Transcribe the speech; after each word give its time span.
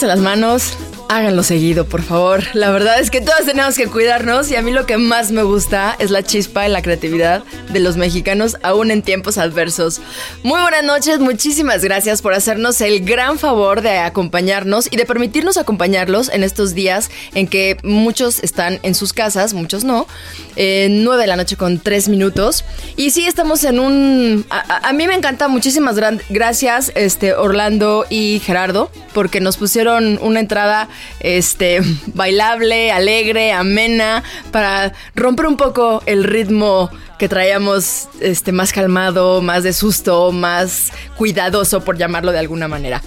Lávense 0.00 0.06
las 0.06 0.20
manos, 0.20 0.78
háganlo 1.12 1.42
seguido, 1.42 1.86
por 1.86 2.02
favor. 2.02 2.44
La 2.54 2.70
verdad 2.70 3.00
es 3.00 3.10
que 3.10 3.20
todos 3.20 3.44
tenemos 3.44 3.76
que 3.76 3.88
cuidarnos 3.88 4.48
y 4.52 4.54
a 4.54 4.62
mí 4.62 4.70
lo 4.70 4.86
que 4.86 4.96
más 4.96 5.32
me 5.32 5.42
gusta 5.42 5.96
es 5.98 6.12
la 6.12 6.22
chispa 6.22 6.68
y 6.68 6.70
la 6.70 6.82
creatividad 6.82 7.42
de 7.72 7.80
los 7.80 7.96
mexicanos 7.96 8.56
aún 8.62 8.92
en 8.92 9.02
tiempos 9.02 9.36
adversos. 9.36 10.00
Muy 10.44 10.60
buenas 10.62 10.84
noches, 10.84 11.18
muchísimas 11.18 11.82
gracias 11.82 12.22
por 12.22 12.32
hacernos 12.32 12.80
el 12.80 13.04
gran 13.04 13.40
favor 13.40 13.80
de 13.82 13.98
acompañarnos 13.98 14.86
y 14.88 14.96
de 14.96 15.04
permitirnos 15.04 15.56
acompañarlos 15.56 16.28
en 16.28 16.44
estos 16.44 16.74
días 16.74 17.10
en 17.34 17.48
que 17.48 17.76
muchos 17.82 18.38
están 18.44 18.78
en 18.84 18.94
sus 18.94 19.12
casas, 19.12 19.52
muchos 19.52 19.82
no. 19.82 20.06
Eh, 20.54 20.86
9 20.90 21.20
de 21.22 21.26
la 21.26 21.34
noche 21.34 21.56
con 21.56 21.80
3 21.80 22.08
minutos. 22.08 22.64
Y 22.96 23.10
sí, 23.10 23.26
estamos 23.26 23.64
en 23.64 23.80
un... 23.80 24.46
A, 24.48 24.88
a- 24.88 24.92
mí 24.92 25.08
me 25.08 25.14
encanta, 25.14 25.48
muchísimas 25.48 25.96
gracias 26.28 26.92
este, 26.94 27.34
Orlando 27.34 28.06
y 28.08 28.40
Gerardo, 28.44 28.92
porque 29.12 29.40
nos 29.40 29.56
pusieron 29.56 30.20
una 30.22 30.38
entrada 30.38 30.88
este, 31.20 31.80
bailable, 32.14 32.92
alegre, 32.92 33.52
amena, 33.52 34.22
para 34.50 34.92
romper 35.14 35.46
un 35.46 35.56
poco 35.56 36.02
el 36.06 36.24
ritmo 36.24 36.90
que 37.18 37.28
traíamos 37.28 38.08
este, 38.20 38.52
más 38.52 38.72
calmado, 38.72 39.42
más 39.42 39.62
de 39.62 39.72
susto, 39.72 40.32
más 40.32 40.90
cuidadoso, 41.16 41.82
por 41.84 41.98
llamarlo 41.98 42.32
de 42.32 42.38
alguna 42.38 42.66
manera. 42.68 43.02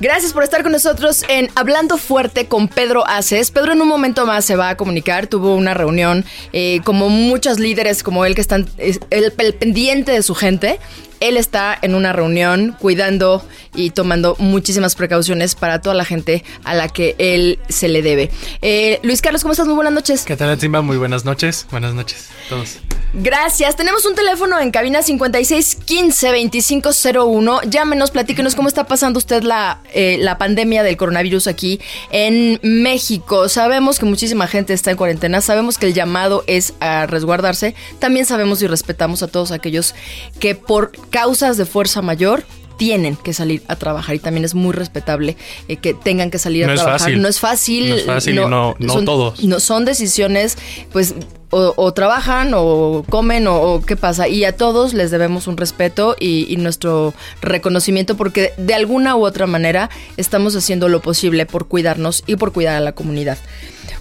Gracias 0.00 0.32
por 0.32 0.42
estar 0.44 0.62
con 0.62 0.72
nosotros 0.72 1.24
en 1.28 1.50
Hablando 1.56 1.98
Fuerte 1.98 2.46
con 2.46 2.68
Pedro 2.68 3.06
Aces. 3.06 3.50
Pedro 3.50 3.72
en 3.74 3.82
un 3.82 3.88
momento 3.88 4.24
más 4.24 4.46
se 4.46 4.56
va 4.56 4.70
a 4.70 4.76
comunicar, 4.78 5.26
tuvo 5.26 5.54
una 5.56 5.74
reunión 5.74 6.24
eh, 6.54 6.80
como 6.84 7.10
muchos 7.10 7.58
líderes 7.58 8.02
como 8.02 8.24
él 8.24 8.34
que 8.34 8.40
están 8.40 8.66
es- 8.78 9.00
el, 9.10 9.34
el 9.36 9.54
pendiente 9.54 10.12
de 10.12 10.22
su 10.22 10.34
gente. 10.34 10.78
Él 11.20 11.36
está 11.36 11.76
en 11.80 11.94
una 11.94 12.12
reunión 12.12 12.76
cuidando 12.78 13.44
y 13.74 13.90
tomando 13.90 14.36
muchísimas 14.38 14.94
precauciones 14.94 15.54
para 15.54 15.80
toda 15.80 15.94
la 15.94 16.04
gente 16.04 16.44
a 16.64 16.74
la 16.74 16.88
que 16.88 17.14
él 17.18 17.58
se 17.68 17.88
le 17.88 18.02
debe. 18.02 18.30
Eh, 18.62 18.98
Luis 19.02 19.22
Carlos, 19.22 19.42
¿cómo 19.42 19.52
estás? 19.52 19.66
Muy 19.66 19.76
buenas 19.76 19.92
noches. 19.92 20.24
¿Qué 20.24 20.36
tal, 20.36 20.58
Simba? 20.58 20.82
Muy 20.82 20.96
buenas 20.96 21.24
noches. 21.24 21.66
Buenas 21.70 21.94
noches 21.94 22.28
a 22.46 22.48
todos. 22.48 22.78
Gracias. 23.12 23.74
Tenemos 23.74 24.06
un 24.06 24.14
teléfono 24.14 24.60
en 24.60 24.70
cabina 24.70 25.00
5615-2501. 25.00 27.68
Llámenos, 27.68 28.12
platíquenos 28.12 28.54
cómo 28.54 28.68
está 28.68 28.84
pasando 28.84 29.18
usted 29.18 29.42
la, 29.42 29.80
eh, 29.92 30.16
la 30.20 30.38
pandemia 30.38 30.84
del 30.84 30.96
coronavirus 30.96 31.48
aquí 31.48 31.80
en 32.12 32.60
México. 32.62 33.48
Sabemos 33.48 33.98
que 33.98 34.06
muchísima 34.06 34.46
gente 34.46 34.74
está 34.74 34.92
en 34.92 34.96
cuarentena. 34.96 35.40
Sabemos 35.40 35.76
que 35.76 35.86
el 35.86 35.94
llamado 35.94 36.44
es 36.46 36.74
a 36.78 37.06
resguardarse. 37.06 37.74
También 37.98 38.26
sabemos 38.26 38.62
y 38.62 38.68
respetamos 38.68 39.24
a 39.24 39.28
todos 39.28 39.50
aquellos 39.50 39.96
que 40.38 40.54
por 40.54 40.92
causas 41.10 41.56
de 41.56 41.66
fuerza 41.66 42.02
mayor 42.02 42.44
tienen 42.76 43.14
que 43.14 43.34
salir 43.34 43.62
a 43.68 43.76
trabajar 43.76 44.14
y 44.14 44.18
también 44.20 44.42
es 44.44 44.54
muy 44.54 44.72
respetable 44.72 45.36
eh, 45.68 45.76
que 45.76 45.92
tengan 45.92 46.30
que 46.30 46.38
salir 46.38 46.64
No 46.66 46.72
a 46.72 46.76
trabajar. 46.76 46.98
fácil. 47.00 47.20
No 47.20 47.28
es 47.28 47.38
fácil. 47.38 47.88
No 47.90 47.94
es 47.96 48.04
fácil 48.06 48.36
no- 48.36 48.48
no 48.78 48.92
son- 48.92 49.04
todos. 49.04 49.44
no 49.44 49.60
son 49.60 49.84
decisiones, 49.84 50.56
pues, 50.90 51.14
o, 51.50 51.74
o 51.76 51.92
trabajan 51.92 52.52
o 52.54 53.04
comen 53.10 53.48
o, 53.48 53.60
o 53.60 53.82
qué 53.82 53.96
pasa. 53.96 54.28
Y 54.28 54.44
a 54.44 54.56
todos 54.56 54.94
les 54.94 55.10
debemos 55.10 55.46
un 55.46 55.58
respeto 55.58 56.16
y, 56.18 56.46
y 56.48 56.56
nuestro 56.56 57.12
reconocimiento 57.42 58.16
porque 58.16 58.54
de 58.56 58.72
alguna 58.72 59.14
u 59.16 59.26
otra 59.26 59.46
manera 59.46 59.90
estamos 60.16 60.56
haciendo 60.56 60.88
lo 60.88 61.02
posible 61.02 61.44
por 61.44 61.66
cuidarnos 61.68 62.22
y 62.26 62.36
por 62.36 62.52
cuidar 62.52 62.76
a 62.76 62.80
la 62.80 62.92
comunidad. 62.92 63.36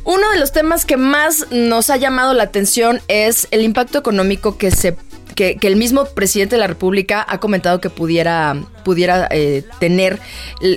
Uno 0.05 0.29
de 0.31 0.39
los 0.39 0.53
temas 0.53 0.85
que 0.85 0.95
más 0.95 1.47
nos 1.51 1.89
ha 1.89 1.97
llamado 1.97 2.33
la 2.33 2.43
atención 2.43 3.01
es 3.09 3.47
el 3.51 3.61
impacto 3.63 3.97
económico 3.97 4.57
que 4.57 4.71
se 4.71 4.95
que, 5.35 5.57
que 5.57 5.67
el 5.67 5.75
mismo 5.75 6.05
presidente 6.05 6.55
de 6.55 6.59
la 6.59 6.67
República 6.67 7.25
ha 7.27 7.39
comentado 7.39 7.79
que 7.81 7.89
pudiera, 7.89 8.61
pudiera 8.83 9.27
eh, 9.31 9.63
tener 9.79 10.19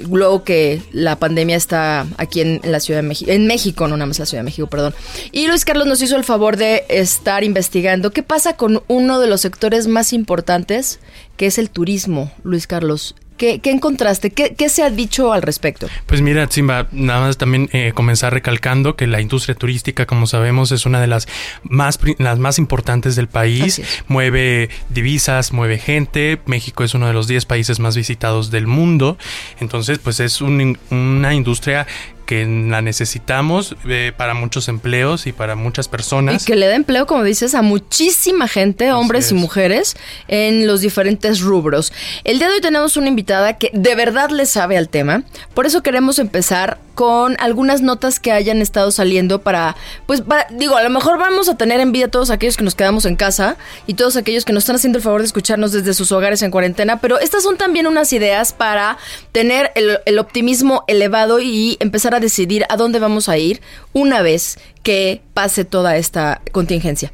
luego 0.09 0.45
que 0.45 0.83
la 0.93 1.17
pandemia 1.17 1.57
está 1.57 2.07
aquí 2.17 2.41
en, 2.41 2.61
en 2.63 2.73
la 2.73 2.81
Ciudad 2.81 3.01
de 3.01 3.09
México, 3.09 3.31
en 3.31 3.47
México, 3.47 3.89
no 3.89 3.97
nada 3.97 4.07
más 4.07 4.19
la 4.19 4.27
Ciudad 4.27 4.43
de 4.43 4.47
México, 4.47 4.69
perdón. 4.69 4.95
Y 5.33 5.47
Luis 5.47 5.65
Carlos 5.65 5.87
nos 5.87 6.03
hizo 6.03 6.17
el 6.17 6.25
favor 6.25 6.57
de 6.57 6.85
estar 6.89 7.45
investigando 7.45 8.11
qué 8.11 8.23
pasa 8.23 8.57
con 8.57 8.83
uno 8.89 9.21
de 9.21 9.27
los 9.27 9.41
sectores 9.41 9.87
más 9.87 10.13
importantes, 10.13 11.01
que 11.37 11.47
es 11.47 11.59
el 11.59 11.71
turismo, 11.71 12.33
Luis 12.45 12.67
Carlos. 12.67 13.15
¿Qué, 13.43 13.59
qué 13.59 13.73
encontraste? 13.73 14.31
¿Qué, 14.31 14.55
¿Qué 14.55 14.69
se 14.69 14.85
ha 14.85 14.91
dicho 14.91 15.33
al 15.33 15.43
respecto? 15.43 15.89
Pues 16.07 16.21
mira, 16.23 16.47
Simba, 16.49 16.87
nada 16.93 17.23
más 17.23 17.39
también 17.39 17.69
eh, 17.73 17.91
comenzar 17.93 18.33
recalcando 18.33 18.95
que 18.95 19.09
la 19.09 19.21
industria 19.21 19.57
turística, 19.57 20.07
como 20.07 20.29
sabemos, 20.29 20.71
es 20.71 20.87
una 20.87 21.01
de 21.01 21.09
las 21.09 21.27
más, 21.65 21.99
las 22.19 22.39
más 22.39 22.61
importantes 22.61 23.17
del 23.17 23.27
país. 23.27 23.83
Mueve 24.07 24.71
divisas, 24.91 25.53
mueve 25.53 25.79
gente. 25.79 26.39
México 26.47 26.85
es 26.85 26.95
uno 26.95 27.09
de 27.09 27.15
los 27.15 27.27
10 27.27 27.47
países 27.47 27.81
más 27.81 27.97
visitados 27.97 28.53
del 28.53 28.69
mundo. 28.69 29.19
Entonces, 29.59 29.99
pues 29.99 30.21
es 30.21 30.41
un 30.41 30.79
una 30.93 31.35
industria 31.35 31.89
que 32.27 32.45
la 32.47 32.83
necesitamos 32.83 33.77
eh, 33.89 34.13
para 34.17 34.35
muchos 34.35 34.69
empleos 34.69 35.27
y 35.27 35.33
para 35.33 35.55
muchas 35.55 35.87
Y 35.87 35.91
personas. 35.91 36.45
que 36.45 36.57
le 36.57 36.67
da 36.67 36.75
empleo, 36.75 37.07
como 37.07 37.25
dices, 37.25 37.55
a 37.55 37.63
muchísima 37.63 38.49
gente, 38.49 38.93
hombres 38.93 39.31
y 39.33 39.35
es. 39.35 39.41
mujeres, 39.41 39.97
en 40.29 40.67
los 40.67 40.81
diferentes 40.81 41.41
rubros. 41.41 41.93
El 42.25 42.39
día 42.39 42.49
de 42.49 42.55
hoy 42.55 42.61
tenemos 42.61 42.97
una 42.97 43.09
invitada 43.09 43.59
que 43.59 43.71
de 43.73 43.95
verdad 43.95 44.31
le 44.31 44.47
sabe 44.47 44.77
al 44.77 44.89
tema. 44.89 45.25
Por 45.55 45.67
eso 45.67 45.83
queremos 45.83 46.19
empezar 46.19 46.79
con 46.95 47.37
algunas 47.41 47.81
notas 47.81 48.21
que 48.21 48.33
hayan 48.33 48.61
estado 48.61 48.91
saliendo 48.91 49.41
para, 49.41 49.77
pues, 50.07 50.21
para, 50.21 50.47
digo, 50.51 50.77
a 50.77 50.83
lo 50.83 50.91
mejor 50.91 51.19
vamos 51.19 51.49
a 51.49 51.57
tener 51.57 51.81
envidia 51.81 52.07
a 52.07 52.11
todos 52.11 52.29
aquellos 52.31 52.57
que 52.59 52.65
nos 52.65 52.75
quedamos 52.75 53.07
en 53.07 53.17
casa 53.17 53.57
y 53.87 53.95
todos 53.95 54.17
aquellos 54.17 54.45
que 54.45 54.53
nos 54.53 54.65
están 54.65 54.77
haciendo 54.77 54.99
el 54.99 55.03
favor 55.03 55.21
de 55.23 55.27
escucharnos 55.27 55.73
desde 55.73 55.95
sus 55.95 56.13
hogares 56.13 56.43
en 56.43 56.51
cuarentena, 56.51 57.01
pero 57.01 57.19
estas 57.19 57.43
son 57.45 57.57
también 57.57 57.87
unas 57.87 58.13
ideas 58.13 58.53
para 58.53 58.99
tener 59.33 59.73
el, 59.75 60.01
el 60.05 60.19
optimismo 60.19 60.85
elevado 60.87 61.41
y 61.41 61.79
empezar 61.81 62.12
a 62.17 62.21
decidir 62.21 62.65
a 62.69 62.77
dónde 62.77 62.99
vamos 62.99 63.29
a 63.29 63.39
ir 63.39 63.61
una 63.93 64.23
vez 64.23 64.59
que 64.83 65.23
pase 65.35 65.65
toda 65.65 65.97
esta 65.97 66.43
contingencia. 66.53 67.13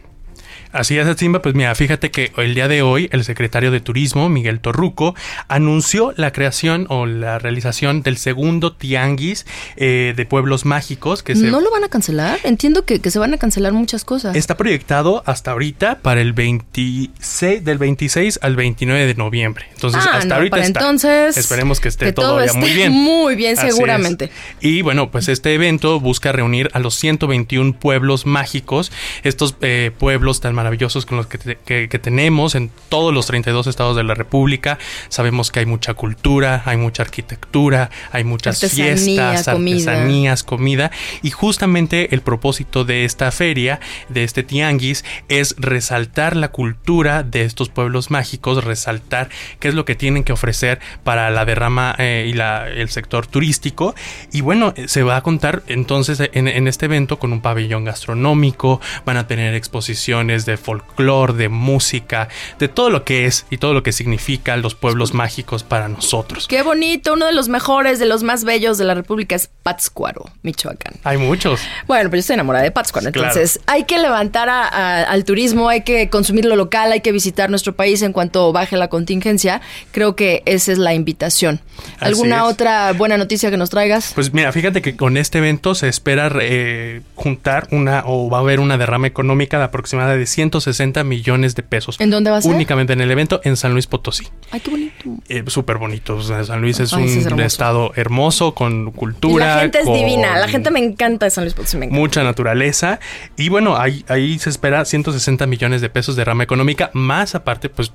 Así 0.72 0.98
es, 0.98 1.16
Simba. 1.18 1.40
Pues 1.42 1.54
mira, 1.54 1.74
fíjate 1.74 2.10
que 2.10 2.32
el 2.36 2.54
día 2.54 2.68
de 2.68 2.82
hoy 2.82 3.08
el 3.12 3.24
secretario 3.24 3.70
de 3.70 3.80
Turismo, 3.80 4.28
Miguel 4.28 4.60
Torruco, 4.60 5.14
anunció 5.48 6.12
la 6.16 6.32
creación 6.32 6.86
o 6.88 7.06
la 7.06 7.38
realización 7.38 8.02
del 8.02 8.16
segundo 8.18 8.72
tianguis 8.72 9.46
eh, 9.76 10.12
de 10.16 10.26
pueblos 10.26 10.64
mágicos 10.64 11.22
que 11.22 11.34
se... 11.34 11.46
¿No 11.50 11.60
lo 11.60 11.70
van 11.70 11.84
a 11.84 11.88
cancelar? 11.88 12.38
Entiendo 12.44 12.84
que, 12.84 13.00
que 13.00 13.10
se 13.10 13.18
van 13.18 13.34
a 13.34 13.38
cancelar 13.38 13.72
muchas 13.72 14.04
cosas. 14.04 14.36
Está 14.36 14.56
proyectado 14.56 15.22
hasta 15.26 15.52
ahorita 15.52 15.98
para 16.00 16.20
el 16.20 16.32
26, 16.32 17.64
del 17.64 17.78
26 17.78 18.40
al 18.42 18.56
29 18.56 19.06
de 19.06 19.14
noviembre. 19.14 19.66
Entonces, 19.74 20.02
Ah, 20.04 20.16
hasta 20.18 20.28
no, 20.28 20.34
ahorita 20.36 20.50
para 20.50 20.62
está. 20.66 20.80
entonces, 20.80 21.36
Esperemos 21.36 21.80
que 21.80 21.88
esté 21.88 22.06
que 22.06 22.12
todo, 22.12 22.44
ya 22.44 22.52
muy 22.52 22.64
esté 22.68 22.74
bien. 22.74 22.92
muy 22.98 23.36
bien, 23.36 23.58
Así 23.58 23.68
es. 23.68 23.74
seguramente. 23.74 24.30
Y 24.60 24.82
bueno, 24.82 25.10
pues 25.10 25.28
este 25.28 25.54
evento 25.54 26.00
busca 26.00 26.32
reunir 26.32 26.70
a 26.72 26.78
los 26.78 26.94
121 26.94 27.72
pueblos 27.78 28.26
mágicos, 28.26 28.92
estos 29.22 29.56
eh, 29.60 29.90
pueblos 29.98 30.40
tan 30.40 30.54
maravillosos 30.58 31.06
con 31.06 31.16
los 31.18 31.26
que, 31.28 31.38
te- 31.38 31.58
que- 31.64 31.88
que 31.88 31.98
tenemos 31.98 32.54
en 32.54 32.70
todos 32.88 33.14
los 33.14 33.26
32 33.26 33.66
estados 33.68 33.96
de 33.96 34.02
la 34.02 34.14
República. 34.14 34.76
Sabemos 35.08 35.50
que 35.50 35.60
hay 35.60 35.66
mucha 35.66 35.94
cultura, 35.94 36.62
hay 36.66 36.76
mucha 36.76 37.02
arquitectura, 37.04 37.90
hay 38.12 38.24
muchas 38.24 38.62
Artesanía, 38.62 38.96
fiestas, 38.96 39.44
artesanías, 39.86 40.42
comida. 40.42 40.90
Y 41.22 41.30
justamente 41.30 42.12
el 42.14 42.20
propósito 42.22 42.84
de 42.84 43.04
esta 43.04 43.30
feria, 43.30 43.78
de 44.08 44.24
este 44.24 44.42
tianguis, 44.42 45.04
es 45.28 45.54
resaltar 45.58 46.34
la 46.36 46.48
cultura 46.48 47.22
de 47.22 47.42
estos 47.44 47.68
pueblos 47.68 48.10
mágicos, 48.10 48.64
resaltar 48.64 49.28
qué 49.60 49.68
es 49.68 49.74
lo 49.74 49.84
que 49.84 49.94
tienen 49.94 50.24
que 50.24 50.32
ofrecer 50.32 50.80
para 51.04 51.30
la 51.30 51.44
derrama 51.44 51.94
eh, 51.98 52.26
y 52.28 52.32
la- 52.34 52.68
el 52.68 52.88
sector 52.90 53.26
turístico. 53.26 53.94
Y 54.32 54.40
bueno, 54.40 54.74
se 54.86 55.02
va 55.04 55.16
a 55.16 55.22
contar 55.22 55.62
entonces 55.68 56.20
en, 56.32 56.48
en 56.48 56.66
este 56.66 56.86
evento 56.86 57.18
con 57.18 57.32
un 57.32 57.40
pabellón 57.40 57.84
gastronómico, 57.84 58.80
van 59.04 59.16
a 59.16 59.26
tener 59.26 59.54
exposiciones 59.54 60.44
de 60.52 60.56
folclore, 60.56 61.32
de 61.34 61.48
música, 61.48 62.28
de 62.58 62.68
todo 62.68 62.90
lo 62.90 63.04
que 63.04 63.26
es 63.26 63.46
y 63.50 63.58
todo 63.58 63.74
lo 63.74 63.82
que 63.82 63.92
significa 63.92 64.56
los 64.56 64.74
pueblos 64.74 65.14
mágicos 65.14 65.62
para 65.62 65.88
nosotros. 65.88 66.46
Qué 66.48 66.62
bonito, 66.62 67.12
uno 67.14 67.26
de 67.26 67.32
los 67.32 67.48
mejores, 67.48 67.98
de 67.98 68.06
los 68.06 68.22
más 68.22 68.44
bellos 68.44 68.78
de 68.78 68.84
la 68.84 68.94
República 68.94 69.36
es 69.36 69.48
Pátzcuaro, 69.62 70.24
Michoacán. 70.42 70.94
Hay 71.04 71.18
muchos. 71.18 71.60
Bueno, 71.86 72.10
pues 72.10 72.18
yo 72.18 72.20
estoy 72.20 72.34
enamorada 72.34 72.64
de 72.64 72.70
Pátzcuaro, 72.70 73.12
Claro. 73.12 73.28
entonces 73.28 73.60
hay 73.66 73.84
que 73.84 73.98
levantar 73.98 74.48
a- 74.48 74.66
a- 74.66 75.02
al 75.04 75.24
turismo, 75.24 75.68
hay 75.68 75.82
que 75.82 76.08
consumir 76.10 76.44
lo 76.44 76.56
local, 76.56 76.90
hay 76.92 77.00
que 77.00 77.12
visitar 77.12 77.50
nuestro 77.50 77.74
país 77.76 78.02
en 78.02 78.12
cuanto 78.12 78.52
baje 78.52 78.76
la 78.76 78.88
contingencia. 78.88 79.60
Creo 79.92 80.16
que 80.16 80.42
esa 80.46 80.72
es 80.72 80.78
la 80.78 80.94
invitación. 80.94 81.60
¿Alguna 82.00 82.44
otra 82.44 82.92
buena 82.92 83.16
noticia 83.18 83.50
que 83.50 83.56
nos 83.56 83.70
traigas? 83.70 84.12
Pues 84.14 84.32
mira, 84.32 84.50
fíjate 84.52 84.82
que 84.82 84.96
con 84.96 85.16
este 85.16 85.38
evento 85.38 85.74
se 85.74 85.88
espera 85.88 86.30
eh, 86.40 87.02
juntar 87.14 87.68
una 87.70 88.02
o 88.06 88.30
va 88.30 88.38
a 88.38 88.40
haber 88.40 88.60
una 88.60 88.78
derrama 88.78 89.06
económica 89.06 89.58
de 89.58 89.64
aproximadamente 89.64 90.14
de 90.14 90.18
160 90.38 91.02
millones 91.02 91.56
de 91.56 91.64
pesos. 91.64 91.96
¿En 91.98 92.10
dónde 92.10 92.30
va 92.30 92.36
a 92.36 92.42
ser? 92.42 92.54
Únicamente 92.54 92.92
en 92.92 93.00
el 93.00 93.10
evento 93.10 93.40
en 93.42 93.56
San 93.56 93.72
Luis 93.72 93.88
Potosí. 93.88 94.28
Ay, 94.52 94.60
qué 94.60 94.70
bonito. 94.70 95.04
Eh, 95.28 95.42
Súper 95.48 95.78
bonito. 95.78 96.14
O 96.14 96.22
sea, 96.22 96.44
San 96.44 96.60
Luis 96.60 96.78
es 96.78 96.92
Ay, 96.92 97.02
un 97.02 97.08
sí, 97.08 97.18
es 97.18 97.26
hermoso. 97.26 97.44
estado 97.44 97.92
hermoso, 97.96 98.54
con 98.54 98.92
cultura. 98.92 99.56
la 99.56 99.62
gente 99.62 99.78
es 99.80 99.84
con 99.84 99.94
divina, 99.94 100.38
la 100.38 100.46
gente 100.46 100.70
me 100.70 100.78
encanta 100.78 101.26
de 101.26 101.30
San 101.30 101.42
Luis 101.42 101.54
Potosí, 101.54 101.76
me 101.76 101.86
encanta. 101.86 102.00
Mucha 102.00 102.22
naturaleza. 102.22 103.00
Y 103.36 103.48
bueno, 103.48 103.76
ahí, 103.76 104.04
ahí 104.06 104.38
se 104.38 104.48
espera 104.48 104.84
160 104.84 105.44
millones 105.48 105.80
de 105.80 105.88
pesos 105.90 106.14
de 106.14 106.24
rama 106.24 106.44
económica. 106.44 106.90
Más 106.94 107.34
aparte, 107.34 107.68
pues 107.68 107.90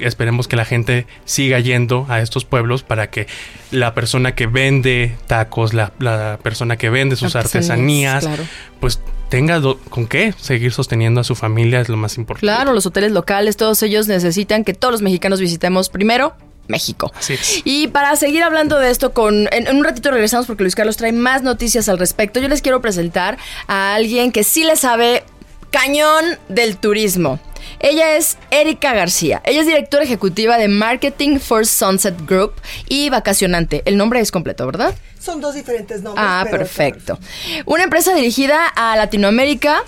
esperemos 0.00 0.48
que 0.48 0.56
la 0.56 0.64
gente 0.66 1.06
siga 1.24 1.58
yendo 1.60 2.04
a 2.10 2.20
estos 2.20 2.44
pueblos 2.44 2.82
para 2.82 3.08
que 3.10 3.26
la 3.70 3.94
persona 3.94 4.34
que 4.34 4.46
vende 4.46 5.14
tacos, 5.26 5.72
la, 5.74 5.92
la 5.98 6.38
persona 6.42 6.76
que 6.76 6.90
vende 6.90 7.16
sus 7.16 7.36
Artesanías, 7.36 8.24
artesanías, 8.24 8.24
claro. 8.26 8.44
pues 8.80 9.00
tenga 9.30 9.62
con 9.88 10.06
qué 10.06 10.34
seguir 10.38 10.72
sosteniendo 10.72 11.22
a 11.22 11.24
su 11.24 11.34
familia, 11.34 11.80
es 11.80 11.88
lo 11.88 11.96
más 11.96 12.18
importante. 12.18 12.46
Claro, 12.46 12.74
los 12.74 12.84
hoteles 12.84 13.12
locales, 13.12 13.56
todos 13.56 13.82
ellos 13.82 14.08
necesitan 14.08 14.64
que 14.64 14.74
todos 14.74 14.92
los 14.92 15.02
mexicanos 15.02 15.40
visitemos 15.40 15.88
primero 15.88 16.34
México. 16.68 17.10
Así 17.16 17.34
es. 17.34 17.62
Y 17.64 17.88
para 17.88 18.14
seguir 18.16 18.42
hablando 18.42 18.78
de 18.78 18.90
esto, 18.90 19.12
con 19.12 19.48
en, 19.52 19.66
en 19.66 19.76
un 19.76 19.84
ratito 19.84 20.10
regresamos 20.10 20.46
porque 20.46 20.64
Luis 20.64 20.74
Carlos 20.74 20.96
trae 20.96 21.12
más 21.12 21.42
noticias 21.42 21.88
al 21.88 21.98
respecto. 21.98 22.40
Yo 22.40 22.48
les 22.48 22.60
quiero 22.60 22.82
presentar 22.82 23.38
a 23.66 23.94
alguien 23.94 24.32
que 24.32 24.44
sí 24.44 24.64
le 24.64 24.76
sabe 24.76 25.24
cañón 25.70 26.24
del 26.48 26.76
turismo. 26.76 27.40
Ella 27.78 28.16
es 28.16 28.36
Erika 28.50 28.92
García. 28.92 29.40
Ella 29.44 29.60
es 29.60 29.66
directora 29.66 30.04
ejecutiva 30.04 30.58
de 30.58 30.68
Marketing 30.68 31.38
for 31.38 31.66
Sunset 31.66 32.26
Group 32.26 32.52
y 32.88 33.08
vacacionante. 33.10 33.82
El 33.84 33.96
nombre 33.96 34.20
es 34.20 34.30
completo, 34.30 34.66
¿verdad? 34.66 34.94
Son 35.18 35.40
dos 35.40 35.54
diferentes 35.54 36.02
nombres. 36.02 36.24
Ah, 36.26 36.42
pero- 36.44 36.58
perfecto. 36.58 37.18
Una 37.66 37.84
empresa 37.84 38.14
dirigida 38.14 38.66
a 38.66 38.96
Latinoamérica. 38.96 39.82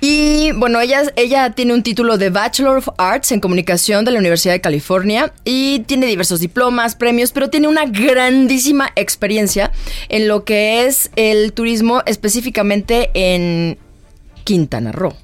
Y 0.00 0.52
bueno, 0.52 0.80
ella, 0.82 1.04
ella 1.16 1.50
tiene 1.50 1.72
un 1.72 1.82
título 1.82 2.18
de 2.18 2.28
Bachelor 2.28 2.76
of 2.78 2.88
Arts 2.98 3.32
en 3.32 3.40
Comunicación 3.40 4.04
de 4.04 4.10
la 4.10 4.18
Universidad 4.18 4.52
de 4.52 4.60
California 4.60 5.32
y 5.46 5.78
tiene 5.86 6.04
diversos 6.06 6.40
diplomas, 6.40 6.94
premios, 6.94 7.32
pero 7.32 7.48
tiene 7.48 7.68
una 7.68 7.86
grandísima 7.86 8.90
experiencia 8.96 9.70
en 10.10 10.28
lo 10.28 10.44
que 10.44 10.84
es 10.84 11.10
el 11.16 11.54
turismo, 11.54 12.02
específicamente 12.04 13.10
en 13.14 13.78
Quintana 14.42 14.92
Roo. 14.92 15.14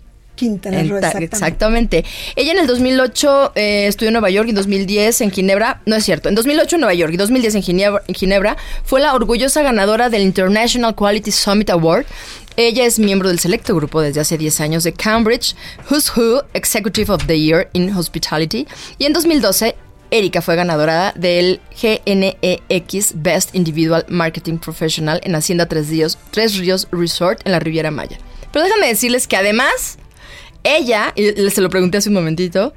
Quintana 0.41 0.81
En 0.81 0.89
Roo, 0.89 1.01
ta- 1.01 1.09
exactamente. 1.09 1.37
exactamente. 1.37 2.05
Ella 2.37 2.53
en 2.53 2.59
el 2.59 2.67
2008 2.67 3.53
eh, 3.55 3.87
estudió 3.89 4.09
en 4.09 4.15
Nueva 4.15 4.31
York 4.31 4.47
y 4.49 4.51
en 4.51 4.57
2010 4.57 5.21
en 5.21 5.31
Ginebra. 5.31 5.81
No 5.87 5.97
es 5.97 6.05
cierto. 6.05 6.29
En 6.29 6.35
2008 6.35 6.77
en 6.77 6.81
Nueva 6.81 6.95
York 6.95 7.13
y 7.13 7.17
2010 7.17 7.55
en 7.57 7.63
Ginebra, 7.63 8.03
en 8.09 8.15
Ginebra 8.15 8.57
fue 8.85 9.01
la 9.01 9.15
orgullosa 9.15 9.63
ganadora 9.63 10.09
del 10.09 10.23
International 10.23 10.95
Quality 10.95 11.31
Summit 11.31 11.71
Award. 11.71 12.07
Ella 12.57 12.85
es 12.87 12.99
miembro 12.99 13.29
del 13.29 13.39
selecto 13.39 13.75
grupo 13.75 14.01
desde 14.01 14.21
hace 14.21 14.37
10 14.39 14.61
años 14.61 14.85
de 14.85 14.93
Cambridge, 14.93 15.55
Who's 15.91 16.11
Who 16.17 16.43
Executive 16.55 17.13
of 17.13 17.27
the 17.27 17.39
Year 17.39 17.69
in 17.75 17.95
Hospitality. 17.97 18.67
Y 18.99 19.05
en 19.05 19.13
2012 19.13 19.77
Erika 20.11 20.43
fue 20.43 20.57
ganadora 20.57 21.13
del 21.17 21.61
GNEX 21.81 23.13
Best 23.15 23.55
Individual 23.55 24.05
Marketing 24.09 24.59
Professional 24.59 25.21
en 25.23 25.35
Hacienda 25.37 25.67
Tres 25.67 25.89
Ríos, 25.89 26.19
Tres 26.33 26.57
Ríos 26.59 26.89
Resort 26.91 27.41
en 27.45 27.53
la 27.53 27.61
Riviera 27.61 27.91
Maya. 27.91 28.19
Pero 28.53 28.65
déjame 28.65 28.89
decirles 28.89 29.29
que 29.29 29.37
además, 29.37 29.99
ella, 30.65 31.13
y 31.17 31.33
se 31.51 31.61
lo 31.61 31.71
pregunté 31.71 31.99
hace 31.99 32.09
un 32.09 32.15
momentito, 32.17 32.73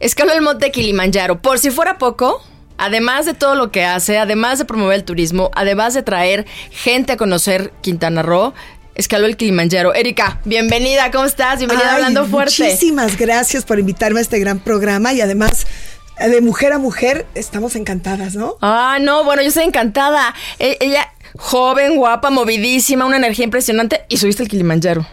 escaló 0.00 0.32
el 0.32 0.42
monte 0.42 0.70
Kilimanjaro. 0.70 1.40
Por 1.40 1.58
si 1.58 1.70
fuera 1.70 1.98
poco, 1.98 2.42
además 2.76 3.26
de 3.26 3.34
todo 3.34 3.54
lo 3.54 3.70
que 3.70 3.84
hace, 3.84 4.18
además 4.18 4.58
de 4.58 4.64
promover 4.64 4.96
el 4.96 5.04
turismo, 5.04 5.50
además 5.54 5.94
de 5.94 6.02
traer 6.02 6.46
gente 6.70 7.12
a 7.12 7.16
conocer 7.16 7.72
Quintana 7.80 8.22
Roo, 8.22 8.54
escaló 8.94 9.26
el 9.26 9.36
Kilimanjaro. 9.36 9.94
Erika, 9.94 10.40
bienvenida, 10.44 11.10
¿cómo 11.10 11.24
estás? 11.24 11.58
Bienvenida 11.58 11.88
Ay, 11.88 11.94
Hablando 11.96 12.26
Fuerte. 12.26 12.64
Muchísimas 12.64 13.16
gracias 13.16 13.64
por 13.64 13.78
invitarme 13.78 14.18
a 14.18 14.22
este 14.22 14.38
gran 14.38 14.58
programa 14.58 15.12
y 15.12 15.20
además 15.20 15.66
eh, 16.18 16.28
de 16.28 16.40
mujer 16.40 16.72
a 16.72 16.78
mujer 16.78 17.26
estamos 17.34 17.76
encantadas, 17.76 18.34
¿no? 18.34 18.56
Ah, 18.60 18.98
no, 19.00 19.24
bueno, 19.24 19.42
yo 19.42 19.48
estoy 19.48 19.64
encantada. 19.64 20.34
E- 20.58 20.76
ella, 20.80 21.08
joven, 21.36 21.96
guapa, 21.96 22.30
movidísima, 22.30 23.04
una 23.04 23.16
energía 23.16 23.44
impresionante. 23.44 24.02
Y 24.08 24.16
subiste 24.18 24.42
el 24.42 24.48
Kilimanjaro. 24.48 25.06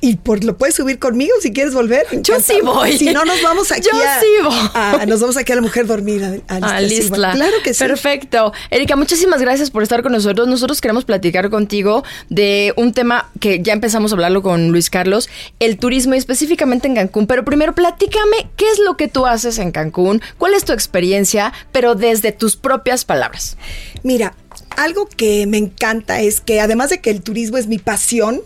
Y 0.00 0.14
por 0.16 0.44
lo 0.44 0.56
puedes 0.56 0.76
subir 0.76 1.00
conmigo 1.00 1.32
si 1.42 1.52
quieres 1.52 1.74
volver. 1.74 2.06
Yo 2.22 2.38
sí 2.40 2.54
voy. 2.62 2.96
Si 2.96 3.12
no, 3.12 3.24
nos 3.24 3.42
vamos 3.42 3.72
aquí 3.72 3.82
Yo 3.92 3.98
a, 3.98 4.20
sí 4.20 4.26
voy. 4.44 4.70
a- 4.74 5.06
nos 5.06 5.20
vamos 5.20 5.36
aquí 5.36 5.50
a 5.50 5.56
la 5.56 5.60
mujer 5.62 5.86
dormida. 5.86 6.34
A, 6.46 6.56
Ah, 6.62 6.80
Listla. 6.80 7.08
bueno, 7.30 7.32
Claro 7.34 7.56
que 7.64 7.74
sí. 7.74 7.80
Perfecto. 7.80 8.52
Erika, 8.70 8.94
muchísimas 8.94 9.40
gracias 9.40 9.70
por 9.70 9.82
estar 9.82 10.02
con 10.04 10.12
nosotros. 10.12 10.46
Nosotros 10.46 10.80
queremos 10.80 11.04
platicar 11.04 11.50
contigo 11.50 12.04
de 12.28 12.72
un 12.76 12.92
tema 12.92 13.28
que 13.40 13.60
ya 13.60 13.72
empezamos 13.72 14.12
a 14.12 14.14
hablarlo 14.14 14.40
con 14.42 14.68
Luis 14.70 14.88
Carlos, 14.88 15.28
el 15.58 15.78
turismo 15.78 16.14
y 16.14 16.18
específicamente 16.18 16.86
en 16.86 16.94
Cancún. 16.94 17.26
Pero 17.26 17.44
primero, 17.44 17.74
platícame 17.74 18.48
qué 18.56 18.70
es 18.70 18.78
lo 18.78 18.96
que 18.96 19.08
tú 19.08 19.26
haces 19.26 19.58
en 19.58 19.72
Cancún, 19.72 20.22
cuál 20.38 20.54
es 20.54 20.64
tu 20.64 20.72
experiencia, 20.72 21.52
pero 21.72 21.96
desde 21.96 22.30
tus 22.30 22.54
propias 22.56 23.04
palabras. 23.04 23.56
Mira, 24.04 24.34
algo 24.76 25.08
que 25.08 25.46
me 25.48 25.58
encanta 25.58 26.20
es 26.20 26.40
que 26.40 26.60
además 26.60 26.90
de 26.90 27.00
que 27.00 27.10
el 27.10 27.20
turismo 27.22 27.56
es 27.58 27.66
mi 27.66 27.78
pasión 27.78 28.42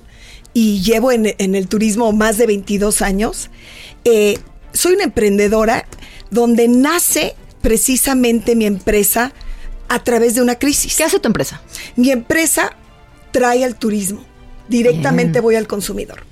y 0.54 0.82
llevo 0.82 1.12
en, 1.12 1.35
en 1.38 1.54
el 1.54 1.68
turismo 1.68 2.12
más 2.12 2.38
de 2.38 2.47
22 2.47 3.02
años, 3.02 3.50
eh, 4.04 4.38
soy 4.73 4.94
una 4.94 5.04
emprendedora 5.04 5.87
donde 6.30 6.68
nace 6.68 7.35
precisamente 7.61 8.56
mi 8.56 8.66
empresa 8.66 9.32
a 9.88 10.02
través 10.02 10.35
de 10.35 10.42
una 10.42 10.59
crisis. 10.59 10.97
¿Qué 10.97 11.04
hace 11.04 11.21
tu 11.21 11.28
empresa? 11.28 11.62
Mi 11.97 12.11
empresa 12.11 12.76
trae 13.30 13.64
al 13.64 13.76
turismo, 13.76 14.25
directamente 14.68 15.40
voy 15.40 15.56
al 15.56 15.66
consumidor. 15.66 16.25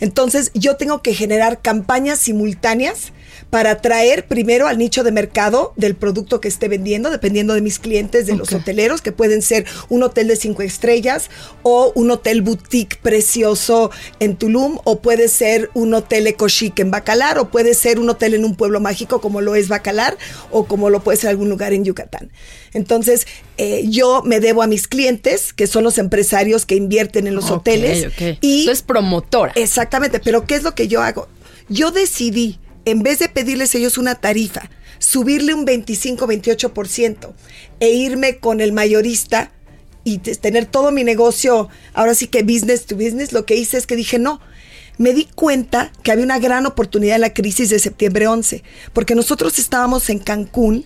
Entonces 0.00 0.50
yo 0.54 0.76
tengo 0.76 1.02
que 1.02 1.14
generar 1.14 1.60
campañas 1.60 2.18
simultáneas 2.18 3.12
para 3.52 3.72
atraer 3.72 4.26
primero 4.28 4.66
al 4.66 4.78
nicho 4.78 5.04
de 5.04 5.12
mercado 5.12 5.74
del 5.76 5.94
producto 5.94 6.40
que 6.40 6.48
esté 6.48 6.68
vendiendo, 6.68 7.10
dependiendo 7.10 7.52
de 7.52 7.60
mis 7.60 7.78
clientes, 7.78 8.26
de 8.26 8.34
los 8.34 8.50
hoteleros, 8.50 9.02
que 9.02 9.12
pueden 9.12 9.42
ser 9.42 9.66
un 9.90 10.02
hotel 10.02 10.28
de 10.28 10.36
cinco 10.36 10.62
estrellas 10.62 11.28
o 11.62 11.92
un 11.94 12.10
hotel 12.10 12.40
boutique 12.40 12.96
precioso 13.02 13.90
en 14.20 14.36
Tulum, 14.36 14.78
o 14.84 15.00
puede 15.00 15.28
ser 15.28 15.68
un 15.74 15.92
hotel 15.92 16.28
eco 16.28 16.48
chic 16.48 16.80
en 16.80 16.90
Bacalar, 16.90 17.38
o 17.38 17.50
puede 17.50 17.74
ser 17.74 17.98
un 17.98 18.08
hotel 18.08 18.32
en 18.32 18.46
un 18.46 18.56
pueblo 18.56 18.80
mágico 18.80 19.20
como 19.20 19.42
lo 19.42 19.54
es 19.54 19.68
Bacalar, 19.68 20.16
o 20.50 20.64
como 20.64 20.88
lo 20.88 21.00
puede 21.00 21.18
ser 21.18 21.28
algún 21.28 21.50
lugar 21.50 21.74
en 21.74 21.84
Yucatán. 21.84 22.32
Entonces, 22.72 23.26
eh, 23.58 23.84
yo 23.86 24.22
me 24.24 24.40
debo 24.40 24.62
a 24.62 24.66
mis 24.66 24.88
clientes, 24.88 25.52
que 25.52 25.66
son 25.66 25.84
los 25.84 25.98
empresarios 25.98 26.64
que 26.64 26.76
invierten 26.76 27.26
en 27.26 27.34
los 27.34 27.50
hoteles. 27.50 28.06
ok. 28.06 28.38
Y 28.40 28.64
Tú 28.64 28.70
eres 28.70 28.80
promotora. 28.80 29.52
Exactamente, 29.56 30.20
pero 30.20 30.46
¿qué 30.46 30.54
es 30.54 30.62
lo 30.62 30.74
que 30.74 30.88
yo 30.88 31.02
hago? 31.02 31.28
Yo 31.68 31.90
decidí, 31.90 32.58
en 32.84 33.02
vez 33.02 33.18
de 33.18 33.28
pedirles 33.28 33.74
ellos 33.74 33.98
una 33.98 34.14
tarifa, 34.16 34.70
subirle 34.98 35.54
un 35.54 35.66
25-28% 35.66 37.32
e 37.80 37.88
irme 37.90 38.38
con 38.38 38.60
el 38.60 38.72
mayorista 38.72 39.50
y 40.04 40.18
te- 40.18 40.34
tener 40.36 40.66
todo 40.66 40.90
mi 40.92 41.04
negocio, 41.04 41.68
ahora 41.94 42.14
sí 42.14 42.26
que 42.26 42.42
business 42.42 42.86
to 42.86 42.96
business, 42.96 43.32
lo 43.32 43.44
que 43.46 43.56
hice 43.56 43.78
es 43.78 43.86
que 43.86 43.96
dije, 43.96 44.18
no, 44.18 44.40
me 44.98 45.12
di 45.14 45.26
cuenta 45.34 45.92
que 46.02 46.12
había 46.12 46.24
una 46.24 46.38
gran 46.38 46.66
oportunidad 46.66 47.16
en 47.16 47.22
la 47.22 47.32
crisis 47.34 47.70
de 47.70 47.78
septiembre 47.78 48.26
11, 48.26 48.62
porque 48.92 49.14
nosotros 49.14 49.58
estábamos 49.58 50.10
en 50.10 50.18
Cancún 50.18 50.84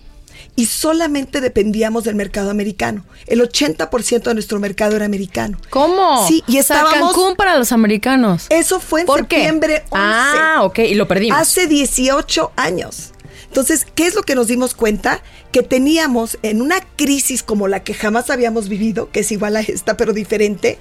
y 0.55 0.65
solamente 0.65 1.41
dependíamos 1.41 2.03
del 2.03 2.15
mercado 2.15 2.49
americano. 2.49 3.05
El 3.27 3.41
80% 3.41 4.23
de 4.23 4.33
nuestro 4.33 4.59
mercado 4.59 4.95
era 4.95 5.05
americano. 5.05 5.57
¿Cómo? 5.69 6.27
Sí, 6.27 6.43
y 6.47 6.59
O 6.59 6.63
sea, 6.63 6.77
estábamos... 6.81 7.13
Cancún 7.13 7.35
para 7.35 7.57
los 7.57 7.71
americanos. 7.71 8.47
Eso 8.49 8.79
fue 8.79 9.01
en 9.01 9.07
¿Por 9.07 9.27
qué? 9.27 9.37
septiembre 9.37 9.83
11. 9.89 9.95
Ah, 9.95 10.59
ok, 10.63 10.79
y 10.79 10.95
lo 10.95 11.07
perdimos. 11.07 11.39
Hace 11.39 11.67
18 11.67 12.51
años. 12.55 13.11
Entonces, 13.47 13.85
¿qué 13.95 14.07
es 14.07 14.15
lo 14.15 14.23
que 14.23 14.35
nos 14.35 14.47
dimos 14.47 14.73
cuenta? 14.75 15.21
Que 15.51 15.63
teníamos 15.63 16.37
en 16.43 16.61
una 16.61 16.81
crisis 16.95 17.43
como 17.43 17.67
la 17.67 17.83
que 17.83 17.93
jamás 17.93 18.29
habíamos 18.29 18.67
vivido, 18.69 19.09
que 19.11 19.21
es 19.21 19.31
igual 19.31 19.55
a 19.55 19.61
esta, 19.61 19.97
pero 19.97 20.13
diferente, 20.13 20.79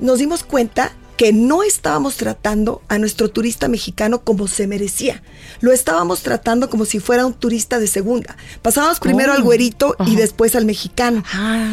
nos 0.00 0.18
dimos 0.18 0.42
cuenta 0.42 0.92
que 1.20 1.34
no 1.34 1.62
estábamos 1.62 2.16
tratando 2.16 2.80
a 2.88 2.96
nuestro 2.96 3.28
turista 3.28 3.68
mexicano 3.68 4.24
como 4.24 4.48
se 4.48 4.66
merecía. 4.66 5.22
Lo 5.60 5.70
estábamos 5.70 6.22
tratando 6.22 6.70
como 6.70 6.86
si 6.86 6.98
fuera 6.98 7.26
un 7.26 7.34
turista 7.34 7.78
de 7.78 7.88
segunda. 7.88 8.38
Pasábamos 8.62 9.00
primero 9.00 9.34
al 9.34 9.42
güerito 9.42 9.96
y 10.06 10.16
después 10.16 10.56
al 10.56 10.64
mexicano. 10.64 11.22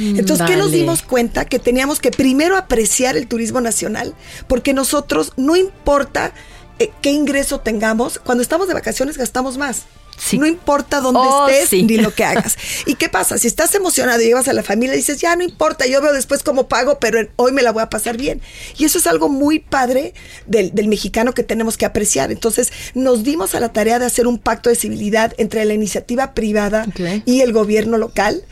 Entonces, 0.02 0.46
¿qué 0.46 0.58
nos 0.58 0.74
dimos 0.74 1.02
cuenta? 1.02 1.46
Que 1.46 1.60
teníamos 1.60 2.02
que 2.02 2.12
primero 2.12 2.58
apreciar 2.58 3.16
el 3.16 3.30
turismo 3.30 3.62
nacional, 3.62 4.16
porque 4.50 4.74
nosotros 4.74 5.32
no 5.38 5.56
importa 5.56 6.34
eh, 6.80 6.92
qué 7.02 7.12
ingreso 7.12 7.62
tengamos, 7.62 8.20
cuando 8.20 8.42
estamos 8.42 8.68
de 8.68 8.74
vacaciones 8.74 9.18
gastamos 9.18 9.58
más. 9.58 9.86
Sí. 10.18 10.38
No 10.40 10.48
importa 10.48 11.00
dónde 11.00 11.20
Oh, 11.24 11.48
estés 11.48 11.70
sí. 11.70 11.84
ni 11.84 11.98
lo 11.98 12.14
que 12.14 12.24
hagas. 12.24 12.58
¿Y 12.86 12.96
qué 12.96 13.08
pasa? 13.08 13.38
Si 13.38 13.48
estás 13.48 13.74
emocionado 13.76 14.20
y 14.22 14.26
llevas 14.26 14.48
a 14.48 14.54
la 14.54 14.64
familia 14.64 14.96
y 14.96 14.98
dices, 14.98 15.20
ya 15.22 15.36
no 15.36 15.44
importa, 15.44 15.86
yo 15.86 16.02
veo 16.02 16.12
después 16.12 16.42
cómo 16.44 16.68
pago, 16.68 17.00
pero 17.00 17.20
hoy 17.36 17.52
me 17.52 17.62
la 17.62 17.72
voy 17.72 17.84
a 17.84 17.90
pasar 17.90 18.18
bien. 18.18 18.42
Y 18.78 18.86
eso 18.86 18.98
es 18.98 19.06
algo 19.08 19.30
muy 19.30 19.60
padre 19.60 20.14
del, 20.48 20.74
del 20.74 20.88
mexicano 20.88 21.34
que 21.34 21.44
tenemos 21.44 21.78
que 21.78 21.86
apreciar. 21.86 22.32
Entonces, 22.32 22.72
nos 22.96 23.24
dimos 23.24 23.54
a 23.56 23.60
la 23.60 23.72
tarea 23.72 24.00
de 24.00 24.06
hacer 24.06 24.26
un 24.28 24.40
pacto 24.40 24.70
de 24.70 24.76
civilidad 24.76 25.34
entre 25.38 25.64
la 25.66 25.74
iniciativa 25.76 26.34
privada 26.34 26.86
y 27.26 27.42
el 27.42 27.54
gobierno 27.54 27.98
local. 27.98 28.44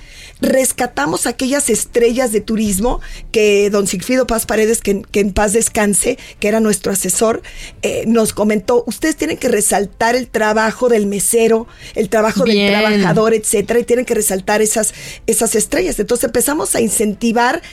Rescatamos 0.45 1.25
aquellas 1.25 1.69
estrellas 1.69 2.31
de 2.31 2.39
turismo 2.39 3.01
que 3.31 3.69
don 3.71 3.87
Sigfrido 3.87 4.27
Paz 4.27 4.45
Paredes, 4.45 4.81
que, 4.81 5.01
que 5.01 5.19
en 5.19 5.33
paz 5.33 5.53
descanse, 5.53 6.19
que 6.39 6.47
era 6.47 6.59
nuestro 6.59 6.91
asesor, 6.91 7.41
eh, 7.81 8.03
nos 8.07 8.31
comentó, 8.31 8.83
ustedes 8.85 9.15
tienen 9.15 9.37
que 9.37 9.47
resaltar 9.47 10.15
el 10.15 10.27
trabajo 10.27 10.87
del 10.87 11.07
mesero, 11.07 11.67
el 11.95 12.09
trabajo 12.09 12.43
Bien. 12.43 12.71
del 12.71 12.81
trabajador, 12.81 13.33
etcétera, 13.33 13.79
y 13.79 13.83
tienen 13.83 14.05
que 14.05 14.13
resaltar 14.13 14.61
esas, 14.61 14.93
esas 15.25 15.55
estrellas. 15.55 15.99
Entonces 15.99 16.25
empezamos 16.25 16.75
a 16.75 16.81
incentivar 16.81 17.63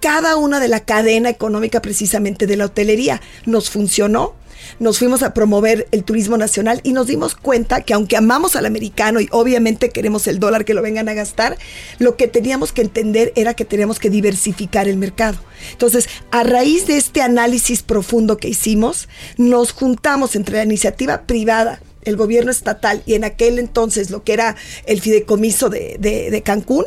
cada 0.00 0.36
una 0.36 0.60
de 0.60 0.68
la 0.68 0.80
cadena 0.80 1.28
económica 1.28 1.80
precisamente 1.82 2.46
de 2.46 2.56
la 2.56 2.66
hotelería. 2.66 3.20
Nos 3.46 3.70
funcionó. 3.70 4.34
Nos 4.78 4.98
fuimos 4.98 5.22
a 5.22 5.34
promover 5.34 5.88
el 5.90 6.04
turismo 6.04 6.36
nacional 6.36 6.80
y 6.82 6.92
nos 6.92 7.06
dimos 7.06 7.34
cuenta 7.34 7.82
que 7.82 7.94
aunque 7.94 8.16
amamos 8.16 8.56
al 8.56 8.66
americano 8.66 9.20
y 9.20 9.28
obviamente 9.30 9.90
queremos 9.90 10.26
el 10.26 10.38
dólar 10.38 10.64
que 10.64 10.74
lo 10.74 10.82
vengan 10.82 11.08
a 11.08 11.14
gastar, 11.14 11.56
lo 11.98 12.16
que 12.16 12.28
teníamos 12.28 12.72
que 12.72 12.82
entender 12.82 13.32
era 13.36 13.54
que 13.54 13.64
teníamos 13.64 13.98
que 13.98 14.10
diversificar 14.10 14.88
el 14.88 14.96
mercado. 14.96 15.38
Entonces, 15.72 16.08
a 16.30 16.44
raíz 16.44 16.86
de 16.86 16.96
este 16.96 17.22
análisis 17.22 17.82
profundo 17.82 18.36
que 18.36 18.48
hicimos, 18.48 19.08
nos 19.36 19.72
juntamos 19.72 20.36
entre 20.36 20.56
la 20.56 20.64
iniciativa 20.64 21.22
privada, 21.22 21.80
el 22.08 22.16
gobierno 22.16 22.50
estatal 22.50 23.02
y 23.06 23.14
en 23.14 23.24
aquel 23.24 23.58
entonces 23.58 24.10
lo 24.10 24.24
que 24.24 24.32
era 24.32 24.56
el 24.86 25.00
fideicomiso 25.00 25.68
de, 25.68 25.96
de- 25.98 26.30
de 26.30 26.42
Cancún 26.42 26.84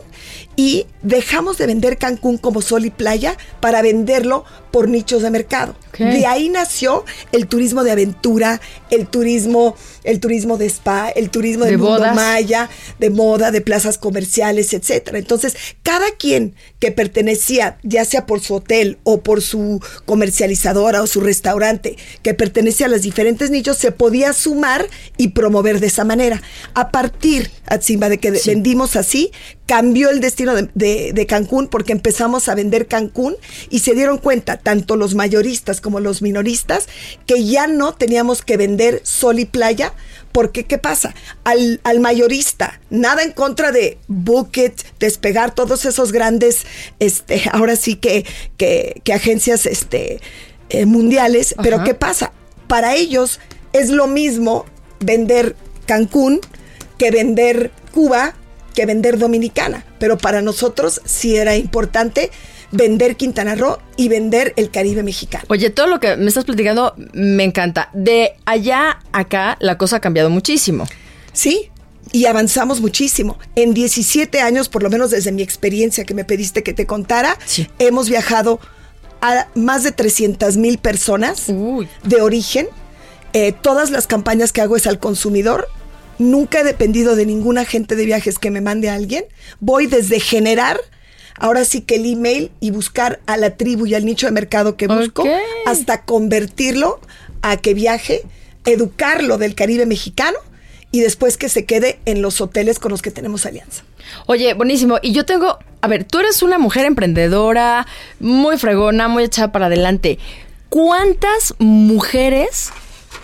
y 0.55 0.85
dejamos 1.01 1.57
de 1.57 1.67
vender 1.67 1.97
Cancún 1.97 2.37
como 2.37 2.61
sol 2.61 2.85
y 2.85 2.89
playa 2.89 3.37
para 3.61 3.81
venderlo 3.81 4.43
por 4.71 4.87
nichos 4.87 5.21
de 5.21 5.29
mercado. 5.31 5.75
De 5.97 6.25
ahí 6.25 6.49
nació 6.49 7.03
el 7.31 7.47
turismo 7.47 7.83
de 7.83 7.91
aventura, 7.91 8.61
el 8.89 9.07
turismo, 9.07 9.75
el 10.03 10.19
turismo 10.19 10.57
de 10.57 10.65
spa, 10.67 11.09
el 11.09 11.29
turismo 11.29 11.65
De 11.65 11.77
mundo 11.77 11.97
bodas. 11.97 12.15
maya, 12.15 12.69
de 12.99 13.09
moda, 13.09 13.51
de 13.51 13.61
plazas 13.61 13.97
comerciales, 13.97 14.73
etcétera. 14.73 15.17
Entonces, 15.19 15.55
cada 15.83 16.09
quien 16.17 16.55
que 16.81 16.91
pertenecía, 16.91 17.77
ya 17.83 18.03
sea 18.03 18.25
por 18.25 18.41
su 18.41 18.55
hotel 18.55 18.97
o 19.03 19.21
por 19.21 19.41
su 19.41 19.79
comercializadora 20.05 21.01
o 21.01 21.07
su 21.07 21.21
restaurante, 21.21 21.95
que 22.23 22.33
pertenecía 22.33 22.87
a 22.87 22.89
los 22.89 23.03
diferentes 23.03 23.51
nichos, 23.51 23.77
se 23.77 23.91
podía 23.91 24.33
sumar 24.33 24.87
y 25.15 25.29
promover 25.29 25.79
de 25.79 25.87
esa 25.87 26.03
manera. 26.03 26.41
A 26.73 26.89
partir, 26.91 27.51
Atsimba, 27.67 28.09
de 28.09 28.17
que 28.17 28.31
vendimos 28.45 28.95
así, 28.95 29.31
cambió 29.67 30.09
el 30.09 30.19
destino 30.21 30.55
de, 30.55 30.69
de- 30.73 31.11
de 31.13 31.25
Cancún 31.27 31.67
porque 31.67 31.93
empezamos 31.93 32.49
a 32.49 32.55
vender 32.55 32.87
Cancún 32.87 33.35
y 33.69 33.79
se 33.79 33.93
dieron 33.93 34.17
cuenta, 34.17 34.57
tanto 34.57 34.95
los 34.97 35.13
mayoristas 35.15 35.81
como 35.81 35.99
los 35.99 36.21
minoristas, 36.21 36.87
que 37.27 37.45
ya 37.45 37.67
no 37.67 37.93
teníamos 37.93 38.41
que 38.41 38.57
vender 38.57 39.01
sol 39.03 39.39
y 39.39 39.45
playa, 39.45 39.93
porque 40.31 40.65
¿qué 40.65 40.77
pasa? 40.77 41.13
Al, 41.43 41.81
al 41.83 41.99
mayorista, 41.99 42.79
nada 42.89 43.23
en 43.23 43.31
contra 43.31 43.71
de 43.71 43.97
Bucket, 44.07 44.73
despegar 44.99 45.53
todos 45.53 45.85
esos 45.85 46.11
grandes, 46.11 46.65
este, 46.99 47.43
ahora 47.51 47.75
sí 47.75 47.95
que, 47.95 48.25
que, 48.57 49.01
que 49.03 49.13
agencias 49.13 49.65
este, 49.65 50.21
eh, 50.69 50.85
mundiales, 50.85 51.55
pero. 51.61 51.83
¿qué 51.83 51.93
pasa? 51.93 52.31
Para 52.67 52.95
ellos 52.95 53.39
es 53.73 53.89
lo 53.89 54.07
mismo 54.07 54.65
vender 54.99 55.55
Cancún 55.85 56.39
que 56.97 57.11
vender 57.11 57.71
Cuba, 57.91 58.35
que 58.73 58.85
vender 58.85 59.17
Dominicana, 59.17 59.85
pero 59.99 60.17
para 60.17 60.41
nosotros 60.41 61.01
sí 61.03 61.35
era 61.35 61.55
importante 61.55 62.31
vender 62.71 63.15
Quintana 63.17 63.55
Roo 63.55 63.77
y 63.97 64.07
vender 64.07 64.53
el 64.55 64.71
Caribe 64.71 65.03
mexicano. 65.03 65.43
Oye, 65.49 65.69
todo 65.69 65.87
lo 65.87 65.99
que 65.99 66.15
me 66.17 66.27
estás 66.27 66.45
platicando 66.45 66.95
me 67.13 67.43
encanta. 67.43 67.89
De 67.93 68.33
allá 68.45 68.99
a 69.11 69.19
acá, 69.19 69.57
la 69.59 69.77
cosa 69.77 69.97
ha 69.97 69.99
cambiado 69.99 70.29
muchísimo. 70.29 70.85
Sí, 71.33 71.69
y 72.11 72.25
avanzamos 72.25 72.81
muchísimo. 72.81 73.37
En 73.55 73.73
17 73.73 74.41
años, 74.41 74.67
por 74.69 74.83
lo 74.83 74.89
menos 74.89 75.11
desde 75.11 75.31
mi 75.31 75.41
experiencia 75.41 76.03
que 76.05 76.13
me 76.13 76.25
pediste 76.25 76.63
que 76.63 76.73
te 76.73 76.85
contara, 76.85 77.37
Sí. 77.45 77.67
hemos 77.79 78.09
viajado 78.09 78.59
a 79.21 79.47
más 79.55 79.83
de 79.83 79.91
300 79.91 80.57
mil 80.57 80.77
personas 80.79 81.45
Uy. 81.47 81.87
de 82.03 82.21
origen. 82.21 82.67
Eh, 83.33 83.53
todas 83.53 83.91
las 83.91 84.07
campañas 84.07 84.51
que 84.51 84.61
hago 84.61 84.75
es 84.75 84.87
al 84.87 84.99
consumidor. 84.99 85.67
Nunca 86.19 86.59
he 86.61 86.63
dependido 86.63 87.15
de 87.15 87.25
ningún 87.25 87.57
agente 87.57 87.95
de 87.95 88.05
viajes 88.05 88.39
que 88.39 88.51
me 88.51 88.61
mande 88.61 88.89
a 88.89 88.95
alguien. 88.95 89.23
Voy 89.59 89.87
desde 89.87 90.19
generar, 90.19 90.79
ahora 91.41 91.65
sí 91.65 91.81
que 91.81 91.95
el 91.95 92.05
email 92.05 92.51
y 92.61 92.71
buscar 92.71 93.19
a 93.25 93.35
la 93.35 93.57
tribu 93.57 93.85
y 93.87 93.95
al 93.95 94.05
nicho 94.05 94.27
de 94.27 94.31
mercado 94.31 94.77
que 94.77 94.87
busco, 94.87 95.25
hasta 95.65 96.03
convertirlo 96.03 96.99
a 97.41 97.57
que 97.57 97.73
viaje, 97.73 98.21
educarlo 98.65 99.37
del 99.37 99.55
Caribe 99.55 99.85
mexicano 99.85 100.37
y 100.91 100.99
después 101.01 101.37
que 101.37 101.49
se 101.49 101.65
quede 101.65 101.99
en 102.05 102.21
los 102.21 102.41
hoteles 102.41 102.77
con 102.79 102.91
los 102.91 103.01
que 103.01 103.11
tenemos 103.11 103.45
alianza. 103.45 103.83
Oye, 104.27 104.53
buenísimo. 104.53 104.99
Y 105.01 105.13
yo 105.13 105.25
tengo, 105.25 105.57
a 105.81 105.87
ver, 105.87 106.03
tú 106.03 106.19
eres 106.19 106.43
una 106.43 106.57
mujer 106.59 106.85
emprendedora, 106.85 107.87
muy 108.19 108.57
fregona, 108.57 109.07
muy 109.07 109.23
echada 109.23 109.51
para 109.51 109.65
adelante. 109.67 110.19
¿Cuántas 110.69 111.53
mujeres... 111.59 112.71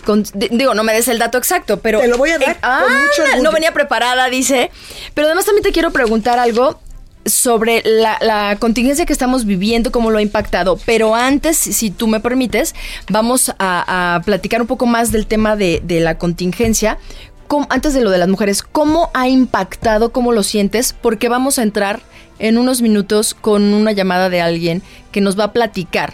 con- 0.04 0.24
di- 0.34 0.48
digo, 0.50 0.74
no 0.74 0.82
me 0.84 0.92
des 0.92 1.08
el 1.08 1.18
dato 1.18 1.38
exacto, 1.38 1.80
pero... 1.80 2.00
Te 2.00 2.08
lo 2.08 2.16
voy 2.18 2.30
a 2.30 2.38
dar 2.38 2.58
Ah, 2.62 2.82
con 2.84 2.92
mucho 2.94 3.22
orgullo. 3.22 3.42
no 3.42 3.52
venía 3.52 3.72
preparada, 3.72 4.28
dice. 4.28 4.70
Pero 5.14 5.26
además 5.28 5.44
también 5.44 5.62
te 5.62 5.72
quiero 5.72 5.90
preguntar 5.90 6.38
algo 6.38 6.80
sobre 7.28 7.82
la, 7.84 8.56
contingencia 8.58 9.06
que 9.06 9.12
estamos 9.12 9.44
viviendo, 9.44 9.90
cómo 9.92 10.10
lo 10.10 10.18
ha 10.18 10.22
impactado. 10.22 10.78
Pero 10.86 11.14
antes, 11.14 11.56
si 11.56 11.90
tú 11.90 12.08
me 12.08 12.20
permites, 12.20 12.74
vamos 13.10 13.52
a, 13.58 14.20
platicar 14.24 14.60
un 14.60 14.66
poco 14.66 14.86
más 14.86 15.12
del 15.12 15.26
tema 15.26 15.56
de, 15.56 15.80
de 15.84 16.00
la 16.00 16.18
contingencia. 16.18 16.98
¿Cómo- 17.46 17.66
antes 17.70 17.94
de 17.94 18.00
lo 18.02 18.10
de 18.10 18.18
las 18.18 18.28
mujeres, 18.28 18.62
¿cómo 18.62 19.10
ha 19.14 19.28
impactado, 19.28 20.12
cómo 20.12 20.32
lo 20.32 20.42
sientes? 20.42 20.92
Porque 21.00 21.28
vamos 21.28 21.58
a 21.58 21.62
entrar 21.62 22.00
en 22.38 22.58
unos 22.58 22.82
minutos 22.82 23.34
con 23.34 23.62
una 23.74 23.92
llamada 23.92 24.28
de 24.28 24.40
alguien 24.40 24.82
que 25.12 25.20
nos 25.20 25.38
va 25.38 25.44
a 25.44 25.52
platicar. 25.52 26.12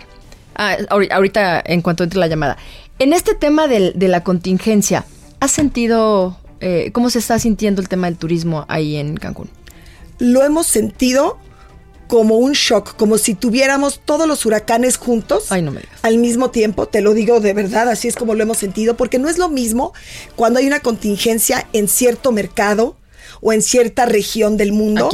Ah, 0.54 0.76
ahori- 0.90 1.10
ahorita, 1.12 1.60
en 1.66 1.82
cuanto 1.82 2.04
entre 2.04 2.20
la 2.20 2.28
llamada. 2.28 2.56
En 3.00 3.12
este 3.12 3.34
tema 3.34 3.66
del- 3.66 3.92
de 3.96 4.06
la 4.08 4.22
contingencia, 4.22 5.04
¿has 5.40 5.50
sentido, 5.50 6.38
eh, 6.60 6.90
cómo 6.92 7.10
se 7.10 7.18
está 7.18 7.38
sintiendo 7.40 7.82
el 7.82 7.88
tema 7.88 8.06
del 8.06 8.16
turismo 8.16 8.64
ahí 8.68 8.96
en 8.96 9.16
Cancún? 9.16 9.50
Lo 10.18 10.44
hemos 10.44 10.66
sentido 10.66 11.38
como 12.06 12.36
un 12.36 12.52
shock, 12.52 12.96
como 12.96 13.18
si 13.18 13.34
tuviéramos 13.34 14.00
todos 14.04 14.28
los 14.28 14.44
huracanes 14.44 14.96
juntos 14.98 15.50
Ay, 15.50 15.62
no 15.62 15.70
me 15.70 15.80
digas. 15.80 15.98
al 16.02 16.18
mismo 16.18 16.50
tiempo, 16.50 16.86
te 16.86 17.00
lo 17.00 17.14
digo 17.14 17.40
de 17.40 17.54
verdad, 17.54 17.88
así 17.88 18.08
es 18.08 18.14
como 18.14 18.34
lo 18.34 18.42
hemos 18.42 18.58
sentido, 18.58 18.96
porque 18.96 19.18
no 19.18 19.28
es 19.28 19.38
lo 19.38 19.48
mismo 19.48 19.92
cuando 20.36 20.58
hay 20.60 20.66
una 20.66 20.80
contingencia 20.80 21.66
en 21.72 21.88
cierto 21.88 22.30
mercado 22.30 22.96
o 23.40 23.52
en 23.52 23.62
cierta 23.62 24.06
región 24.06 24.56
del 24.56 24.72
mundo, 24.72 25.08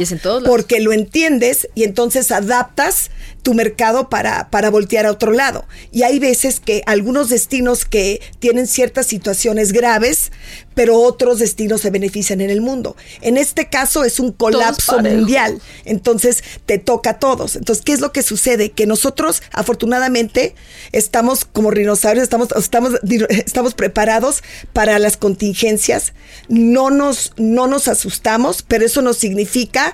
porque 0.45 0.79
lo 0.79 0.93
entiendes 0.93 1.67
y 1.75 1.83
entonces 1.83 2.31
adaptas 2.31 3.09
tu 3.41 3.53
mercado 3.53 4.09
para, 4.09 4.49
para 4.49 4.69
voltear 4.69 5.05
a 5.05 5.11
otro 5.11 5.31
lado. 5.31 5.65
Y 5.91 6.03
hay 6.03 6.19
veces 6.19 6.59
que 6.59 6.83
algunos 6.85 7.29
destinos 7.29 7.85
que 7.85 8.21
tienen 8.39 8.67
ciertas 8.67 9.07
situaciones 9.07 9.71
graves, 9.71 10.31
pero 10.73 10.99
otros 10.99 11.39
destinos 11.39 11.81
se 11.81 11.89
benefician 11.89 12.41
en 12.41 12.49
el 12.49 12.61
mundo. 12.61 12.95
En 13.21 13.37
este 13.37 13.67
caso 13.67 14.03
es 14.03 14.19
un 14.19 14.31
colapso 14.31 14.99
mundial, 14.99 15.61
entonces 15.85 16.43
te 16.65 16.77
toca 16.77 17.11
a 17.11 17.19
todos. 17.19 17.55
Entonces, 17.55 17.83
¿qué 17.83 17.93
es 17.93 17.99
lo 17.99 18.11
que 18.11 18.23
sucede? 18.23 18.71
Que 18.71 18.85
nosotros, 18.85 19.41
afortunadamente, 19.51 20.55
estamos 20.91 21.45
como 21.45 21.71
rinoceros, 21.71 22.23
estamos, 22.23 22.49
estamos, 22.55 22.93
estamos 23.29 23.73
preparados 23.73 24.43
para 24.73 24.99
las 24.99 25.17
contingencias, 25.17 26.13
no 26.47 26.89
nos, 26.89 27.33
no 27.37 27.67
nos 27.67 27.87
asustamos, 27.87 28.61
pero 28.61 28.85
eso 28.85 29.01
no 29.01 29.13
significa 29.13 29.93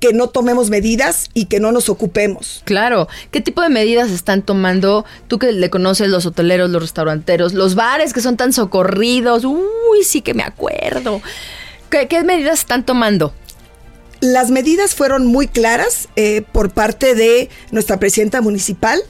que 0.00 0.12
no 0.12 0.28
tomemos 0.28 0.70
medidas 0.70 1.30
y 1.34 1.46
que 1.46 1.60
no 1.60 1.72
nos 1.72 1.88
ocupemos. 1.88 2.62
Claro. 2.64 3.08
¿Qué 3.30 3.40
tipo 3.40 3.62
de 3.62 3.68
medidas 3.68 4.10
están 4.10 4.42
tomando? 4.42 5.04
Tú 5.28 5.38
que 5.38 5.52
le 5.52 5.70
conoces 5.70 6.08
los 6.08 6.26
hoteleros, 6.26 6.70
los 6.70 6.82
restauranteros, 6.82 7.54
los 7.54 7.74
bares 7.74 8.12
que 8.12 8.20
son 8.20 8.36
tan 8.36 8.52
socorridos. 8.52 9.44
Uy, 9.44 10.04
sí 10.04 10.20
que 10.20 10.34
me 10.34 10.42
acuerdo. 10.42 11.20
¿Qué, 11.90 12.22
medidas 12.24 12.60
están 12.60 12.84
tomando? 12.84 13.32
Las 14.20 14.50
medidas 14.50 14.94
fueron 14.94 15.26
muy 15.26 15.46
claras 15.46 16.08
eh, 16.16 16.42
por 16.52 16.70
parte 16.70 17.14
de 17.14 17.48
nuestra 17.70 17.98
presidenta 17.98 18.40
municipal, 18.40 19.00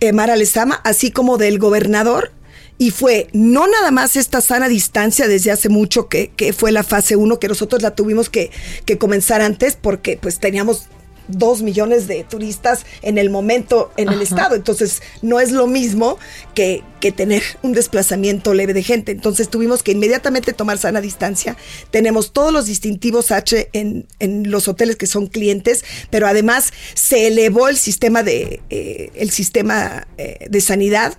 eh, 0.00 0.12
Mara 0.12 0.36
Lezama, 0.36 0.80
así 0.84 1.10
como 1.10 1.38
del 1.38 1.58
gobernador 1.58 2.32
y 2.78 2.90
fue 2.90 3.28
no 3.32 3.66
nada 3.66 3.90
más 3.90 4.16
esta 4.16 4.40
sana 4.40 4.68
distancia 4.68 5.28
desde 5.28 5.50
hace 5.50 5.68
mucho 5.68 6.08
que, 6.08 6.28
que 6.28 6.52
fue 6.52 6.72
la 6.72 6.82
fase 6.82 7.16
1, 7.16 7.38
que 7.38 7.48
nosotros 7.48 7.82
la 7.82 7.94
tuvimos 7.94 8.28
que, 8.28 8.50
que 8.84 8.98
comenzar 8.98 9.40
antes 9.40 9.76
porque 9.80 10.18
pues 10.20 10.40
teníamos 10.40 10.88
dos 11.28 11.62
millones 11.62 12.06
de 12.06 12.24
turistas 12.24 12.84
en 13.02 13.18
el 13.18 13.30
momento 13.30 13.92
en 13.96 14.08
el 14.08 14.20
estado. 14.22 14.54
Entonces, 14.54 15.02
no 15.22 15.40
es 15.40 15.52
lo 15.52 15.66
mismo 15.66 16.18
que, 16.54 16.82
que, 17.00 17.12
tener 17.12 17.42
un 17.62 17.72
desplazamiento 17.72 18.54
leve 18.54 18.74
de 18.74 18.82
gente. 18.82 19.12
Entonces, 19.12 19.48
tuvimos 19.48 19.82
que 19.82 19.92
inmediatamente 19.92 20.52
tomar 20.52 20.78
sana 20.78 21.00
distancia. 21.00 21.56
Tenemos 21.90 22.32
todos 22.32 22.52
los 22.52 22.66
distintivos 22.66 23.30
H 23.30 23.68
en, 23.72 24.06
en 24.18 24.50
los 24.50 24.68
hoteles 24.68 24.96
que 24.96 25.06
son 25.06 25.26
clientes, 25.26 25.84
pero 26.10 26.26
además 26.26 26.72
se 26.94 27.26
elevó 27.28 27.68
el 27.68 27.76
sistema 27.76 28.22
de, 28.22 28.60
eh, 28.70 29.10
el 29.14 29.30
sistema 29.30 30.06
eh, 30.18 30.46
de 30.48 30.60
sanidad. 30.60 31.16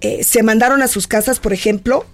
Eh, 0.00 0.24
se 0.24 0.42
mandaron 0.42 0.82
a 0.82 0.88
sus 0.88 1.06
casas, 1.06 1.40
por 1.40 1.52
ejemplo, 1.52 2.04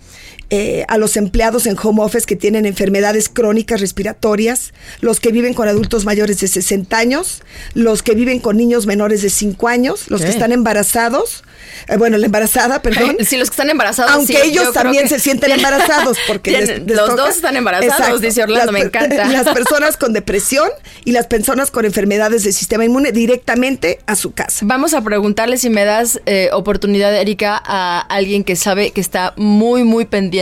eh, 0.55 0.85
a 0.89 0.99
los 0.99 1.17
empleados 1.17 1.65
en 1.65 1.79
home 1.83 2.03
office 2.03 2.27
que 2.27 2.37
tienen 2.37 2.67
enfermedades 2.67 3.31
crónicas 3.31 3.81
respiratorias, 3.81 4.75
los 5.01 5.19
que 5.19 5.33
viven 5.33 5.55
con 5.55 5.67
adultos 5.67 6.05
mayores 6.05 6.41
de 6.41 6.47
60 6.47 6.95
años, 6.95 7.41
los 7.73 8.03
que 8.03 8.15
viven 8.15 8.39
con 8.39 8.59
niños 8.59 8.85
menores 8.85 9.23
de 9.23 9.31
5 9.31 9.67
años, 9.67 10.11
los 10.11 10.21
que 10.21 10.29
están 10.29 10.53
embarazados, 10.53 11.43
eh, 11.89 11.97
bueno, 11.97 12.19
la 12.19 12.27
embarazada, 12.27 12.83
perdón. 12.83 13.17
Sí, 13.33 13.39
los 13.39 13.49
que 13.49 13.55
están 13.55 13.71
embarazados. 13.71 14.13
Aunque 14.13 14.43
ellos 14.43 14.75
también 14.75 15.09
se 15.09 15.19
sienten 15.19 15.53
embarazados, 15.53 16.19
porque 16.27 16.83
los 16.87 17.17
dos 17.17 17.37
están 17.37 17.57
embarazados, 17.57 18.21
dice 18.21 18.43
Orlando, 18.43 18.73
me 18.73 18.81
encanta. 18.81 19.25
Las 19.33 19.49
personas 19.55 19.97
con 19.97 20.13
depresión 20.13 20.69
y 21.07 21.13
las 21.13 21.29
personas 21.29 21.71
con 21.71 21.87
enfermedades 21.87 22.45
del 22.45 22.53
sistema 22.53 22.85
inmune 22.85 23.13
directamente 23.13 24.01
a 24.05 24.17
su 24.17 24.33
casa. 24.33 24.67
Vamos 24.69 24.93
a 24.93 25.01
preguntarle 25.01 25.57
si 25.57 25.71
me 25.71 25.87
das 25.87 26.21
eh, 26.27 26.51
oportunidad, 26.53 27.15
Erika, 27.17 27.61
a 27.65 28.01
alguien 28.01 28.45
que 28.45 28.55
sabe 28.55 28.91
que 28.91 29.01
está 29.01 29.33
muy, 29.37 29.85
muy 29.85 30.05
pendiente 30.05 30.42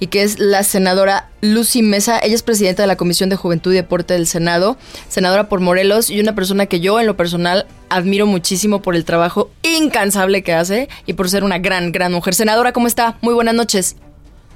y 0.00 0.06
que 0.06 0.22
es 0.22 0.38
la 0.38 0.62
senadora 0.62 1.28
Lucy 1.40 1.82
Mesa. 1.82 2.18
Ella 2.18 2.34
es 2.34 2.42
presidenta 2.42 2.82
de 2.82 2.86
la 2.86 2.96
Comisión 2.96 3.28
de 3.28 3.36
Juventud 3.36 3.72
y 3.72 3.76
Deporte 3.76 4.14
del 4.14 4.26
Senado, 4.26 4.76
senadora 5.08 5.48
por 5.48 5.60
Morelos 5.60 6.10
y 6.10 6.20
una 6.20 6.34
persona 6.34 6.66
que 6.66 6.80
yo 6.80 6.98
en 6.98 7.06
lo 7.06 7.16
personal 7.16 7.66
admiro 7.90 8.26
muchísimo 8.26 8.80
por 8.80 8.96
el 8.96 9.04
trabajo 9.04 9.50
incansable 9.62 10.42
que 10.42 10.54
hace 10.54 10.88
y 11.06 11.12
por 11.12 11.28
ser 11.28 11.44
una 11.44 11.58
gran, 11.58 11.92
gran 11.92 12.12
mujer. 12.12 12.34
Senadora, 12.34 12.72
¿cómo 12.72 12.86
está? 12.86 13.18
Muy 13.20 13.34
buenas 13.34 13.54
noches. 13.54 13.96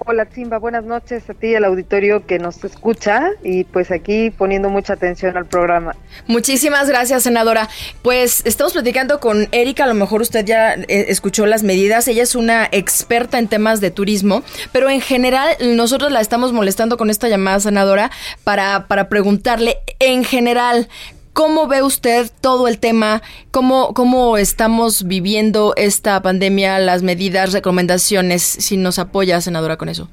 Hola 0.04 0.26
Simba, 0.34 0.58
buenas 0.58 0.82
noches 0.84 1.30
a 1.30 1.34
ti 1.34 1.48
y 1.48 1.54
al 1.54 1.64
auditorio 1.64 2.26
que 2.26 2.40
nos 2.40 2.64
escucha 2.64 3.30
y 3.44 3.62
pues 3.62 3.92
aquí 3.92 4.30
poniendo 4.30 4.68
mucha 4.68 4.94
atención 4.94 5.36
al 5.36 5.46
programa. 5.46 5.94
Muchísimas 6.26 6.88
gracias, 6.88 7.22
senadora. 7.22 7.68
Pues 8.02 8.42
estamos 8.44 8.72
platicando 8.72 9.20
con 9.20 9.46
Erika, 9.52 9.84
a 9.84 9.86
lo 9.86 9.94
mejor 9.94 10.20
usted 10.20 10.44
ya 10.44 10.74
eh, 10.74 10.86
escuchó 11.08 11.46
las 11.46 11.62
medidas, 11.62 12.08
ella 12.08 12.24
es 12.24 12.34
una 12.34 12.68
experta 12.72 13.38
en 13.38 13.46
temas 13.46 13.80
de 13.80 13.92
turismo, 13.92 14.42
pero 14.72 14.90
en 14.90 15.00
general 15.00 15.54
nosotros 15.60 16.10
la 16.10 16.20
estamos 16.20 16.52
molestando 16.52 16.96
con 16.96 17.08
esta 17.08 17.28
llamada, 17.28 17.60
senadora, 17.60 18.10
para, 18.42 18.88
para 18.88 19.08
preguntarle 19.08 19.76
en 20.00 20.24
general 20.24 20.88
¿Cómo 21.32 21.66
ve 21.66 21.82
usted 21.82 22.30
todo 22.42 22.68
el 22.68 22.78
tema? 22.78 23.22
¿Cómo, 23.50 23.94
¿Cómo 23.94 24.36
estamos 24.36 25.04
viviendo 25.04 25.72
esta 25.76 26.20
pandemia, 26.20 26.78
las 26.78 27.02
medidas, 27.02 27.54
recomendaciones? 27.54 28.42
Si 28.42 28.76
nos 28.76 28.98
apoya, 28.98 29.40
senadora, 29.40 29.78
con 29.78 29.88
eso. 29.88 30.10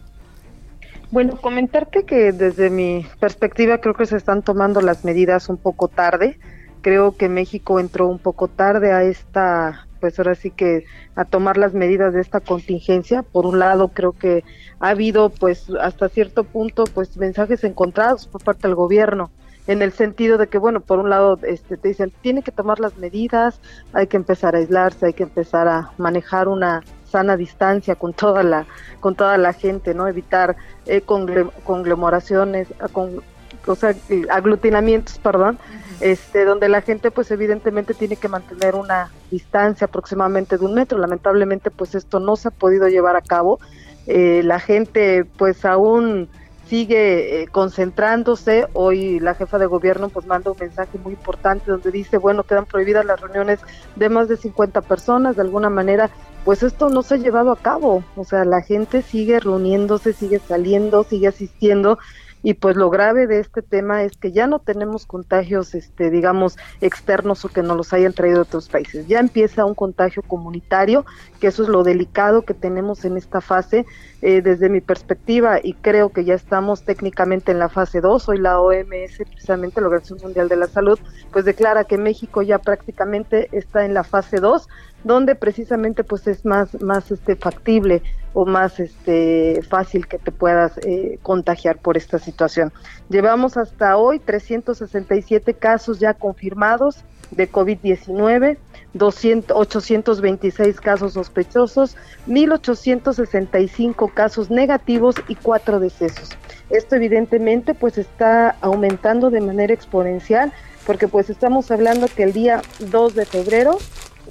Bueno, 1.12 1.36
comentarte 1.36 2.05
que 2.05 2.32
desde 2.32 2.69
mi 2.69 3.05
perspectiva 3.19 3.79
creo 3.79 3.95
que 3.95 4.05
se 4.05 4.15
están 4.15 4.43
tomando 4.43 4.79
las 4.79 5.03
medidas 5.03 5.49
un 5.49 5.58
poco 5.58 5.89
tarde. 5.89 6.39
Creo 6.82 7.17
que 7.17 7.27
México 7.27 7.82
entró 7.82 8.08
un 8.08 8.19
poco 8.19 8.47
tarde 8.47 8.93
a 8.93 9.03
esta, 9.03 9.88
pues 9.99 10.17
ahora 10.19 10.36
sí 10.36 10.51
que 10.51 10.86
a 11.15 11.25
tomar 11.25 11.58
las 11.58 11.73
medidas 11.73 12.13
de 12.13 12.21
esta 12.21 12.39
contingencia. 12.39 13.23
Por 13.23 13.45
un 13.45 13.60
lado, 13.60 13.89
creo 13.89 14.13
que 14.13 14.45
ha 14.79 14.89
habido 14.89 15.32
pues 15.32 15.65
hasta 15.82 16.08
cierto 16.08 16.45
punto 16.45 16.86
pues 16.86 17.17
mensajes 17.17 17.65
encontrados 17.65 18.25
por 18.25 18.41
parte 18.41 18.69
del 18.69 18.75
gobierno 18.75 19.32
en 19.69 19.84
el 19.84 19.91
sentido 19.91 20.39
de 20.39 20.47
que, 20.47 20.58
bueno, 20.58 20.82
por 20.82 20.97
un 20.97 21.12
lado 21.12 21.38
este, 21.43 21.77
te 21.77 21.89
dicen, 21.89 22.12
tiene 22.21 22.41
que 22.41 22.51
tomar 22.51 22.79
las 22.79 22.97
medidas, 22.97 23.62
hay 23.93 24.08
que 24.08 24.17
empezar 24.17 24.55
a 24.55 24.58
aislarse, 24.58 25.05
hay 25.05 25.13
que 25.13 25.21
empezar 25.21 25.67
a 25.67 25.91
manejar 25.99 26.47
una 26.47 26.82
sana 27.05 27.38
distancia 27.38 27.93
con 27.93 28.13
toda 28.13 28.41
la 28.41 28.65
con 28.99 29.13
toda 29.13 29.38
la 29.38 29.53
gente, 29.53 29.93
¿no? 29.93 30.08
Evitar 30.08 30.55
eh, 30.88 31.01
conglomeraciones, 31.01 32.67
con, 32.93 33.21
o 33.67 33.75
sea, 33.75 33.93
aglutinamientos, 34.32 35.19
perdón, 35.19 35.60
este, 36.01 36.45
donde 36.45 36.67
la 36.67 36.82
gente 36.82 37.12
pues 37.12 37.29
evidentemente 37.29 37.93
tiene 37.93 38.15
que 38.15 38.27
mantener 38.27 38.73
una 38.73 39.12
distancia 39.29 39.86
aproximadamente 39.86 40.58
de 40.58 40.65
un 40.65 40.73
metro. 40.73 40.97
Lamentablemente 40.97 41.69
pues 41.69 41.93
esto 41.93 42.19
no 42.19 42.38
se 42.38 42.47
ha 42.47 42.51
podido 42.51 42.88
llevar 42.88 43.15
a 43.15 43.21
cabo. 43.21 43.60
Eh, 44.08 44.41
la 44.43 44.60
gente 44.60 45.25
pues 45.38 45.63
aún 45.63 46.27
sigue 46.69 47.41
eh, 47.41 47.47
concentrándose. 47.47 48.67
Hoy 48.73 49.19
la 49.19 49.34
jefa 49.34 49.58
de 49.58 49.65
gobierno 49.65 50.10
pues 50.10 50.27
manda 50.27 50.51
un 50.51 50.58
mensaje 50.60 50.97
muy 51.03 51.13
importante 51.13 51.71
donde 51.71 51.91
dice, 51.91 52.17
bueno, 52.17 52.43
quedan 52.43 52.65
prohibidas 52.65 53.05
las 53.05 53.19
reuniones 53.19 53.60
de 53.95 54.10
más 54.10 54.27
de 54.27 54.38
50 54.38 54.82
personas, 54.82 55.36
de 55.36 55.41
alguna 55.41 55.69
manera, 55.69 56.10
pues 56.45 56.62
esto 56.62 56.89
no 56.89 57.01
se 57.01 57.15
ha 57.15 57.17
llevado 57.17 57.51
a 57.51 57.58
cabo. 57.58 58.03
O 58.15 58.23
sea, 58.23 58.45
la 58.45 58.62
gente 58.62 59.01
sigue 59.01 59.39
reuniéndose, 59.39 60.13
sigue 60.13 60.39
saliendo, 60.39 61.03
sigue 61.03 61.27
asistiendo 61.27 61.97
y 62.43 62.54
pues 62.54 62.75
lo 62.75 62.89
grave 62.89 63.28
de 63.28 63.39
este 63.39 63.62
tema 63.62 64.04
es 64.04 64.15
que 64.17 64.32
ya 64.32 64.47
no 64.47 64.60
tenemos 64.60 65.06
contagios, 65.06 65.75
este, 65.75 66.10
digamos, 66.10 66.58
externos 66.82 67.43
o 67.45 67.49
que 67.49 67.63
nos 67.63 67.75
los 67.75 67.93
hayan 67.93 68.13
traído 68.13 68.38
de 68.38 68.41
otros 68.43 68.69
países. 68.69 69.08
Ya 69.08 69.19
empieza 69.19 69.65
un 69.65 69.75
contagio 69.75 70.23
comunitario, 70.23 71.06
que 71.39 71.47
eso 71.47 71.63
es 71.63 71.69
lo 71.69 71.84
delicado 71.84 72.43
que 72.43 72.54
tenemos 72.54 73.06
en 73.06 73.17
esta 73.17 73.41
fase. 73.41 73.86
Eh, 74.21 74.41
desde 74.41 74.67
mi 74.67 74.82
perspectiva, 74.82 75.60
y 75.63 75.75
creo 75.75 76.10
que 76.10 76.25
ya 76.25 76.34
estamos 76.34 76.84
técnicamente 76.84 77.54
en 77.54 77.60
la 77.60 77.69
fase 77.69 78.02
2, 78.02 78.28
hoy 78.28 78.38
la 78.38 78.60
OMS, 78.60 79.15
precisamente 79.17 79.80
la 79.80 79.88
Organización 79.88 80.19
Mundial 80.21 80.49
de 80.49 80.58
la 80.58 80.67
Salud, 80.67 80.99
pues 81.32 81.45
declara 81.45 81.86
que 81.86 81.97
México 81.97 82.41
ya 82.41 82.60
prácticamente 82.60 83.47
está 83.54 83.86
en 83.86 83.93
la 83.93 84.04
fase 84.04 84.41
2, 84.41 84.67
donde 85.03 85.35
precisamente 85.35 86.03
pues 86.03 86.27
es 86.27 86.45
más, 86.45 86.81
más 86.81 87.12
este, 87.12 87.35
factible 87.35 88.01
o 88.33 88.45
más 88.45 88.79
este, 88.79 89.62
fácil 89.67 90.07
que 90.07 90.17
te 90.17 90.31
puedas 90.31 90.77
eh, 90.79 91.19
contagiar 91.21 91.77
por 91.77 91.97
esta 91.97 92.19
situación. 92.19 92.71
Llevamos 93.09 93.57
hasta 93.57 93.97
hoy 93.97 94.19
367 94.19 95.53
casos 95.55 95.99
ya 95.99 96.13
confirmados 96.13 97.03
de 97.31 97.51
COVID-19, 97.51 98.57
826 98.97 100.81
casos 100.81 101.13
sospechosos, 101.13 101.95
1.865 102.27 104.13
casos 104.13 104.49
negativos 104.49 105.15
y 105.27 105.35
cuatro 105.35 105.79
decesos. 105.79 106.29
Esto 106.69 106.95
evidentemente 106.95 107.73
pues 107.73 107.97
está 107.97 108.55
aumentando 108.62 109.29
de 109.29 109.41
manera 109.41 109.73
exponencial 109.73 110.53
porque 110.85 111.07
pues 111.07 111.29
estamos 111.29 111.71
hablando 111.71 112.07
que 112.07 112.23
el 112.23 112.33
día 112.33 112.62
2 112.79 113.15
de 113.15 113.25
febrero 113.25 113.77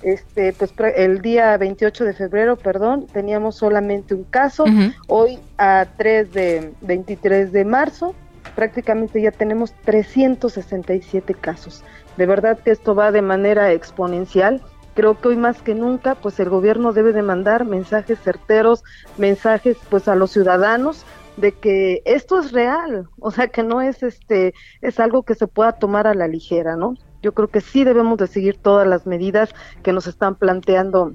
este 0.03 0.53
pues 0.53 0.73
el 0.97 1.21
día 1.21 1.57
28 1.57 2.05
de 2.05 2.13
febrero, 2.13 2.57
perdón, 2.57 3.07
teníamos 3.13 3.57
solamente 3.57 4.15
un 4.15 4.25
caso. 4.25 4.65
Hoy 5.09 5.39
a 5.57 5.87
3 5.97 6.33
de 6.33 6.73
23 6.83 7.53
de 7.53 7.65
marzo 7.65 8.15
prácticamente 8.55 9.21
ya 9.21 9.31
tenemos 9.31 9.73
367 9.85 11.35
casos. 11.35 11.85
De 12.17 12.27
verdad 12.27 12.59
que 12.59 12.71
esto 12.71 12.95
va 12.95 13.13
de 13.13 13.23
manera 13.23 13.73
exponencial. 13.73 14.63
Creo 14.95 15.21
que 15.21 15.29
hoy 15.29 15.37
más 15.37 15.63
que 15.63 15.75
nunca, 15.75 16.17
pues 16.17 16.41
el 16.41 16.49
gobierno 16.49 16.93
debe 16.93 17.13
de 17.13 17.23
mandar 17.23 17.65
mensajes 17.65 18.19
certeros, 18.19 18.83
mensajes 19.17 19.77
pues 19.89 20.09
a 20.09 20.17
los 20.17 20.33
ciudadanos 20.33 21.05
de 21.37 21.53
que 21.53 22.03
esto 22.05 22.41
es 22.41 22.51
real, 22.51 23.09
o 23.21 23.31
sea 23.31 23.47
que 23.47 23.63
no 23.63 23.81
es 23.81 24.03
este 24.03 24.55
es 24.81 24.99
algo 24.99 25.23
que 25.23 25.37
se 25.37 25.47
pueda 25.47 25.73
tomar 25.73 26.09
a 26.09 26.15
la 26.15 26.27
ligera, 26.27 26.75
¿no? 26.75 26.95
Yo 27.23 27.35
creo 27.35 27.49
que 27.49 27.61
sí 27.61 27.85
debemos 27.85 28.19
de 28.19 28.27
seguir 28.27 28.59
todas 28.59 28.87
las 28.87 29.07
medidas 29.07 29.51
que 29.83 29.93
nos 29.93 30.07
están 30.07 30.37
planteando 30.37 31.13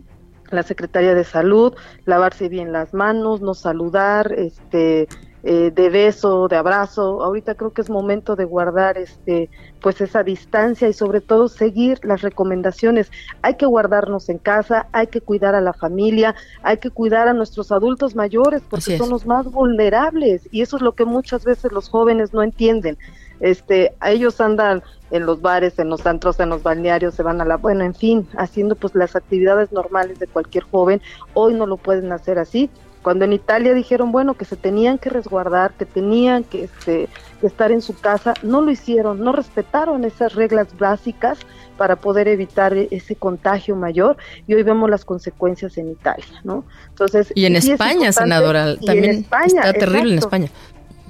la 0.50 0.64
Secretaría 0.64 1.16
de 1.16 1.24
Salud, 1.24 1.74
lavarse 2.06 2.50
bien 2.50 2.72
las 2.72 2.94
manos, 2.94 3.42
no 3.42 3.54
saludar, 3.54 4.32
este, 4.34 5.08
eh, 5.46 5.72
de 5.76 5.90
beso, 5.90 6.48
de 6.48 6.56
abrazo. 6.56 7.22
Ahorita 7.22 7.56
creo 7.56 7.74
que 7.74 7.82
es 7.82 7.90
momento 7.90 8.38
de 8.38 8.46
guardar 8.46 8.98
este 8.98 9.50
pues 9.82 10.00
esa 10.00 10.24
distancia 10.24 10.88
y 10.88 10.94
sobre 10.94 11.20
todo 11.20 11.50
seguir 11.50 12.00
las 12.04 12.22
recomendaciones. 12.22 13.12
Hay 13.42 13.56
que 13.56 13.66
guardarnos 13.66 14.30
en 14.30 14.38
casa, 14.38 14.88
hay 14.94 15.08
que 15.08 15.20
cuidar 15.20 15.54
a 15.54 15.60
la 15.60 15.74
familia, 15.74 16.34
hay 16.62 16.78
que 16.78 16.92
cuidar 16.92 17.28
a 17.28 17.34
nuestros 17.34 17.74
adultos 17.74 18.16
mayores 18.16 18.62
porque 18.70 18.98
son 18.98 19.10
los 19.10 19.26
más 19.26 19.52
vulnerables 19.52 20.48
y 20.50 20.62
eso 20.62 20.78
es 20.78 20.82
lo 20.82 20.94
que 20.94 21.04
muchas 21.04 21.44
veces 21.44 21.74
los 21.74 21.90
jóvenes 21.90 22.34
no 22.34 22.42
entienden. 22.42 22.98
Este, 23.42 23.94
ellos 24.06 24.40
andan 24.40 24.82
en 25.12 25.26
los 25.26 25.42
bares, 25.42 25.78
en 25.78 25.90
los 25.90 26.06
antros, 26.06 26.40
en 26.40 26.48
los 26.48 26.64
balnearios, 26.64 27.16
se 27.16 27.24
van 27.24 27.42
a 27.42 27.46
la, 27.46 27.58
bueno, 27.58 27.84
en 27.84 27.94
fin, 27.94 28.26
haciendo 28.38 28.76
pues 28.76 28.96
las 28.96 29.18
actividades 29.18 29.74
normales 29.74 30.20
de 30.20 30.28
cualquier 30.28 30.64
joven. 30.64 31.02
Hoy 31.34 31.54
no 31.54 31.66
lo 31.66 31.76
pueden 31.76 32.14
hacer 32.14 32.40
así 32.40 32.70
cuando 33.04 33.26
en 33.26 33.34
Italia 33.34 33.74
dijeron, 33.74 34.12
bueno, 34.12 34.34
que 34.34 34.46
se 34.46 34.56
tenían 34.56 34.98
que 34.98 35.10
resguardar, 35.10 35.74
que 35.74 35.86
tenían 35.86 36.44
que, 36.44 36.64
este, 36.64 37.10
estar 37.44 37.72
en 37.72 37.82
su 37.82 38.00
casa, 38.00 38.34
no 38.42 38.62
lo 38.62 38.72
hicieron, 38.72 39.20
no 39.20 39.34
respetaron 39.34 40.06
esas 40.06 40.34
reglas 40.34 40.70
básicas 40.78 41.38
para 41.78 41.98
poder 41.98 42.28
evitar 42.28 42.74
e-, 42.74 42.88
ese 42.92 43.16
contagio 43.16 43.76
mayor 43.76 44.18
y 44.48 44.54
hoy 44.54 44.64
vemos 44.64 44.90
las 44.90 45.04
consecuencias 45.06 45.78
en 45.78 45.92
Italia, 45.92 46.42
¿no? 46.44 46.64
Entonces, 46.90 47.32
y 47.36 47.46
en 47.46 47.58
España, 47.58 48.12
senadora, 48.12 48.76
también 48.78 49.26
está 49.32 49.74
terrible 49.74 50.14
en 50.14 50.20
España. 50.20 50.50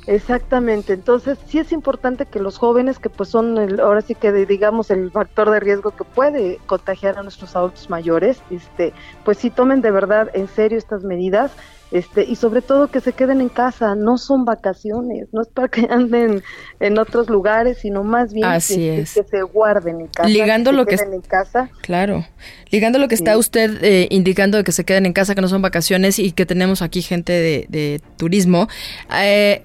Exactamente, 0.06 0.94
entonces 0.94 1.38
sí 1.48 1.60
es 1.60 1.72
importante 1.72 2.26
que 2.26 2.40
los 2.40 2.58
jóvenes, 2.58 3.00
que 3.00 3.10
pues 3.10 3.30
son 3.30 3.58
el, 3.58 3.80
ahora 3.80 4.02
sí 4.02 4.16
que 4.16 4.34
digamos 4.34 4.92
el 4.92 5.12
factor 5.12 5.50
de 5.50 5.62
riesgo 5.62 5.92
que 5.92 6.04
puede 6.04 6.60
contagiar 6.66 7.18
a 7.18 7.24
nuestros 7.24 7.56
adultos 7.56 7.90
mayores, 7.90 8.42
este, 8.50 8.92
pues 9.24 9.38
sí 9.38 9.50
tomen 9.50 9.82
de 9.82 9.92
verdad 9.92 10.30
en 10.34 10.50
serio 10.50 10.78
estas 10.78 11.04
medidas 11.04 11.52
este, 11.94 12.24
y 12.24 12.36
sobre 12.38 12.64
todo 12.64 12.88
que 12.88 13.02
se 13.02 13.14
queden 13.14 13.40
en 13.40 13.50
casa, 13.50 13.94
no 13.94 14.18
son 14.18 14.46
vacaciones, 14.46 15.28
no 15.32 15.44
es 15.44 15.48
para 15.48 15.68
que 15.68 15.88
anden 15.92 16.42
en 16.80 16.98
otros 16.98 17.30
lugares, 17.30 17.78
sino 17.78 18.04
más 18.04 18.34
bien 18.34 18.50
que, 18.52 19.06
se 19.06 19.42
guarden 19.44 20.02
en 20.02 20.08
casa. 20.08 20.28
Ligando 20.28 20.72
que 20.72 20.78
lo 20.78 20.86
que 20.88 20.96
en 20.96 21.22
casa. 21.22 21.70
Claro. 21.82 22.26
Ligando 22.72 22.98
lo 22.98 23.08
que 23.08 23.14
está 23.14 23.38
usted 23.38 23.84
eh, 23.84 24.08
indicando 24.10 24.58
de 24.58 24.64
que 24.64 24.72
se 24.72 24.86
queden 24.86 25.06
en 25.06 25.14
casa, 25.14 25.36
que 25.36 25.42
no 25.42 25.48
son 25.48 25.62
vacaciones 25.62 26.18
y 26.18 26.32
que 26.32 26.48
tenemos 26.48 26.82
aquí 26.82 27.04
gente 27.04 27.32
de, 27.32 28.02
turismo. 28.18 28.68
Eh, 29.16 29.62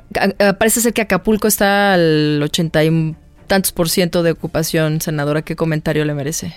parece 0.58 0.82
ser 0.82 0.92
que 0.92 1.00
Acapulco 1.00 1.48
está 1.48 1.94
al 1.94 2.42
ochenta 2.42 2.84
y 2.84 3.16
tantos 3.46 3.72
por 3.72 3.88
ciento 3.88 4.22
de 4.22 4.32
ocupación, 4.32 5.00
senadora. 5.00 5.40
¿Qué 5.40 5.56
comentario 5.56 6.04
le 6.04 6.12
merece? 6.12 6.54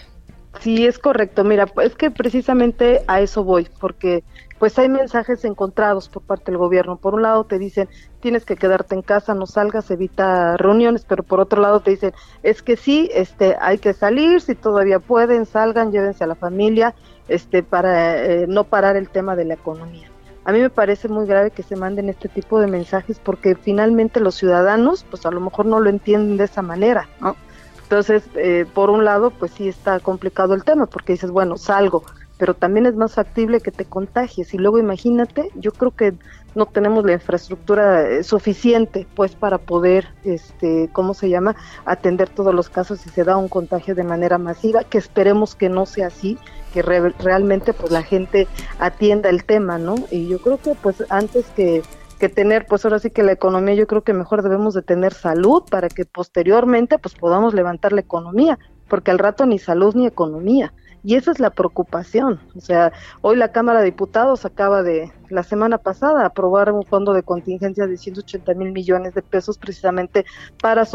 Sí, 0.60 0.86
es 0.86 1.00
correcto. 1.00 1.46
Mira, 1.46 1.66
es 1.82 1.96
que 1.96 2.12
precisamente 2.12 3.04
a 3.08 3.22
eso 3.22 3.46
voy, 3.46 3.70
porque 3.80 4.24
pues 4.62 4.78
hay 4.78 4.90
mensajes 4.90 5.44
encontrados 5.44 6.08
por 6.08 6.22
parte 6.22 6.52
del 6.52 6.60
gobierno. 6.60 6.96
Por 6.96 7.16
un 7.16 7.24
lado 7.24 7.46
te 7.46 7.58
dicen, 7.58 7.90
tienes 8.20 8.46
que 8.46 8.56
quedarte 8.56 8.94
en 8.94 9.02
casa, 9.02 9.34
no 9.34 9.48
salgas, 9.48 9.90
evita 9.90 10.56
reuniones, 10.56 11.04
pero 11.04 11.24
por 11.24 11.40
otro 11.40 11.64
lado 11.64 11.80
te 11.80 11.90
dicen, 11.90 12.14
es 12.44 12.62
que 12.62 12.78
sí, 12.78 13.10
este, 13.12 13.58
hay 13.60 13.80
que 13.80 13.94
salir, 13.94 14.40
si 14.40 14.54
todavía 14.54 15.00
pueden, 15.00 15.48
salgan, 15.48 15.92
llévense 15.92 16.24
a 16.24 16.28
la 16.28 16.36
familia, 16.36 16.94
este, 17.28 17.64
para 17.64 18.24
eh, 18.24 18.46
no 18.48 18.66
parar 18.66 18.98
el 18.98 19.10
tema 19.10 19.36
de 19.36 19.46
la 19.46 19.56
economía. 19.56 20.12
A 20.46 20.52
mí 20.52 20.60
me 20.60 20.70
parece 20.70 21.08
muy 21.08 21.26
grave 21.26 21.50
que 21.50 21.64
se 21.64 21.76
manden 21.76 22.10
este 22.10 22.30
tipo 22.30 22.60
de 22.60 22.68
mensajes 22.68 23.18
porque 23.18 23.56
finalmente 23.56 24.20
los 24.20 24.36
ciudadanos, 24.36 25.08
pues 25.10 25.26
a 25.26 25.32
lo 25.32 25.40
mejor 25.40 25.66
no 25.66 25.80
lo 25.80 25.90
entienden 25.90 26.38
de 26.38 26.44
esa 26.44 26.62
manera, 26.62 27.10
¿no? 27.20 27.36
Entonces, 27.82 28.24
eh, 28.36 28.68
por 28.72 28.92
un 28.92 29.06
lado, 29.06 29.32
pues 29.32 29.54
sí 29.54 29.68
está 29.68 30.00
complicado 30.00 30.54
el 30.54 30.64
tema 30.64 30.86
porque 30.86 31.14
dices, 31.14 31.32
bueno, 31.32 31.58
salgo, 31.58 32.04
pero 32.42 32.56
también 32.56 32.88
es 32.88 32.96
más 32.96 33.14
factible 33.14 33.60
que 33.60 33.72
te 33.72 33.86
contagies. 33.86 34.56
Y 34.56 34.58
luego 34.58 34.80
imagínate, 34.80 35.52
yo 35.54 35.72
creo 35.72 35.92
que 35.92 36.16
no 36.56 36.66
tenemos 36.66 37.06
la 37.06 37.14
infraestructura 37.14 38.10
eh, 38.10 38.24
suficiente 38.24 39.06
pues 39.14 39.36
para 39.36 39.60
poder, 39.60 40.08
este, 40.24 40.90
¿cómo 40.92 41.14
se 41.14 41.30
llama?, 41.30 41.56
atender 41.86 42.30
todos 42.30 42.52
los 42.56 42.68
casos 42.68 43.00
si 43.00 43.12
se 43.12 43.24
da 43.24 43.38
un 43.38 43.48
contagio 43.48 43.94
de 43.94 44.04
manera 44.04 44.40
masiva, 44.40 44.84
que 44.84 44.98
esperemos 44.98 45.54
que 45.54 45.70
no 45.70 45.86
sea 45.86 46.08
así, 46.08 46.40
que 46.74 46.82
realmente 46.82 47.74
pues 47.74 47.92
la 47.92 48.02
gente 48.02 48.48
atienda 48.80 49.30
el 49.30 49.44
tema, 49.44 49.78
¿no? 49.78 49.94
Y 50.10 50.28
yo 50.28 50.42
creo 50.42 50.58
que 50.58 50.74
pues 50.74 51.04
antes 51.10 51.46
que 51.56 51.84
que 52.18 52.30
tener, 52.30 52.68
pues 52.68 52.86
ahora 52.86 53.00
sí 53.00 53.10
que 53.10 53.24
la 53.24 53.32
economía, 53.32 53.74
yo 53.74 53.88
creo 53.88 54.04
que 54.04 54.14
mejor 54.14 54.44
debemos 54.44 54.76
de 54.76 54.84
tener 54.84 55.12
salud 55.12 55.64
para 55.72 55.90
que 55.90 56.06
posteriormente 56.06 57.00
pues 57.00 57.16
podamos 57.16 57.56
levantar 57.56 57.94
la 57.94 58.02
economía, 58.02 58.60
porque 58.88 59.10
al 59.10 59.18
rato 59.18 59.48
ni 59.48 59.58
salud 59.58 59.96
ni 59.96 60.06
economía. 60.06 60.72
Y 61.04 61.16
esa 61.16 61.32
es 61.32 61.40
la 61.40 61.50
preocupación. 61.50 62.40
O 62.56 62.62
sea, 62.62 62.92
hoy 63.22 63.36
la 63.36 63.52
Cámara 63.52 63.80
de 63.80 63.86
Diputados 63.86 64.46
acaba 64.46 64.84
de, 64.84 65.12
la 65.30 65.44
semana 65.44 65.78
pasada, 65.78 66.26
aprobar 66.26 66.72
un 66.72 66.84
fondo 66.84 67.14
de 67.14 67.24
contingencia 67.24 67.88
de 67.88 67.98
180 67.98 68.54
mil 68.54 68.72
millones 68.72 69.14
de 69.14 69.22
pesos 69.22 69.58
precisamente 69.58 70.26
para, 70.62 70.88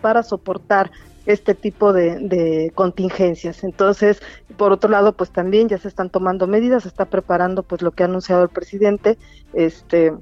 para 0.00 0.22
soportar 0.22 0.90
este 1.26 1.54
tipo 1.54 1.92
de, 1.92 2.18
de, 2.18 2.72
contingencias. 2.74 3.64
Entonces, 3.64 4.20
por 4.58 4.72
otro 4.72 4.90
lado, 4.90 5.12
pues 5.12 5.30
también 5.30 5.68
ya 5.68 5.78
se 5.78 5.88
están 5.88 6.10
tomando 6.10 6.46
medidas, 6.46 6.82
se 6.82 6.88
está 6.88 7.06
preparando 7.06 7.62
pues 7.62 7.80
lo 7.80 7.92
que 7.92 8.02
ha 8.02 8.06
anunciado 8.06 8.42
el 8.42 8.50
presidente, 8.50 9.16
este 9.54 10.12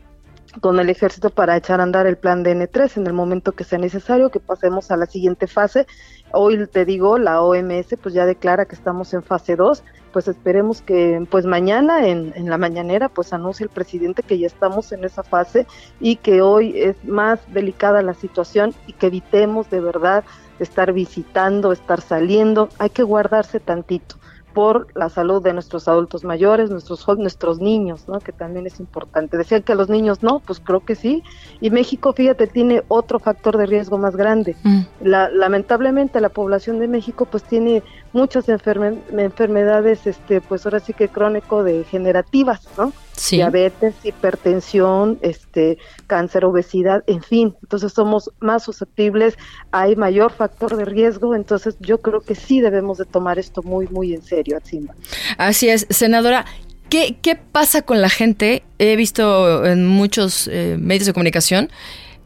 con 0.61 0.79
el 0.79 0.91
ejército 0.91 1.31
para 1.31 1.57
echar 1.57 1.81
a 1.81 1.83
andar 1.83 2.07
el 2.07 2.19
plan 2.19 2.43
de 2.43 2.55
N3 2.55 2.99
en 2.99 3.07
el 3.07 3.13
momento 3.13 3.53
que 3.53 3.65
sea 3.65 3.79
necesario, 3.79 4.31
que 4.31 4.41
pasemos 4.41 4.91
a 4.91 4.97
la 4.97 5.07
siguiente 5.07 5.47
fase. 5.47 5.87
Hoy 6.35 6.67
te 6.67 6.85
digo, 6.85 7.19
la 7.19 7.43
OMS 7.43 7.97
pues 8.03 8.15
ya 8.15 8.27
declara 8.27 8.65
que 8.65 8.75
estamos 8.75 9.13
en 9.15 9.23
fase 9.23 9.57
2, 9.57 9.83
pues 10.13 10.29
esperemos 10.29 10.83
que 10.83 11.27
pues 11.31 11.47
mañana 11.47 12.07
en, 12.07 12.33
en 12.37 12.49
la 12.49 12.59
mañanera 12.59 13.09
pues 13.09 13.33
anuncie 13.33 13.65
el 13.65 13.71
presidente 13.71 14.23
que 14.23 14.39
ya 14.39 14.47
estamos 14.47 14.93
en 14.93 15.05
esa 15.05 15.23
fase 15.23 15.67
y 16.01 16.17
que 16.17 16.43
hoy 16.43 16.81
es 16.81 16.97
más 17.05 17.41
delicada 17.53 18.03
la 18.03 18.15
situación 18.15 18.75
y 18.87 18.93
que 18.93 19.09
evitemos 19.09 19.69
de 19.71 19.81
verdad 19.81 20.25
estar 20.59 20.93
visitando, 20.93 21.73
estar 21.73 22.01
saliendo, 22.01 22.69
hay 22.79 22.91
que 22.91 23.03
guardarse 23.03 23.61
tantito 23.61 24.17
por 24.53 24.87
la 24.95 25.09
salud 25.09 25.43
de 25.43 25.53
nuestros 25.53 25.89
adultos 25.89 26.25
mayores, 26.25 26.71
nuestros 26.71 27.07
nuestros 27.19 27.61
niños, 27.61 28.09
¿no? 28.09 28.21
Que 28.21 28.33
también 28.33 28.67
es 28.67 28.81
importante. 28.81 29.37
Decían 29.37 29.63
que 29.63 29.75
los 29.75 29.89
niños 29.89 30.23
no, 30.23 30.41
pues 30.41 30.61
creo 30.61 30.81
que 30.81 30.95
sí. 30.95 31.23
Y 31.61 31.71
México, 31.71 32.13
fíjate, 32.13 32.47
tiene 32.47 32.83
otro 32.89 33.19
factor 33.19 33.57
de 33.57 33.67
riesgo 33.67 33.99
más 33.99 34.17
grande. 34.17 34.57
Mm. 34.63 34.81
La, 35.03 35.29
lamentablemente 35.29 36.21
la 36.21 36.29
población 36.29 36.79
de 36.79 36.89
México 36.89 37.27
pues 37.27 37.43
tiene 37.43 37.83
muchas 38.13 38.49
enfermedades, 38.49 40.07
este, 40.07 40.41
pues 40.41 40.65
ahora 40.67 40.81
sí 40.81 40.93
que 40.93 41.09
crónico 41.09 41.63
degenerativas, 41.65 42.69
¿no? 42.77 42.93
Diabetes, 43.31 43.95
hipertensión, 44.03 45.19
este, 45.23 45.79
cáncer, 46.07 46.45
obesidad, 46.45 47.05
en 47.07 47.23
fin. 47.23 47.55
Entonces 47.63 47.93
somos 47.93 48.31
más 48.41 48.65
susceptibles, 48.65 49.37
hay 49.71 49.97
mayor 49.97 50.33
factor 50.33 50.77
de 50.77 50.85
riesgo, 50.85 51.35
entonces 51.35 51.77
yo 51.81 52.01
creo 52.01 52.21
que 52.21 52.35
sí 52.35 52.61
debemos 52.61 52.99
de 52.99 53.05
tomar 53.05 53.39
esto 53.39 53.63
muy, 53.63 53.87
muy 53.89 54.15
en 54.15 54.23
serio, 54.23 54.57
Atsimba. 54.57 54.95
Así 55.39 55.69
es, 55.69 55.87
senadora. 55.91 56.45
¿Qué, 56.89 57.17
¿Qué 57.23 57.37
pasa 57.37 57.83
con 57.83 58.03
la 58.03 58.11
gente? 58.11 58.65
He 58.79 58.97
visto 58.97 59.65
en 59.65 59.87
muchos 59.87 60.49
eh, 60.49 60.77
medios 60.79 61.07
de 61.07 61.15
comunicación 61.15 61.71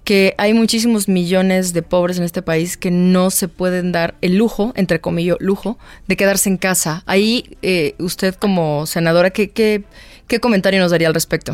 que 0.07 0.37
hay 0.39 0.55
muchísimos 0.55 1.09
millones 1.09 1.73
de 1.73 1.83
pobres 1.83 2.19
en 2.19 2.25
este 2.25 2.41
país 2.41 2.77
que 2.77 2.93
no 2.93 3.31
se 3.31 3.49
pueden 3.49 3.91
dar 3.91 4.15
el 4.21 4.37
lujo, 4.37 4.73
entre 4.77 5.01
comillas, 5.01 5.37
lujo, 5.41 5.79
de 6.07 6.17
quedarse 6.17 6.49
en 6.49 6.59
casa. 6.59 7.03
Ahí, 7.07 7.57
eh, 7.61 7.97
usted 7.99 8.37
como 8.37 8.87
senadora, 8.87 9.31
¿qué, 9.31 9.51
qué, 9.51 9.83
qué 10.27 10.41
comentario 10.41 10.81
nos 10.81 10.91
daría 10.91 11.09
al 11.09 11.15
respecto? 11.15 11.53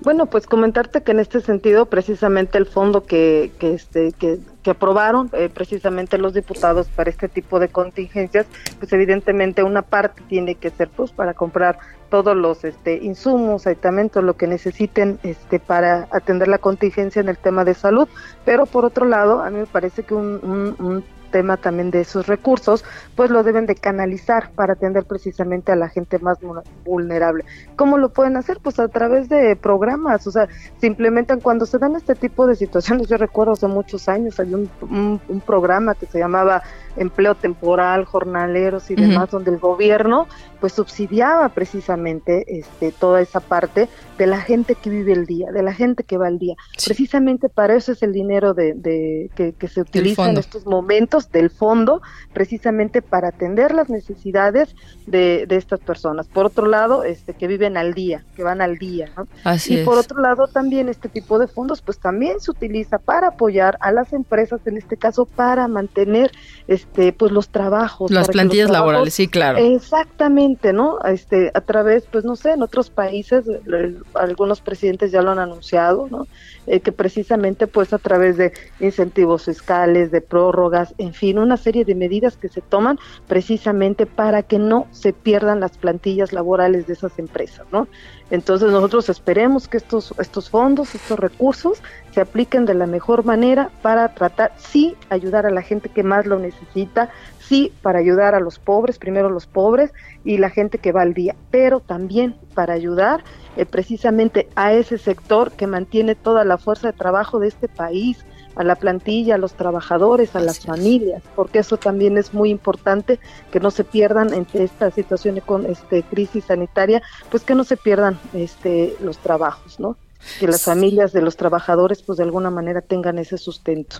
Bueno, 0.00 0.26
pues 0.26 0.46
comentarte 0.46 1.02
que 1.02 1.10
en 1.10 1.18
este 1.18 1.40
sentido, 1.40 1.86
precisamente 1.86 2.56
el 2.56 2.66
fondo 2.66 3.02
que, 3.04 3.50
que, 3.58 3.74
este, 3.74 4.12
que, 4.12 4.38
que 4.62 4.70
aprobaron 4.70 5.28
eh, 5.32 5.50
precisamente 5.52 6.18
los 6.18 6.34
diputados 6.34 6.86
para 6.88 7.10
este 7.10 7.28
tipo 7.28 7.58
de 7.58 7.68
contingencias, 7.68 8.46
pues 8.78 8.92
evidentemente 8.92 9.64
una 9.64 9.82
parte 9.82 10.22
tiene 10.28 10.54
que 10.54 10.70
ser 10.70 10.88
pues 10.88 11.10
para 11.10 11.34
comprar 11.34 11.80
todos 12.10 12.36
los 12.36 12.64
este, 12.64 12.98
insumos, 13.02 13.66
aditamentos, 13.66 14.22
lo 14.22 14.36
que 14.36 14.46
necesiten 14.46 15.18
este, 15.24 15.58
para 15.58 16.06
atender 16.12 16.46
la 16.46 16.58
contingencia 16.58 17.20
en 17.20 17.28
el 17.28 17.36
tema 17.36 17.64
de 17.64 17.74
salud. 17.74 18.08
Pero 18.44 18.66
por 18.66 18.84
otro 18.84 19.04
lado, 19.04 19.42
a 19.42 19.50
mí 19.50 19.58
me 19.58 19.66
parece 19.66 20.04
que 20.04 20.14
un, 20.14 20.76
un 20.78 21.04
tema 21.28 21.56
también 21.56 21.90
de 21.90 22.00
esos 22.00 22.26
recursos, 22.26 22.84
pues 23.14 23.30
lo 23.30 23.42
deben 23.42 23.66
de 23.66 23.74
canalizar 23.74 24.50
para 24.52 24.74
atender 24.74 25.04
precisamente 25.04 25.72
a 25.72 25.76
la 25.76 25.88
gente 25.88 26.18
más 26.18 26.38
vulnerable. 26.84 27.44
¿Cómo 27.76 27.98
lo 27.98 28.10
pueden 28.10 28.36
hacer? 28.36 28.58
Pues 28.62 28.78
a 28.78 28.88
través 28.88 29.28
de 29.28 29.56
programas, 29.56 30.26
o 30.26 30.30
sea, 30.30 30.48
se 30.80 30.86
implementan 30.86 31.40
cuando 31.40 31.66
se 31.66 31.78
dan 31.78 31.96
este 31.96 32.14
tipo 32.14 32.46
de 32.46 32.56
situaciones. 32.56 33.08
Yo 33.08 33.16
recuerdo 33.16 33.52
hace 33.52 33.66
muchos 33.66 34.08
años 34.08 34.40
hay 34.40 34.54
un, 34.54 34.70
un, 34.80 35.40
programa 35.46 35.94
que 35.94 36.06
se 36.06 36.18
llamaba 36.18 36.62
empleo 36.96 37.34
temporal, 37.34 38.04
jornaleros 38.04 38.90
y 38.90 38.96
demás, 38.96 39.30
donde 39.30 39.50
el 39.50 39.58
gobierno 39.58 40.26
pues 40.60 40.72
subsidiaba 40.72 41.48
precisamente 41.50 42.58
este, 42.58 42.90
toda 42.92 43.20
esa 43.20 43.40
parte 43.40 43.88
de 44.18 44.26
la 44.26 44.40
gente 44.40 44.74
que 44.74 44.90
vive 44.90 45.12
el 45.12 45.26
día, 45.26 45.52
de 45.52 45.62
la 45.62 45.72
gente 45.72 46.02
que 46.02 46.18
va 46.18 46.26
al 46.26 46.38
día. 46.38 46.56
Precisamente 46.84 47.48
para 47.48 47.76
eso 47.76 47.92
es 47.92 48.02
el 48.02 48.12
dinero 48.12 48.54
de, 48.54 49.30
que, 49.34 49.52
que 49.52 49.68
se 49.68 49.82
utiliza 49.82 50.28
en 50.28 50.36
estos 50.36 50.66
momentos 50.66 51.17
del 51.30 51.50
fondo 51.50 52.00
precisamente 52.32 53.02
para 53.02 53.28
atender 53.28 53.74
las 53.74 53.88
necesidades 53.88 54.74
de, 55.06 55.46
de 55.46 55.56
estas 55.56 55.80
personas. 55.80 56.28
Por 56.28 56.46
otro 56.46 56.66
lado, 56.66 57.02
este 57.04 57.34
que 57.34 57.46
viven 57.48 57.76
al 57.76 57.94
día, 57.94 58.24
que 58.36 58.42
van 58.44 58.60
al 58.60 58.78
día, 58.78 59.10
¿no? 59.16 59.26
Así 59.44 59.80
y 59.80 59.84
por 59.84 59.98
otro 59.98 60.20
lado 60.20 60.46
también 60.46 60.88
este 60.88 61.08
tipo 61.08 61.38
de 61.38 61.46
fondos 61.48 61.82
pues 61.82 61.98
también 61.98 62.40
se 62.40 62.50
utiliza 62.50 62.98
para 62.98 63.28
apoyar 63.28 63.76
a 63.80 63.90
las 63.92 64.12
empresas 64.12 64.60
en 64.66 64.76
este 64.76 64.96
caso 64.96 65.24
para 65.26 65.66
mantener 65.68 66.30
este 66.68 67.12
pues 67.12 67.32
los 67.32 67.48
trabajos 67.48 68.10
Las 68.10 68.28
los 68.28 68.34
plantillas 68.34 68.68
trabajos- 68.68 68.72
laborales, 68.92 69.14
sí, 69.14 69.28
claro. 69.28 69.58
Exactamente, 69.58 70.72
¿no? 70.72 70.98
Este, 71.04 71.50
a 71.54 71.60
través, 71.60 72.04
pues 72.10 72.24
no 72.24 72.36
sé, 72.36 72.52
en 72.52 72.62
otros 72.62 72.90
países, 72.90 73.44
eh, 73.48 73.96
algunos 74.14 74.60
presidentes 74.60 75.10
ya 75.10 75.22
lo 75.22 75.30
han 75.32 75.38
anunciado, 75.38 76.06
¿no? 76.10 76.26
Eh, 76.66 76.80
que 76.80 76.92
precisamente, 76.92 77.66
pues 77.66 77.92
a 77.92 77.98
través 77.98 78.36
de 78.36 78.52
incentivos 78.80 79.44
fiscales, 79.46 80.10
de 80.10 80.20
prórrogas, 80.20 80.94
en 81.08 81.14
fin, 81.14 81.38
una 81.38 81.56
serie 81.56 81.86
de 81.86 81.94
medidas 81.94 82.36
que 82.36 82.48
se 82.48 82.60
toman 82.60 82.98
precisamente 83.26 84.04
para 84.04 84.42
que 84.42 84.58
no 84.58 84.86
se 84.92 85.14
pierdan 85.14 85.58
las 85.58 85.78
plantillas 85.78 86.34
laborales 86.34 86.86
de 86.86 86.92
esas 86.92 87.18
empresas, 87.18 87.66
¿no? 87.72 87.88
Entonces 88.30 88.70
nosotros 88.70 89.08
esperemos 89.08 89.68
que 89.68 89.78
estos, 89.78 90.12
estos 90.18 90.50
fondos, 90.50 90.94
estos 90.94 91.18
recursos 91.18 91.82
se 92.12 92.20
apliquen 92.20 92.66
de 92.66 92.74
la 92.74 92.86
mejor 92.86 93.24
manera 93.24 93.70
para 93.80 94.14
tratar, 94.14 94.52
sí, 94.58 94.96
ayudar 95.08 95.46
a 95.46 95.50
la 95.50 95.62
gente 95.62 95.88
que 95.88 96.02
más 96.02 96.26
lo 96.26 96.38
necesita, 96.38 97.08
sí, 97.38 97.72
para 97.80 98.00
ayudar 98.00 98.34
a 98.34 98.40
los 98.40 98.58
pobres, 98.58 98.98
primero 98.98 99.30
los 99.30 99.46
pobres 99.46 99.94
y 100.24 100.36
la 100.36 100.50
gente 100.50 100.76
que 100.76 100.92
va 100.92 101.00
al 101.00 101.14
día, 101.14 101.36
pero 101.50 101.80
también 101.80 102.36
para 102.52 102.74
ayudar 102.74 103.24
eh, 103.56 103.64
precisamente 103.64 104.46
a 104.56 104.74
ese 104.74 104.98
sector 104.98 105.52
que 105.52 105.66
mantiene 105.66 106.14
toda 106.14 106.44
la 106.44 106.58
fuerza 106.58 106.88
de 106.88 106.98
trabajo 106.98 107.38
de 107.38 107.48
este 107.48 107.66
país, 107.66 108.26
a 108.58 108.64
la 108.64 108.74
plantilla, 108.74 109.36
a 109.36 109.38
los 109.38 109.54
trabajadores, 109.54 110.34
a 110.34 110.40
las 110.40 110.60
familias, 110.60 111.22
porque 111.36 111.60
eso 111.60 111.76
también 111.76 112.18
es 112.18 112.34
muy 112.34 112.50
importante 112.50 113.20
que 113.52 113.60
no 113.60 113.70
se 113.70 113.84
pierdan 113.84 114.34
en 114.34 114.46
esta 114.52 114.90
situación 114.90 115.40
con 115.46 115.64
este 115.64 116.02
crisis 116.02 116.46
sanitaria, 116.46 117.00
pues 117.30 117.44
que 117.44 117.54
no 117.54 117.62
se 117.64 117.76
pierdan 117.76 118.18
este 118.34 118.96
los 119.00 119.18
trabajos, 119.18 119.78
¿no? 119.78 119.96
Que 120.40 120.48
las 120.48 120.62
familias 120.62 121.12
de 121.12 121.22
los 121.22 121.36
trabajadores 121.36 122.02
pues 122.02 122.18
de 122.18 122.24
alguna 122.24 122.50
manera 122.50 122.80
tengan 122.80 123.18
ese 123.18 123.38
sustento. 123.38 123.98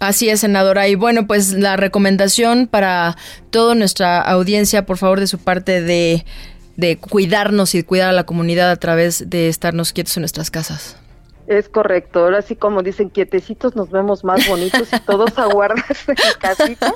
Así 0.00 0.28
es, 0.28 0.40
senadora. 0.40 0.86
Y 0.86 0.96
bueno, 0.96 1.26
pues 1.26 1.52
la 1.52 1.76
recomendación 1.76 2.66
para 2.66 3.16
toda 3.50 3.74
nuestra 3.74 4.20
audiencia, 4.20 4.84
por 4.84 4.98
favor, 4.98 5.20
de 5.20 5.28
su 5.28 5.38
parte 5.38 5.80
de, 5.80 6.26
de 6.76 6.98
cuidarnos 6.98 7.74
y 7.74 7.82
cuidar 7.84 8.10
a 8.10 8.12
la 8.12 8.26
comunidad 8.26 8.70
a 8.70 8.76
través 8.76 9.30
de 9.30 9.48
estarnos 9.48 9.94
quietos 9.94 10.16
en 10.18 10.22
nuestras 10.22 10.50
casas. 10.50 10.96
Es 11.46 11.68
correcto, 11.68 12.20
ahora 12.20 12.40
sí 12.40 12.56
como 12.56 12.82
dicen, 12.82 13.10
quietecitos 13.10 13.76
nos 13.76 13.90
vemos 13.90 14.24
más 14.24 14.48
bonitos 14.48 14.88
y 14.90 14.98
todos 15.00 15.38
a 15.38 15.44
guardarse 15.44 16.12
en 16.12 16.16
casita 16.40 16.94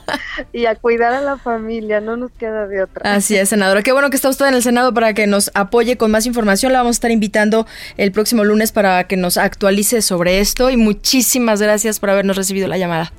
y 0.52 0.64
a 0.64 0.74
cuidar 0.74 1.12
a 1.12 1.20
la 1.20 1.37
familia, 1.37 2.00
no 2.00 2.16
nos 2.16 2.30
queda 2.32 2.66
de 2.66 2.82
otra. 2.82 3.14
Así 3.14 3.37
es, 3.37 3.50
senadora. 3.50 3.82
Qué 3.82 3.92
bueno 3.92 4.08
que 4.08 4.16
está 4.16 4.30
usted 4.30 4.46
en 4.46 4.54
el 4.54 4.62
Senado 4.62 4.94
para 4.94 5.12
que 5.12 5.26
nos 5.26 5.50
apoye 5.54 5.98
con 5.98 6.11
más 6.11 6.24
información. 6.24 6.72
La 6.72 6.78
vamos 6.78 6.96
a 6.96 6.98
estar 6.98 7.11
invitando 7.11 7.66
el 7.98 8.11
próximo 8.11 8.42
lunes 8.42 8.72
para 8.72 9.04
que 9.04 9.18
nos 9.18 9.37
actualice 9.37 10.00
sobre 10.00 10.40
esto 10.40 10.70
y 10.70 10.78
muchísimas 10.78 11.61
gracias 11.61 12.00
por 12.00 12.08
habernos 12.08 12.37
recibido 12.37 12.68
la 12.68 12.78
llamada. 12.78 13.12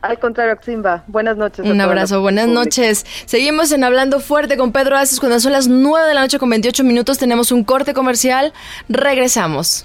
Al 0.00 0.20
contrario, 0.20 0.56
Ximba, 0.64 1.02
buenas 1.08 1.36
noches. 1.36 1.66
Un 1.66 1.80
abrazo, 1.80 2.20
buenas 2.20 2.46
noches. 2.46 3.04
Seguimos 3.26 3.72
en 3.72 3.82
Hablando 3.82 4.20
Fuerte 4.20 4.56
con 4.56 4.70
Pedro 4.70 4.96
Aces. 4.96 5.18
Cuando 5.18 5.40
son 5.40 5.50
las 5.50 5.66
9 5.66 6.06
de 6.06 6.14
la 6.14 6.20
noche 6.20 6.38
con 6.38 6.48
28 6.50 6.84
minutos 6.84 7.18
tenemos 7.18 7.50
un 7.50 7.64
corte 7.64 7.94
comercial. 7.94 8.52
Regresamos. 8.88 9.84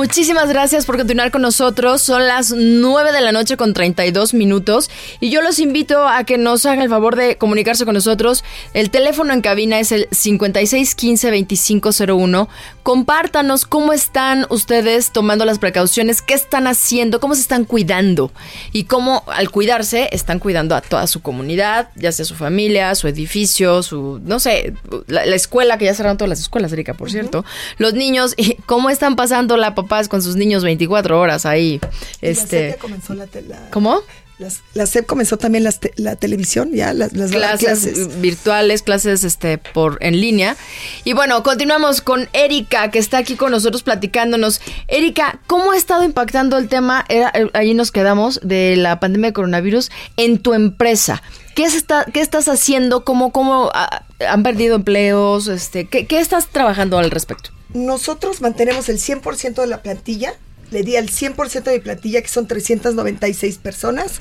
Muchísimas 0.00 0.48
gracias 0.48 0.86
por 0.86 0.96
continuar 0.96 1.30
con 1.30 1.42
nosotros. 1.42 2.00
Son 2.00 2.26
las 2.26 2.54
9 2.56 3.12
de 3.12 3.20
la 3.20 3.32
noche 3.32 3.58
con 3.58 3.74
32 3.74 4.32
minutos 4.32 4.88
y 5.20 5.28
yo 5.28 5.42
los 5.42 5.58
invito 5.58 6.08
a 6.08 6.24
que 6.24 6.38
nos 6.38 6.64
hagan 6.64 6.80
el 6.80 6.88
favor 6.88 7.16
de 7.16 7.36
comunicarse 7.36 7.84
con 7.84 7.92
nosotros. 7.92 8.42
El 8.72 8.88
teléfono 8.88 9.34
en 9.34 9.42
cabina 9.42 9.78
es 9.78 9.92
el 9.92 10.08
5615-2501. 10.08 12.48
Compártanos 12.82 13.66
cómo 13.66 13.92
están 13.92 14.46
ustedes 14.48 15.12
tomando 15.12 15.44
las 15.44 15.58
precauciones, 15.58 16.22
qué 16.22 16.32
están 16.32 16.66
haciendo, 16.66 17.20
cómo 17.20 17.34
se 17.34 17.42
están 17.42 17.66
cuidando 17.66 18.32
y 18.72 18.84
cómo 18.84 19.22
al 19.26 19.50
cuidarse 19.50 20.08
están 20.12 20.38
cuidando 20.38 20.74
a 20.74 20.80
toda 20.80 21.06
su 21.08 21.20
comunidad, 21.20 21.90
ya 21.94 22.10
sea 22.10 22.24
su 22.24 22.36
familia, 22.36 22.94
su 22.94 23.06
edificio, 23.06 23.82
su, 23.82 24.18
no 24.24 24.40
sé, 24.40 24.72
la, 25.08 25.26
la 25.26 25.36
escuela, 25.36 25.76
que 25.76 25.84
ya 25.84 25.92
cerraron 25.92 26.16
todas 26.16 26.30
las 26.30 26.40
escuelas, 26.40 26.72
Erika, 26.72 26.94
por 26.94 27.10
cierto. 27.10 27.44
Los 27.76 27.92
niños, 27.92 28.32
y 28.38 28.54
cómo 28.64 28.88
están 28.88 29.14
pasando 29.14 29.58
la 29.58 29.74
papás 29.90 30.08
con 30.08 30.22
sus 30.22 30.36
niños 30.36 30.62
24 30.62 31.18
horas 31.20 31.44
ahí. 31.46 31.80
La 31.82 31.88
Este, 32.28 32.70
ya 32.70 32.76
comenzó 32.78 33.14
la, 33.14 33.26
la- 33.48 33.70
¿Cómo? 33.70 34.00
las- 34.38 34.60
la 34.72 34.86
SEP 34.86 35.04
comenzó 35.04 35.36
también 35.36 35.64
las 35.64 35.80
te- 35.80 35.92
la 35.96 36.14
televisión, 36.16 36.70
ya 36.72 36.94
las, 36.94 37.10
clases, 37.10 37.58
clases. 37.58 38.20
virtuales, 38.22 38.82
clases 38.82 39.24
este 39.24 39.58
por 39.58 39.98
en 40.00 40.18
línea. 40.20 40.56
Y 41.04 41.12
bueno, 41.12 41.42
continuamos 41.42 42.00
con 42.00 42.28
Erika, 42.32 42.90
que 42.90 42.98
está 43.00 43.18
aquí 43.18 43.34
con 43.36 43.50
nosotros 43.50 43.82
platicándonos. 43.82 44.60
Erika, 44.88 45.40
¿cómo 45.48 45.72
ha 45.72 45.76
estado 45.76 46.04
impactando 46.04 46.56
el 46.56 46.68
tema? 46.68 47.04
Era, 47.08 47.30
eh, 47.34 47.50
ahí 47.52 47.74
nos 47.74 47.90
quedamos 47.92 48.40
de 48.42 48.76
la 48.76 48.98
pandemia 49.00 49.30
de 49.30 49.34
coronavirus 49.34 49.90
en 50.16 50.38
tu 50.38 50.54
empresa. 50.54 51.20
¿Qué, 51.56 51.68
se 51.68 51.76
está, 51.76 52.06
qué 52.14 52.20
estás 52.20 52.46
haciendo? 52.48 53.04
¿Cómo, 53.04 53.32
cómo 53.32 53.70
ah, 53.74 54.04
han 54.26 54.42
perdido 54.44 54.76
empleos? 54.76 55.48
Este, 55.48 55.86
¿qué, 55.86 56.06
¿Qué 56.06 56.20
estás 56.20 56.46
trabajando 56.46 56.96
al 56.96 57.10
respecto? 57.10 57.50
Nosotros 57.74 58.40
mantenemos 58.40 58.88
el 58.88 58.98
100% 58.98 59.54
de 59.60 59.66
la 59.66 59.82
plantilla. 59.82 60.34
Le 60.70 60.82
di 60.82 60.96
al 60.96 61.08
100% 61.08 61.64
de 61.64 61.72
mi 61.72 61.78
plantilla, 61.80 62.22
que 62.22 62.28
son 62.28 62.46
396 62.46 63.58
personas. 63.58 64.20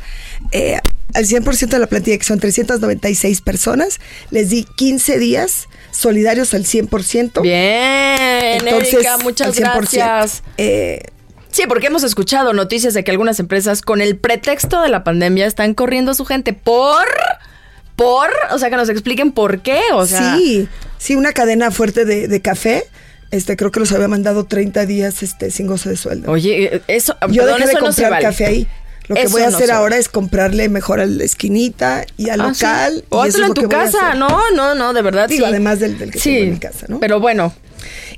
eh, 0.52 0.80
al 1.14 1.26
100% 1.26 1.70
de 1.70 1.80
la 1.80 1.88
plantilla, 1.88 2.18
que 2.20 2.24
son 2.24 2.40
396 2.40 3.42
personas. 3.42 4.00
Les 4.30 4.50
di 4.50 4.64
15 4.64 5.18
días 5.18 5.68
solidarios 5.92 6.54
al 6.54 6.66
100%. 6.66 7.42
Bien, 7.42 8.60
Entonces, 8.66 8.94
Erika, 8.94 9.18
muchas 9.18 9.48
al 9.48 9.54
100%. 9.56 9.60
gracias. 9.98 10.44
Eh, 10.58 11.02
Sí, 11.52 11.64
porque 11.68 11.88
hemos 11.88 12.04
escuchado 12.04 12.54
noticias 12.54 12.94
de 12.94 13.04
que 13.04 13.10
algunas 13.10 13.40
empresas 13.40 13.82
con 13.82 14.02
el 14.02 14.18
pretexto 14.18 14.84
de 14.84 14.90
la 14.90 15.04
pandemia 15.04 15.48
están 15.48 15.74
corriendo 15.74 16.12
a 16.12 16.14
su 16.14 16.24
gente 16.24 16.54
por 16.54 17.08
por, 17.96 18.30
o 18.52 18.60
sea, 18.60 18.70
que 18.70 18.76
nos 18.78 18.88
expliquen 18.88 19.32
por 19.32 19.62
qué, 19.62 19.82
o 19.94 20.06
sea, 20.06 20.38
sí, 20.38 20.70
sí, 21.00 21.16
una 21.16 21.34
cadena 21.34 21.70
fuerte 21.72 22.06
de, 22.06 22.28
de 22.28 22.42
café. 22.42 22.86
Este, 23.32 23.56
creo 23.56 23.72
que 23.72 23.80
los 23.80 23.92
había 23.92 24.08
mandado 24.08 24.46
30 24.46 24.86
días 24.86 25.22
este, 25.24 25.52
sin 25.52 25.68
goce 25.68 25.89
de 25.89 25.98
sueldo. 25.98 26.32
Oye, 26.32 26.76
eh, 26.78 26.82
eso, 26.88 27.15
Yo 27.30 27.44
perdón, 27.44 27.60
dejé 27.60 27.65
de 27.68 27.72
eso 27.74 27.86
no 27.86 27.92
se 27.92 28.02
comprar 28.02 28.12
vale. 28.12 28.24
café 28.24 28.46
ahí. 28.46 28.68
Lo 29.08 29.15
que 29.15 29.22
Eso 29.24 29.32
voy 29.32 29.42
a 29.42 29.48
hacer 29.48 29.72
ahora 29.72 29.98
es 29.98 30.08
comprarle 30.08 30.70
mejor 30.70 31.00
a 31.00 31.06
la 31.08 31.24
esquinita 31.24 32.06
y 32.15 32.30
al 32.30 32.42
Ah, 32.42 32.54
sí. 32.54 32.63
local. 32.63 33.04
O 33.10 33.22
hazlo 33.24 33.46
en 33.48 33.54
tu 33.56 33.68
casa, 33.68 34.13
no, 34.13 34.52
no, 34.56 34.76
no, 34.76 34.94
de 34.94 35.02
verdad 35.02 35.28
Digo, 35.28 35.46
sí. 35.46 35.50
además 35.52 35.80
del- 35.80 35.98
del 35.98 36.12
que 36.12 36.20
sí, 36.20 36.30
tengo 36.32 36.44
en 36.46 36.52
mi 36.54 36.60
casa, 36.60 36.86
¿no? 36.89 37.00
Pero 37.00 37.20
bueno, 37.20 37.54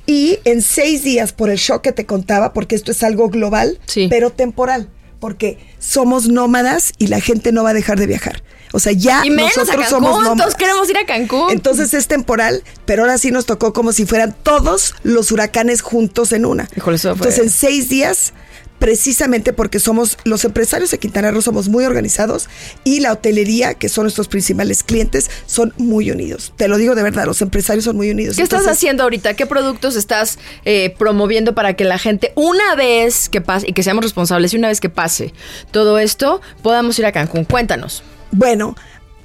Y 0.06 0.40
en 0.44 0.60
seis 0.62 1.04
días, 1.04 1.32
por 1.32 1.48
el 1.48 1.56
shock 1.58 1.80
que 1.82 1.92
te 1.92 2.04
contaba, 2.06 2.52
porque 2.52 2.74
esto 2.74 2.90
es 2.90 3.02
algo 3.04 3.28
global, 3.30 3.78
Sí. 3.86 4.08
pero 4.10 4.30
temporal, 4.30 4.88
porque 5.20 5.58
somos 5.78 6.26
nómadas 6.28 6.92
y 6.98 7.06
la 7.06 7.20
gente 7.20 7.52
no 7.52 7.62
va 7.62 7.70
a 7.70 7.74
dejar 7.74 7.98
de 8.00 8.06
viajar. 8.08 8.42
O 8.72 8.80
sea, 8.80 8.92
ya 8.92 9.22
y 9.24 9.30
menos 9.30 9.56
a 9.56 9.60
nosotros 9.60 9.86
Cancún, 9.86 9.90
somos 9.90 10.22
nómadas. 10.22 10.38
todos 10.38 10.54
queremos 10.54 10.90
ir 10.90 10.98
a 10.98 11.06
Cancún. 11.06 11.50
Entonces 11.50 11.94
es 11.94 12.08
temporal, 12.08 12.64
pero 12.84 13.02
ahora 13.02 13.18
sí 13.18 13.30
nos 13.30 13.46
tocó 13.46 13.72
como 13.72 13.92
si 13.92 14.06
fueran 14.06 14.34
todos 14.42 14.94
los 15.02 15.30
huracanes 15.30 15.82
juntos 15.82 16.32
en 16.32 16.46
una. 16.46 16.68
Híjole, 16.76 16.96
eso 16.96 17.12
Entonces 17.12 17.38
en 17.38 17.50
seis 17.50 17.88
días, 17.88 18.32
precisamente 18.78 19.52
porque 19.52 19.78
somos 19.78 20.18
los 20.24 20.44
empresarios 20.44 20.90
de 20.90 20.98
Quintana 20.98 21.30
Roo 21.30 21.40
somos 21.40 21.68
muy 21.68 21.84
organizados 21.84 22.48
y 22.82 22.98
la 22.98 23.12
hotelería, 23.12 23.74
que 23.74 23.88
son 23.88 24.04
nuestros 24.04 24.26
principales 24.26 24.82
clientes, 24.82 25.30
son 25.46 25.72
muy 25.76 26.10
unidos. 26.10 26.52
Te 26.56 26.66
lo 26.66 26.78
digo 26.78 26.96
de 26.96 27.04
verdad, 27.04 27.26
los 27.26 27.40
empresarios 27.42 27.84
son 27.84 27.94
muy 27.96 28.10
unidos. 28.10 28.34
¿Qué 28.34 28.42
estás 28.42 28.66
haciendo 28.66 29.04
ahorita? 29.04 29.34
¿Qué 29.34 29.46
productos 29.46 29.94
estás 29.94 30.38
eh, 30.64 30.94
promoviendo 30.98 31.54
para 31.54 31.76
que 31.76 31.84
la 31.84 31.98
gente, 31.98 32.32
una 32.34 32.74
vez 32.74 33.28
que 33.28 33.40
pase, 33.40 33.68
y 33.68 33.72
que 33.72 33.84
seamos 33.84 34.02
responsables, 34.02 34.52
y 34.52 34.56
una 34.56 34.66
vez 34.66 34.80
que 34.80 34.88
pase 34.88 35.32
todo 35.70 36.00
esto, 36.00 36.40
podamos 36.62 36.98
ir 36.98 37.06
a 37.06 37.12
Cancún? 37.12 37.44
Cuéntanos. 37.44 38.02
Bueno, 38.32 38.74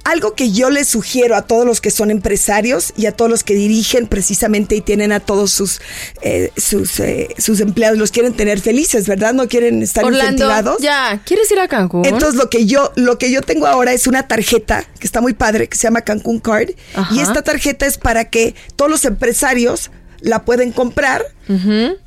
algo 0.04 0.34
que 0.34 0.52
yo 0.52 0.70
les 0.70 0.88
sugiero 0.88 1.36
a 1.36 1.42
todos 1.42 1.66
los 1.66 1.80
que 1.82 1.90
son 1.90 2.10
empresarios 2.10 2.94
y 2.96 3.06
a 3.06 3.12
todos 3.12 3.30
los 3.30 3.44
que 3.44 3.54
dirigen 3.54 4.06
precisamente 4.06 4.74
y 4.74 4.80
tienen 4.80 5.12
a 5.12 5.20
todos 5.20 5.50
sus 5.50 5.80
eh, 6.22 6.50
sus, 6.56 6.98
eh, 7.00 7.28
sus 7.36 7.60
empleados, 7.60 7.98
los 7.98 8.10
quieren 8.10 8.32
tener 8.32 8.60
felices, 8.60 9.06
¿verdad? 9.06 9.34
No 9.34 9.48
quieren 9.48 9.82
estar 9.82 10.04
Orlando, 10.04 10.44
incentivados. 10.44 10.80
ya, 10.80 11.20
¿quieres 11.26 11.50
ir 11.50 11.60
a 11.60 11.68
Cancún? 11.68 12.06
Entonces 12.06 12.36
lo 12.36 12.48
que 12.48 12.64
yo 12.64 12.90
lo 12.96 13.18
que 13.18 13.30
yo 13.30 13.42
tengo 13.42 13.66
ahora 13.66 13.92
es 13.92 14.06
una 14.06 14.26
tarjeta 14.26 14.84
que 14.98 15.06
está 15.06 15.20
muy 15.20 15.34
padre 15.34 15.68
que 15.68 15.76
se 15.76 15.82
llama 15.82 16.00
Cancún 16.00 16.40
Card 16.40 16.70
Ajá. 16.94 17.14
y 17.14 17.20
esta 17.20 17.42
tarjeta 17.42 17.84
es 17.84 17.98
para 17.98 18.30
que 18.30 18.54
todos 18.76 18.90
los 18.90 19.04
empresarios 19.04 19.90
la 20.20 20.44
pueden 20.44 20.72
comprar. 20.72 21.24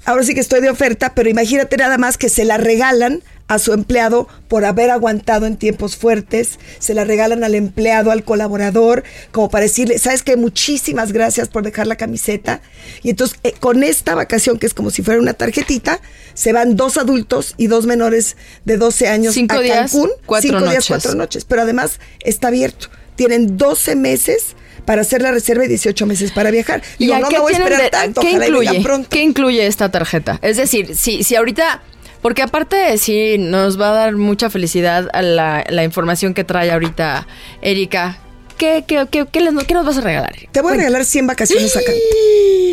Ahora 0.05 0.23
sí 0.23 0.33
que 0.33 0.39
estoy 0.41 0.61
de 0.61 0.69
oferta, 0.69 1.13
pero 1.15 1.29
imagínate 1.29 1.77
nada 1.77 1.97
más 1.97 2.17
que 2.17 2.29
se 2.29 2.45
la 2.45 2.57
regalan 2.57 3.23
a 3.53 3.59
su 3.59 3.73
empleado 3.73 4.27
por 4.47 4.63
haber 4.65 4.89
aguantado 4.91 5.45
en 5.45 5.57
tiempos 5.57 5.97
fuertes, 5.97 6.57
se 6.79 6.93
la 6.93 7.03
regalan 7.03 7.43
al 7.43 7.53
empleado, 7.55 8.11
al 8.11 8.23
colaborador, 8.23 9.03
como 9.31 9.49
para 9.49 9.63
decirle, 9.63 9.97
sabes 9.97 10.23
que 10.23 10.37
muchísimas 10.37 11.11
gracias 11.11 11.49
por 11.49 11.63
dejar 11.63 11.87
la 11.87 11.95
camiseta. 11.97 12.61
Y 13.03 13.09
entonces 13.09 13.37
eh, 13.43 13.53
con 13.59 13.83
esta 13.83 14.15
vacación, 14.15 14.57
que 14.57 14.67
es 14.67 14.73
como 14.73 14.89
si 14.89 15.01
fuera 15.01 15.19
una 15.19 15.33
tarjetita, 15.33 15.99
se 16.33 16.53
van 16.53 16.75
dos 16.77 16.97
adultos 16.97 17.55
y 17.57 17.67
dos 17.67 17.85
menores 17.85 18.37
de 18.63 18.77
12 18.77 19.09
años 19.09 19.33
Cinco 19.33 19.55
a 19.55 19.59
días, 19.59 19.91
Cancún. 19.91 20.11
cuatro 20.25 20.49
cinco 20.59 20.69
días, 20.71 20.85
cuatro 20.87 21.13
noches. 21.15 21.43
Pero 21.45 21.61
además 21.63 21.99
está 22.21 22.47
abierto. 22.47 22.87
Tienen 23.17 23.57
12 23.57 23.95
meses 23.97 24.55
para 24.85 25.01
hacer 25.01 25.21
la 25.21 25.31
reserva 25.31 25.65
y 25.65 25.67
18 25.67 26.05
meses 26.07 26.31
para 26.31 26.49
viajar. 26.51 26.81
¿Y 26.97 27.05
Digo, 27.05 27.15
a 27.15 27.19
no 27.19 27.27
qué 27.29 27.35
me 27.35 27.41
voy 27.41 27.53
a 27.53 27.57
esperar 27.57 27.81
de- 27.83 27.89
tanto, 27.89 28.21
¿Qué 28.21 28.31
y 28.31 28.35
incluye? 28.35 28.81
pronto. 28.81 29.09
¿Qué 29.09 29.21
incluye 29.21 29.67
esta 29.67 29.89
tarjeta? 29.91 30.39
Es 30.41 30.57
decir, 30.57 30.95
si, 30.95 31.23
si 31.23 31.35
ahorita, 31.35 31.83
porque 32.21 32.41
aparte 32.41 32.97
sí 32.97 33.37
nos 33.37 33.79
va 33.79 33.89
a 33.89 33.93
dar 33.93 34.15
mucha 34.15 34.49
felicidad 34.49 35.09
a 35.13 35.21
la, 35.21 35.63
la 35.69 35.83
información 35.83 36.33
que 36.33 36.43
trae 36.43 36.71
ahorita 36.71 37.27
Erika. 37.61 38.17
¿Qué, 38.57 38.83
qué, 38.87 39.07
qué, 39.09 39.25
qué 39.31 39.39
les- 39.41 39.63
qué 39.65 39.73
nos 39.73 39.85
vas 39.85 39.97
a 39.97 40.01
regalar? 40.01 40.35
Te 40.51 40.61
voy 40.61 40.73
a 40.73 40.75
regalar 40.77 41.03
100 41.03 41.25
vacaciones 41.25 41.75
acá. 41.75 41.91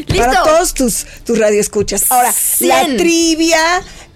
¡Listo! 0.06 0.16
Para 0.22 0.42
todos 0.42 0.74
tus, 0.74 1.06
tus 1.24 1.38
radioescuchas. 1.38 2.12
Ahora, 2.12 2.30
100. 2.30 2.68
la 2.68 2.96
trivia, 2.98 3.58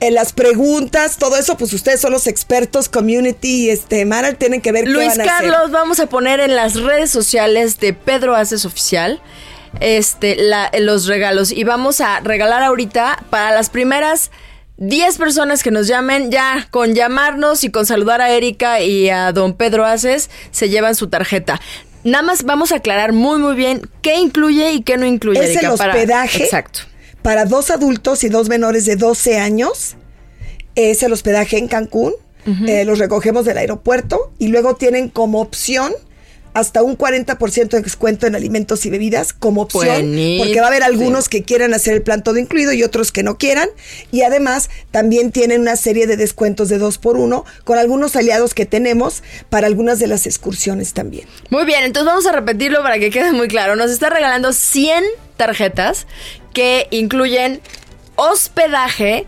eh, 0.00 0.10
las 0.10 0.34
preguntas, 0.34 1.16
todo 1.16 1.38
eso, 1.38 1.56
pues 1.56 1.72
ustedes 1.72 1.98
son 1.98 2.12
los 2.12 2.26
expertos, 2.26 2.90
community, 2.90 3.70
este, 3.70 4.04
Mara, 4.04 4.34
tienen 4.34 4.60
que 4.60 4.70
ver 4.70 4.84
qué 4.84 4.90
Luis 4.90 5.08
van 5.16 5.20
a 5.20 5.22
hacer. 5.36 5.48
Carlos, 5.50 5.70
vamos 5.70 5.98
a 5.98 6.06
poner 6.08 6.40
en 6.40 6.54
las 6.56 6.74
redes 6.74 7.10
sociales 7.10 7.80
de 7.80 7.94
Pedro 7.94 8.34
Haces 8.36 8.66
Oficial 8.66 9.22
este, 9.80 10.36
la- 10.36 10.70
los 10.78 11.06
regalos. 11.06 11.52
Y 11.52 11.64
vamos 11.64 12.02
a 12.02 12.20
regalar 12.20 12.62
ahorita 12.62 13.24
para 13.30 13.50
las 13.54 13.70
primeras 13.70 14.30
10 14.84 15.16
personas 15.16 15.62
que 15.62 15.70
nos 15.70 15.86
llamen, 15.86 16.32
ya 16.32 16.66
con 16.72 16.92
llamarnos 16.94 17.62
y 17.62 17.70
con 17.70 17.86
saludar 17.86 18.20
a 18.20 18.30
Erika 18.32 18.80
y 18.80 19.08
a 19.10 19.30
don 19.30 19.54
Pedro 19.54 19.84
Haces, 19.84 20.28
se 20.50 20.70
llevan 20.70 20.96
su 20.96 21.06
tarjeta. 21.08 21.60
Nada 22.02 22.22
más 22.22 22.42
vamos 22.42 22.72
a 22.72 22.76
aclarar 22.78 23.12
muy, 23.12 23.38
muy 23.38 23.54
bien 23.54 23.88
qué 24.02 24.16
incluye 24.16 24.72
y 24.72 24.82
qué 24.82 24.96
no 24.96 25.06
incluye. 25.06 25.38
Es 25.38 25.62
el 25.62 25.70
para- 25.76 25.92
hospedaje. 25.92 26.42
Exacto. 26.42 26.80
Para 27.22 27.44
dos 27.44 27.70
adultos 27.70 28.24
y 28.24 28.28
dos 28.28 28.48
menores 28.48 28.84
de 28.84 28.96
12 28.96 29.38
años, 29.38 29.94
es 30.74 31.04
el 31.04 31.12
hospedaje 31.12 31.58
en 31.58 31.68
Cancún. 31.68 32.14
Eh, 32.66 32.84
los 32.84 32.98
recogemos 32.98 33.44
del 33.44 33.58
aeropuerto 33.58 34.32
y 34.40 34.48
luego 34.48 34.74
tienen 34.74 35.08
como 35.10 35.40
opción 35.40 35.92
hasta 36.54 36.82
un 36.82 36.98
40% 36.98 37.68
de 37.68 37.80
descuento 37.80 38.26
en 38.26 38.34
alimentos 38.34 38.84
y 38.86 38.90
bebidas 38.90 39.32
como 39.32 39.62
opción, 39.62 40.14
porque 40.38 40.58
va 40.58 40.66
a 40.66 40.68
haber 40.68 40.82
algunos 40.82 41.28
que 41.28 41.42
quieran 41.42 41.74
hacer 41.74 41.94
el 41.94 42.02
plan 42.02 42.22
todo 42.22 42.38
incluido 42.38 42.72
y 42.72 42.82
otros 42.82 43.12
que 43.12 43.22
no 43.22 43.38
quieran. 43.38 43.68
Y 44.10 44.22
además 44.22 44.70
también 44.90 45.32
tienen 45.32 45.62
una 45.62 45.76
serie 45.76 46.06
de 46.06 46.16
descuentos 46.16 46.68
de 46.68 46.78
dos 46.78 46.98
por 46.98 47.16
uno 47.16 47.44
con 47.64 47.78
algunos 47.78 48.16
aliados 48.16 48.54
que 48.54 48.66
tenemos 48.66 49.22
para 49.48 49.66
algunas 49.66 49.98
de 49.98 50.06
las 50.06 50.26
excursiones 50.26 50.92
también. 50.92 51.26
Muy 51.50 51.64
bien, 51.64 51.84
entonces 51.84 52.06
vamos 52.06 52.26
a 52.26 52.32
repetirlo 52.32 52.82
para 52.82 52.98
que 52.98 53.10
quede 53.10 53.32
muy 53.32 53.48
claro. 53.48 53.76
Nos 53.76 53.90
está 53.90 54.10
regalando 54.10 54.52
100 54.52 55.04
tarjetas 55.36 56.06
que 56.52 56.86
incluyen 56.90 57.60
hospedaje 58.16 59.26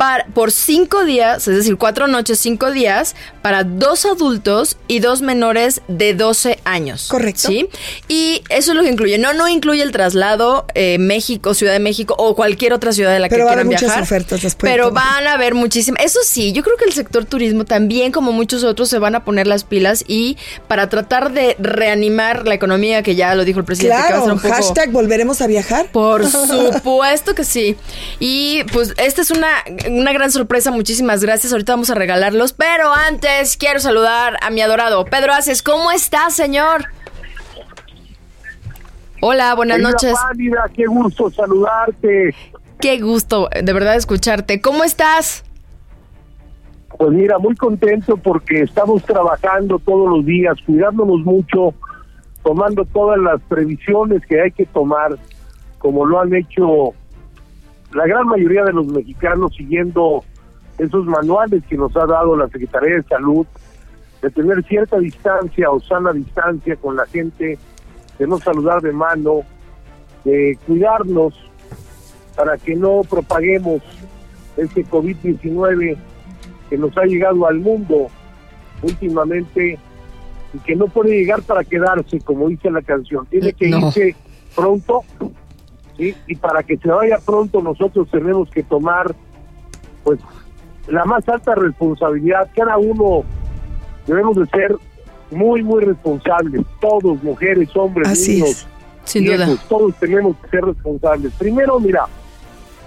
para, 0.00 0.24
por 0.28 0.50
5 0.50 1.04
días, 1.04 1.46
es 1.46 1.54
decir, 1.56 1.76
4 1.76 2.06
noches, 2.06 2.38
5 2.38 2.70
días, 2.70 3.14
para 3.42 3.64
dos 3.64 4.06
adultos 4.06 4.78
y 4.88 5.00
dos 5.00 5.20
menores 5.20 5.82
de 5.88 6.14
12 6.14 6.58
años. 6.64 7.08
Correcto. 7.08 7.48
¿Sí? 7.48 7.68
Y 8.08 8.42
eso 8.48 8.70
es 8.72 8.76
lo 8.78 8.82
que 8.82 8.88
incluye. 8.88 9.18
No, 9.18 9.34
no 9.34 9.46
incluye 9.46 9.82
el 9.82 9.92
traslado 9.92 10.64
eh, 10.74 10.96
México, 10.98 11.52
Ciudad 11.52 11.74
de 11.74 11.80
México 11.80 12.14
o 12.16 12.34
cualquier 12.34 12.72
otra 12.72 12.94
ciudad 12.94 13.12
de 13.12 13.18
la 13.18 13.28
Pero 13.28 13.40
que 13.40 13.44
va 13.44 13.50
a 13.50 13.52
haber 13.52 13.66
quieran 13.66 13.74
muchas 13.74 13.88
viajar. 13.90 14.02
ofertas 14.04 14.40
después 14.40 14.72
de 14.72 14.74
Pero 14.74 14.90
van 14.90 15.26
a 15.26 15.34
haber 15.34 15.54
muchísimas. 15.54 16.02
Eso 16.02 16.20
sí, 16.24 16.52
yo 16.52 16.62
creo 16.62 16.78
que 16.78 16.86
el 16.86 16.94
sector 16.94 17.26
turismo 17.26 17.66
también, 17.66 18.10
como 18.10 18.32
muchos 18.32 18.64
otros, 18.64 18.88
se 18.88 18.98
van 18.98 19.14
a 19.16 19.22
poner 19.26 19.46
las 19.46 19.64
pilas 19.64 20.02
y 20.08 20.38
para 20.66 20.88
tratar 20.88 21.30
de 21.34 21.56
reanimar 21.58 22.46
la 22.48 22.54
economía, 22.54 23.02
que 23.02 23.16
ya 23.16 23.34
lo 23.34 23.44
dijo 23.44 23.58
el 23.58 23.66
presidente, 23.66 23.96
que 23.96 24.02
va 24.02 24.06
a 24.06 24.22
Claro, 24.22 24.24
ser 24.24 24.32
un 24.32 24.40
poco... 24.40 24.54
hashtag 24.54 24.90
volveremos 24.92 25.42
a 25.42 25.46
viajar. 25.46 25.92
Por 25.92 26.26
supuesto 26.30 27.34
que 27.34 27.44
sí. 27.44 27.76
Y 28.18 28.64
pues 28.72 28.94
esta 28.96 29.20
es 29.20 29.30
una, 29.30 29.48
una 29.90 30.12
gran 30.12 30.30
sorpresa. 30.30 30.70
Muchísimas 30.70 31.22
gracias. 31.22 31.52
Ahorita 31.52 31.72
vamos 31.72 31.90
a 31.90 31.94
regalarlos. 31.94 32.52
Pero 32.52 32.92
antes 32.92 33.56
quiero 33.56 33.80
saludar 33.80 34.36
a 34.42 34.50
mi 34.50 34.60
adorado 34.60 35.04
Pedro 35.04 35.32
Aces. 35.32 35.62
¿Cómo 35.62 35.90
estás, 35.90 36.34
señor? 36.34 36.84
Hola, 39.20 39.54
buenas 39.54 39.78
Querida 39.78 39.90
noches. 39.90 40.18
Qué 40.74 40.86
gusto 40.86 41.30
saludarte. 41.30 42.34
Qué 42.80 43.00
gusto 43.00 43.50
de 43.52 43.72
verdad 43.72 43.96
escucharte. 43.96 44.60
¿Cómo 44.60 44.84
estás? 44.84 45.44
Pues 46.96 47.12
mira, 47.12 47.38
muy 47.38 47.54
contento 47.54 48.16
porque 48.16 48.62
estamos 48.62 49.02
trabajando 49.04 49.78
todos 49.78 50.08
los 50.08 50.24
días, 50.24 50.56
cuidándonos 50.66 51.20
mucho, 51.20 51.74
tomando 52.42 52.84
todas 52.86 53.18
las 53.18 53.40
previsiones 53.42 54.24
que 54.26 54.40
hay 54.40 54.50
que 54.52 54.66
tomar, 54.66 55.18
como 55.78 56.04
lo 56.04 56.20
han 56.20 56.34
hecho 56.34 56.94
la 57.92 58.06
gran 58.06 58.26
mayoría 58.26 58.64
de 58.64 58.72
los 58.72 58.86
mexicanos 58.86 59.54
siguiendo 59.56 60.24
esos 60.78 61.04
manuales 61.06 61.62
que 61.68 61.76
nos 61.76 61.94
ha 61.96 62.06
dado 62.06 62.36
la 62.36 62.48
Secretaría 62.48 62.96
de 62.96 63.02
Salud, 63.02 63.46
de 64.22 64.30
tener 64.30 64.62
cierta 64.64 64.98
distancia 64.98 65.70
o 65.70 65.80
sana 65.80 66.12
distancia 66.12 66.76
con 66.76 66.96
la 66.96 67.06
gente, 67.06 67.58
de 68.18 68.26
no 68.26 68.38
saludar 68.38 68.80
de 68.82 68.92
mano, 68.92 69.40
de 70.24 70.58
cuidarnos 70.66 71.34
para 72.36 72.56
que 72.58 72.74
no 72.76 73.02
propaguemos 73.08 73.82
este 74.56 74.84
COVID-19 74.86 75.96
que 76.68 76.78
nos 76.78 76.96
ha 76.96 77.04
llegado 77.04 77.46
al 77.46 77.58
mundo 77.58 78.08
últimamente 78.82 79.78
y 80.52 80.58
que 80.60 80.76
no 80.76 80.86
puede 80.86 81.10
llegar 81.18 81.42
para 81.42 81.64
quedarse, 81.64 82.20
como 82.20 82.48
dice 82.48 82.70
la 82.70 82.82
canción. 82.82 83.26
Tiene 83.26 83.52
que 83.52 83.68
No. 83.68 83.86
irse 83.88 84.14
pronto, 84.54 85.02
y 86.26 86.34
para 86.36 86.62
que 86.62 86.76
se 86.78 86.88
vaya 86.88 87.18
pronto 87.24 87.60
nosotros 87.60 88.08
tenemos 88.10 88.50
que 88.50 88.62
tomar 88.62 89.14
pues 90.02 90.18
la 90.88 91.04
más 91.04 91.28
alta 91.28 91.54
responsabilidad. 91.54 92.50
Cada 92.54 92.78
uno 92.78 93.22
debemos 94.06 94.36
de 94.36 94.46
ser 94.46 94.76
muy, 95.30 95.62
muy 95.62 95.84
responsables, 95.84 96.62
todos, 96.80 97.22
mujeres, 97.22 97.68
hombres, 97.76 98.08
Así 98.08 98.36
niños, 98.36 98.50
es. 98.50 98.66
Sin 99.04 99.24
viejos, 99.24 99.46
duda. 99.46 99.62
todos 99.68 99.94
tenemos 99.96 100.36
que 100.38 100.48
ser 100.48 100.64
responsables. 100.64 101.32
Primero, 101.34 101.78
mira, 101.78 102.06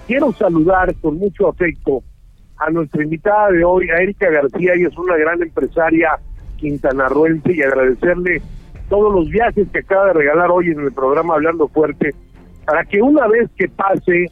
quiero 0.06 0.32
saludar 0.32 0.94
con 0.96 1.18
mucho 1.18 1.48
afecto 1.48 2.02
a 2.58 2.70
nuestra 2.70 3.02
invitada 3.02 3.50
de 3.50 3.64
hoy, 3.64 3.88
a 3.90 3.96
Erika 3.96 4.30
García, 4.30 4.74
ella 4.74 4.88
es 4.88 4.96
una 4.96 5.16
gran 5.16 5.42
empresaria 5.42 6.18
quintanarroense 6.56 7.52
y 7.52 7.62
agradecerle 7.62 8.40
todos 8.88 9.12
los 9.12 9.28
viajes 9.28 9.66
que 9.72 9.80
acaba 9.80 10.06
de 10.08 10.12
regalar 10.12 10.50
hoy 10.50 10.68
en 10.70 10.80
el 10.80 10.92
programa 10.92 11.34
Hablando 11.34 11.68
Fuerte, 11.68 12.14
para 12.64 12.84
que 12.84 13.00
una 13.02 13.26
vez 13.26 13.50
que 13.56 13.68
pase, 13.68 14.30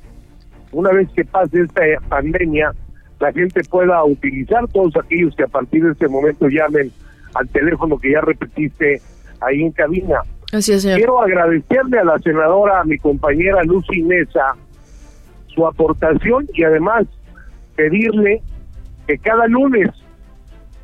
una 0.72 0.90
vez 0.90 1.08
que 1.14 1.24
pase 1.24 1.62
esta 1.62 1.82
pandemia, 2.08 2.72
la 3.20 3.32
gente 3.32 3.62
pueda 3.70 4.02
utilizar 4.04 4.66
todos 4.68 4.96
aquellos 4.96 5.34
que 5.36 5.44
a 5.44 5.48
partir 5.48 5.84
de 5.84 5.92
este 5.92 6.08
momento 6.08 6.48
llamen 6.48 6.90
al 7.34 7.48
teléfono 7.48 7.98
que 7.98 8.12
ya 8.12 8.20
repetiste 8.20 9.00
ahí 9.40 9.62
en 9.62 9.72
cabina. 9.72 10.22
Así 10.52 10.72
es, 10.72 10.82
señor. 10.82 10.98
Quiero 10.98 11.20
agradecerle 11.20 11.98
a 11.98 12.04
la 12.04 12.18
senadora, 12.18 12.80
a 12.80 12.84
mi 12.84 12.98
compañera 12.98 13.62
Lucy 13.64 14.02
Mesa, 14.02 14.54
su 15.46 15.66
aportación 15.66 16.46
y 16.52 16.64
además 16.64 17.06
pedirle 17.76 18.42
que 19.06 19.18
cada 19.18 19.46
lunes 19.46 19.88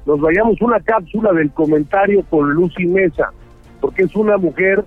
nos 0.06 0.20
vayamos 0.20 0.60
una 0.62 0.80
cápsula 0.80 1.32
del 1.32 1.50
comentario 1.50 2.24
con 2.30 2.50
Lucy 2.52 2.86
Mesa, 2.86 3.30
porque 3.80 4.04
es 4.04 4.16
una 4.16 4.38
mujer, 4.38 4.84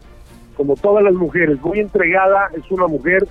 como 0.55 0.75
todas 0.75 1.03
las 1.03 1.13
mujeres, 1.13 1.61
muy 1.61 1.79
entregada, 1.79 2.49
es 2.55 2.69
una 2.71 2.87
mujer 2.87 3.27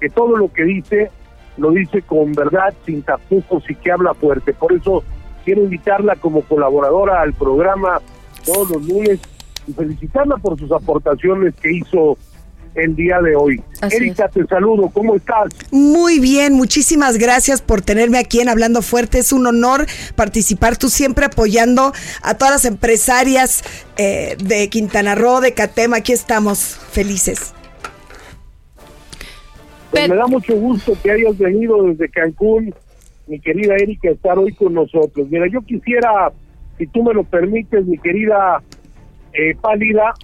que 0.00 0.08
todo 0.08 0.36
lo 0.36 0.52
que 0.52 0.64
dice 0.64 1.10
lo 1.56 1.70
dice 1.72 2.02
con 2.02 2.32
verdad, 2.32 2.72
sin 2.86 3.02
tapujos 3.02 3.68
y 3.68 3.74
que 3.74 3.92
habla 3.92 4.14
fuerte. 4.14 4.54
Por 4.54 4.72
eso 4.72 5.02
quiero 5.44 5.62
invitarla 5.62 6.16
como 6.16 6.42
colaboradora 6.42 7.20
al 7.20 7.34
programa 7.34 8.00
todos 8.44 8.70
los 8.70 8.88
lunes 8.88 9.20
y 9.66 9.72
felicitarla 9.72 10.36
por 10.36 10.58
sus 10.58 10.72
aportaciones 10.72 11.54
que 11.56 11.72
hizo 11.72 12.16
el 12.74 12.94
día 12.94 13.20
de 13.20 13.34
hoy. 13.34 13.62
Así 13.80 13.96
Erika, 13.96 14.28
te 14.28 14.46
saludo, 14.46 14.90
¿cómo 14.92 15.16
estás? 15.16 15.48
Muy 15.70 16.18
bien, 16.18 16.54
muchísimas 16.54 17.18
gracias 17.18 17.62
por 17.62 17.82
tenerme 17.82 18.18
aquí 18.18 18.40
en 18.40 18.48
Hablando 18.48 18.82
Fuerte. 18.82 19.18
Es 19.18 19.32
un 19.32 19.46
honor 19.46 19.86
participar, 20.14 20.76
tú 20.76 20.88
siempre 20.88 21.26
apoyando 21.26 21.92
a 22.22 22.34
todas 22.34 22.52
las 22.54 22.64
empresarias 22.64 23.64
eh, 23.96 24.36
de 24.42 24.68
Quintana 24.68 25.14
Roo, 25.14 25.40
de 25.40 25.52
Catema. 25.52 25.98
Aquí 25.98 26.12
estamos 26.12 26.78
felices. 26.90 27.54
Pues 29.90 30.08
me 30.08 30.14
da 30.14 30.26
mucho 30.26 30.54
gusto 30.54 30.96
que 31.02 31.10
hayas 31.10 31.36
venido 31.36 31.82
desde 31.82 32.08
Cancún, 32.08 32.72
mi 33.26 33.40
querida 33.40 33.74
Erika, 33.74 34.08
a 34.08 34.12
estar 34.12 34.38
hoy 34.38 34.52
con 34.54 34.74
nosotros. 34.74 35.28
Mira, 35.28 35.46
yo 35.48 35.62
quisiera, 35.62 36.30
si 36.78 36.86
tú 36.86 37.02
me 37.02 37.12
lo 37.12 37.24
permites, 37.24 37.84
mi 37.86 37.98
querida 37.98 38.62
eh, 39.32 39.56
Pálida, 39.60 40.14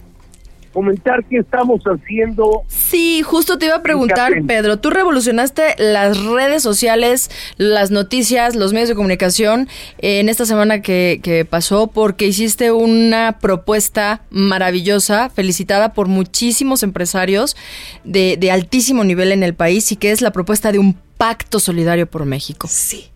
comentar 0.76 1.24
qué 1.24 1.38
estamos 1.38 1.80
haciendo. 1.84 2.62
Sí, 2.68 3.22
justo 3.22 3.56
te 3.56 3.64
iba 3.64 3.76
a 3.76 3.82
preguntar. 3.82 4.30
Pedro, 4.46 4.76
tú 4.78 4.90
revolucionaste 4.90 5.74
las 5.78 6.22
redes 6.22 6.62
sociales, 6.62 7.30
las 7.56 7.90
noticias, 7.90 8.54
los 8.54 8.74
medios 8.74 8.90
de 8.90 8.94
comunicación 8.94 9.68
eh, 10.00 10.20
en 10.20 10.28
esta 10.28 10.44
semana 10.44 10.82
que, 10.82 11.20
que 11.22 11.46
pasó 11.46 11.86
porque 11.86 12.26
hiciste 12.26 12.72
una 12.72 13.38
propuesta 13.40 14.20
maravillosa, 14.28 15.30
felicitada 15.30 15.94
por 15.94 16.08
muchísimos 16.08 16.82
empresarios 16.82 17.56
de, 18.04 18.36
de 18.38 18.50
altísimo 18.50 19.02
nivel 19.02 19.32
en 19.32 19.42
el 19.42 19.54
país 19.54 19.90
y 19.92 19.96
que 19.96 20.10
es 20.10 20.20
la 20.20 20.30
propuesta 20.30 20.72
de 20.72 20.78
un 20.78 20.94
pacto 21.16 21.58
solidario 21.58 22.06
por 22.06 22.26
México. 22.26 22.68
Sí. 22.70 23.06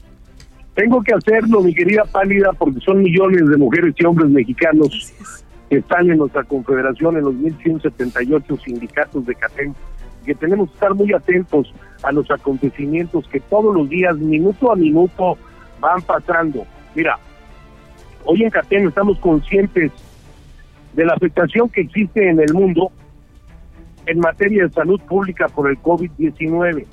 Tengo 0.75 1.03
que 1.03 1.13
hacerlo, 1.13 1.61
mi 1.61 1.75
querida 1.75 2.05
Pálida, 2.05 2.55
porque 2.59 2.81
son 2.81 3.03
millones 3.03 3.47
de 3.51 3.59
mujeres 3.59 3.95
y 3.99 4.05
hombres 4.07 4.31
mexicanos 4.31 5.13
que 5.71 5.77
están 5.77 6.11
en 6.11 6.19
nuestra 6.19 6.43
confederación, 6.45 7.17
en 7.17 7.25
los 7.25 7.35
1.178 7.35 8.63
sindicatos 8.63 9.25
de 9.25 9.35
CATEM, 9.37 9.73
que 10.27 10.35
tenemos 10.35 10.69
que 10.69 10.75
estar 10.75 10.95
muy 10.95 11.13
atentos 11.15 11.73
a 12.03 12.13
los 12.13 12.31
acontecimientos 12.31 13.27
que 13.29 13.41
todos 13.41 13.75
los 13.75 13.89
días, 13.89 14.17
minuto 14.17 14.73
a 14.73 14.77
minuto, 14.77 15.39
van 15.81 16.03
pasando. 16.03 16.67
Mira, 16.95 17.19
hoy 18.25 18.43
en 18.43 18.51
CATEM 18.51 18.89
estamos 18.89 19.19
conscientes 19.21 19.93
de 20.93 21.05
la 21.05 21.15
afectación 21.15 21.69
que 21.71 21.83
existe 21.83 22.29
en 22.29 22.41
el 22.41 22.53
mundo 22.53 22.91
en 24.07 24.19
materia 24.19 24.65
de 24.65 24.71
salud 24.71 25.01
pública 25.03 25.47
por 25.49 25.71
el 25.71 25.79
COVID-19 25.79 26.85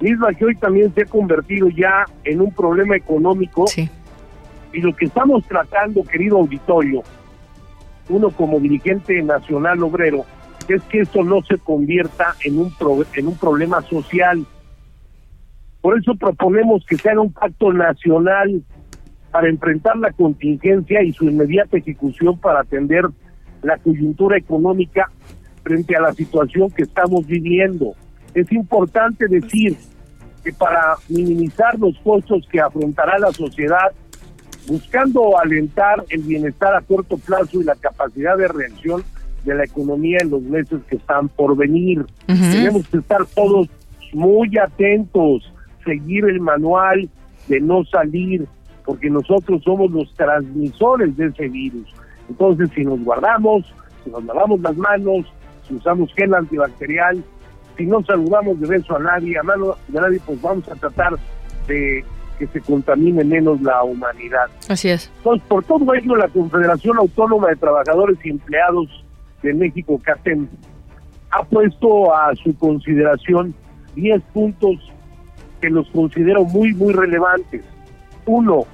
misma 0.00 0.32
que 0.32 0.44
hoy 0.46 0.56
también 0.56 0.92
se 0.94 1.02
ha 1.02 1.06
convertido 1.06 1.68
ya 1.68 2.04
en 2.24 2.40
un 2.40 2.52
problema 2.52 2.96
económico 2.96 3.66
Sí. 3.66 3.88
y 4.72 4.80
lo 4.80 4.94
que 4.94 5.06
estamos 5.06 5.44
tratando, 5.46 6.02
querido 6.04 6.38
auditorio, 6.38 7.02
uno 8.10 8.30
como 8.30 8.60
dirigente 8.60 9.22
nacional 9.22 9.82
obrero, 9.82 10.24
es 10.68 10.82
que 10.84 11.00
esto 11.00 11.24
no 11.24 11.42
se 11.42 11.58
convierta 11.58 12.34
en 12.44 12.58
un, 12.58 12.72
pro- 12.74 13.04
en 13.14 13.26
un 13.26 13.36
problema 13.36 13.80
social. 13.82 14.44
Por 15.80 15.98
eso 15.98 16.14
proponemos 16.14 16.84
que 16.86 16.96
se 16.96 17.10
haga 17.10 17.20
un 17.22 17.32
pacto 17.32 17.72
nacional 17.72 18.62
para 19.30 19.48
enfrentar 19.48 19.96
la 19.96 20.12
contingencia 20.12 21.02
y 21.02 21.12
su 21.12 21.24
inmediata 21.24 21.78
ejecución 21.78 22.38
para 22.38 22.60
atender 22.60 23.04
la 23.62 23.78
coyuntura 23.78 24.36
económica 24.36 25.10
frente 25.62 25.96
a 25.96 26.00
la 26.00 26.12
situación 26.12 26.70
que 26.70 26.82
estamos 26.82 27.26
viviendo. 27.26 27.94
Es 28.34 28.50
importante 28.52 29.26
decir 29.28 29.76
que 30.44 30.52
para 30.52 30.94
minimizar 31.08 31.78
los 31.78 31.98
costos 31.98 32.46
que 32.50 32.60
afrontará 32.60 33.18
la 33.18 33.32
sociedad, 33.32 33.92
buscando 34.70 35.36
alentar 35.36 36.04
el 36.10 36.22
bienestar 36.22 36.76
a 36.76 36.80
corto 36.80 37.18
plazo 37.18 37.60
y 37.60 37.64
la 37.64 37.74
capacidad 37.74 38.38
de 38.38 38.46
reacción 38.46 39.02
de 39.44 39.54
la 39.56 39.64
economía 39.64 40.18
en 40.20 40.30
los 40.30 40.42
meses 40.42 40.78
que 40.88 40.94
están 40.94 41.28
por 41.28 41.56
venir. 41.56 42.06
Tenemos 42.26 42.86
que 42.86 42.98
estar 42.98 43.26
todos 43.34 43.68
muy 44.12 44.56
atentos, 44.58 45.52
seguir 45.84 46.24
el 46.26 46.40
manual 46.40 47.08
de 47.48 47.60
no 47.60 47.84
salir, 47.84 48.46
porque 48.84 49.10
nosotros 49.10 49.60
somos 49.64 49.90
los 49.90 50.14
transmisores 50.14 51.16
de 51.16 51.26
ese 51.26 51.48
virus. 51.48 51.92
Entonces, 52.28 52.70
si 52.72 52.84
nos 52.84 53.02
guardamos, 53.02 53.66
si 54.04 54.10
nos 54.10 54.24
lavamos 54.24 54.60
las 54.60 54.76
manos, 54.76 55.26
si 55.66 55.74
usamos 55.74 56.14
gel 56.14 56.32
antibacterial, 56.32 57.24
si 57.76 57.86
no 57.86 58.04
saludamos 58.04 58.60
de 58.60 58.68
beso 58.68 58.94
a 58.94 59.00
nadie, 59.00 59.36
a 59.36 59.42
mano 59.42 59.74
de 59.88 60.00
nadie, 60.00 60.20
pues 60.24 60.40
vamos 60.40 60.68
a 60.68 60.76
tratar 60.76 61.18
de 61.66 62.04
que 62.40 62.46
se 62.46 62.60
contamine 62.62 63.22
menos 63.22 63.60
la 63.60 63.84
humanidad. 63.84 64.46
Así 64.66 64.88
es. 64.88 65.12
Entonces, 65.18 65.46
por 65.46 65.62
todo 65.62 65.94
ello, 65.94 66.16
la 66.16 66.28
Confederación 66.28 66.96
Autónoma 66.96 67.48
de 67.48 67.56
Trabajadores 67.56 68.16
y 68.24 68.30
Empleados 68.30 69.04
de 69.42 69.52
México, 69.52 70.00
CATEM, 70.02 70.48
ha 71.32 71.44
puesto 71.44 72.14
a 72.14 72.34
su 72.36 72.56
consideración 72.56 73.54
10 73.94 74.22
puntos 74.32 74.76
que 75.60 75.68
los 75.68 75.86
considero 75.90 76.44
muy, 76.44 76.72
muy 76.72 76.94
relevantes. 76.94 77.62
Uno, 78.24 78.64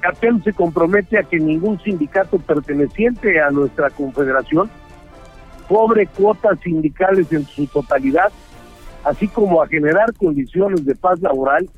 CATEM 0.00 0.44
se 0.44 0.52
compromete 0.52 1.18
a 1.18 1.24
que 1.24 1.40
ningún 1.40 1.80
sindicato 1.80 2.38
perteneciente 2.38 3.40
a 3.40 3.50
nuestra 3.50 3.90
confederación 3.90 4.70
cobre 5.68 6.06
cuotas 6.06 6.60
sindicales 6.62 7.32
en 7.32 7.44
su 7.44 7.66
totalidad, 7.66 8.30
así 9.02 9.26
como 9.26 9.60
a 9.60 9.66
generar 9.66 10.14
condiciones 10.14 10.84
de 10.84 10.94
paz 10.94 11.20
laboral, 11.20 11.68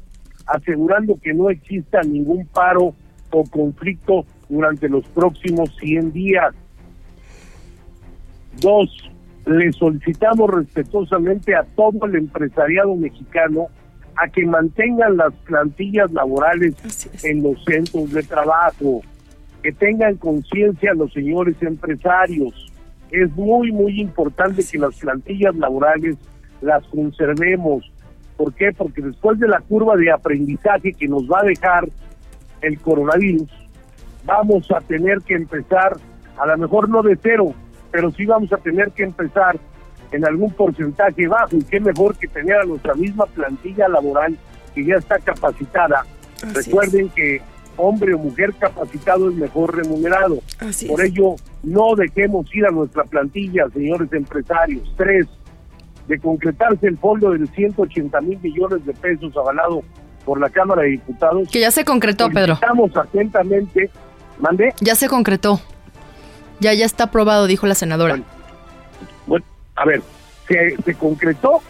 asegurando 0.47 1.19
que 1.23 1.35
no 1.35 1.51
exista 1.51 2.03
ningún 2.03 2.47
paro 2.47 2.95
o 3.31 3.45
conflicto 3.45 4.25
durante 4.49 4.89
los 4.89 5.07
próximos 5.09 5.75
100 5.77 6.13
días. 6.13 6.55
Dos, 8.61 9.11
le 9.47 9.73
solicitamos 9.73 10.51
respetuosamente 10.51 11.55
a 11.55 11.65
todo 11.65 12.07
el 12.07 12.17
empresariado 12.17 12.97
mexicano 12.97 13.69
a 14.17 14.29
que 14.29 14.47
mantengan 14.47 15.17
las 15.17 15.35
plantillas 15.45 16.11
laborales 16.13 16.75
en 17.23 17.43
los 17.43 17.63
centros 17.65 18.13
de 18.13 18.23
trabajo, 18.23 19.03
que 19.63 19.73
tengan 19.73 20.17
conciencia 20.17 20.95
los 20.95 21.13
señores 21.13 21.57
empresarios. 21.61 22.73
Es 23.11 23.31
muy, 23.33 23.71
muy 23.73 24.01
importante 24.01 24.65
que 24.65 24.79
las 24.79 24.99
plantillas 24.99 25.55
laborales 25.57 26.17
las 26.63 26.83
conservemos. 26.87 27.93
¿Por 28.37 28.53
qué? 28.55 28.73
Porque 28.73 29.03
después 29.03 29.39
de 29.39 29.49
la 29.49 29.61
curva 29.61 29.97
de 29.97 30.11
aprendizaje 30.11 30.93
que 30.93 31.09
nos 31.09 31.25
va 31.25 31.41
a 31.41 31.45
dejar 31.45 31.89
el 32.61 32.79
coronavirus, 32.81 33.49
vamos 34.25 34.71
a 34.71 34.81
tener 34.81 35.19
que 35.21 35.35
empezar, 35.35 35.97
a 36.39 36.47
lo 36.47 36.59
mejor 36.59 36.89
no 36.89 37.03
de 37.03 37.19
cero, 37.23 37.55
pero 37.91 38.11
sí 38.11 38.27
vamos 38.27 38.53
a 38.53 38.59
tener 38.59 38.91
que 38.91 39.05
empezar 39.05 39.59
en 40.13 40.25
algún 40.27 40.53
porcentaje 40.53 41.27
bajo. 41.27 41.57
Y 41.57 41.65
qué 41.65 41.81
mejor 41.81 42.17
que 42.17 42.29
tener 42.29 42.57
a 42.57 42.65
nuestra 42.65 42.95
misma 42.95 43.27
plantilla 43.27 43.89
laboral 43.89 44.37
que 44.75 44.85
ya 44.85 44.97
está 44.97 45.19
capacitada. 45.19 46.05
Así 46.43 46.55
Recuerden 46.55 47.09
que 47.11 47.41
hombre 47.77 48.15
o 48.15 48.19
mujer 48.19 48.55
capacitado 48.55 49.31
es 49.31 49.37
mejor 49.37 49.77
remunerado. 49.77 50.39
Así 50.59 50.87
Por 50.87 51.01
es. 51.03 51.11
ello, 51.11 51.37
no 51.63 51.95
dejemos 51.95 52.55
ir 52.55 52.67
a 52.67 52.71
nuestra 52.71 53.05
plantilla, 53.05 53.69
señores 53.73 54.13
empresarios. 54.13 54.93
Tres, 54.97 55.27
de 56.09 56.19
concretarse 56.19 56.87
el 56.87 56.99
fondo 56.99 57.31
de 57.33 57.47
180 57.47 58.21
mil 58.21 58.39
millones 58.41 58.85
de 58.87 58.93
pesos 58.95 59.37
avalado 59.37 59.83
por 60.25 60.41
la 60.41 60.49
Cámara 60.51 60.83
de 60.83 60.91
Diputados. 60.91 61.49
Que 61.51 61.61
ya 61.61 61.71
se 61.71 61.85
concretó, 61.85 62.29
Pedro. 62.31 62.55
Estamos 62.55 62.97
atentamente. 62.97 63.91
¿Mande? 64.39 64.75
Ya 64.81 64.95
se 64.95 65.09
concretó. 65.09 65.61
Ya, 66.61 66.75
ya 66.75 66.85
está 66.85 67.05
aprobado, 67.05 67.47
dijo 67.47 67.67
la 67.67 67.75
senadora. 67.75 68.15
Bueno, 68.15 68.25
Bueno, 69.27 69.45
a 69.77 69.85
ver, 69.87 70.03
se, 70.49 70.77
se 70.83 70.95
concretó 70.95 71.61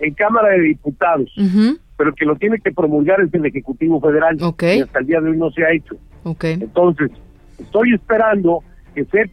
en 0.00 0.14
Cámara 0.14 0.50
de 0.50 0.60
Diputados, 0.60 1.30
Ujú, 1.36 1.78
pero 1.96 2.14
que 2.14 2.24
lo 2.24 2.36
tiene 2.36 2.58
que 2.58 2.70
promulgar 2.72 3.20
es 3.20 3.32
el 3.34 3.44
Ejecutivo 3.46 4.00
Federal. 4.00 4.36
Ok. 4.42 4.62
Y 4.62 4.80
hasta 4.82 5.00
el 5.00 5.06
día 5.06 5.20
de 5.20 5.30
hoy 5.30 5.36
no 5.36 5.50
se 5.50 5.64
ha 5.64 5.72
hecho. 5.72 5.96
Ok. 6.24 6.44
Entonces, 6.44 7.10
estoy 7.58 7.94
esperando 7.94 8.62
que 8.94 9.04
se 9.06 9.30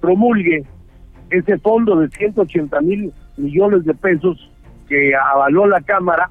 promulgue 0.00 0.64
ese 1.30 1.58
fondo 1.58 1.96
de 2.00 2.08
180 2.10 2.80
mil 2.80 3.12
millones 3.42 3.84
de 3.84 3.94
pesos 3.94 4.50
que 4.88 5.14
avaló 5.14 5.66
la 5.66 5.80
Cámara, 5.80 6.30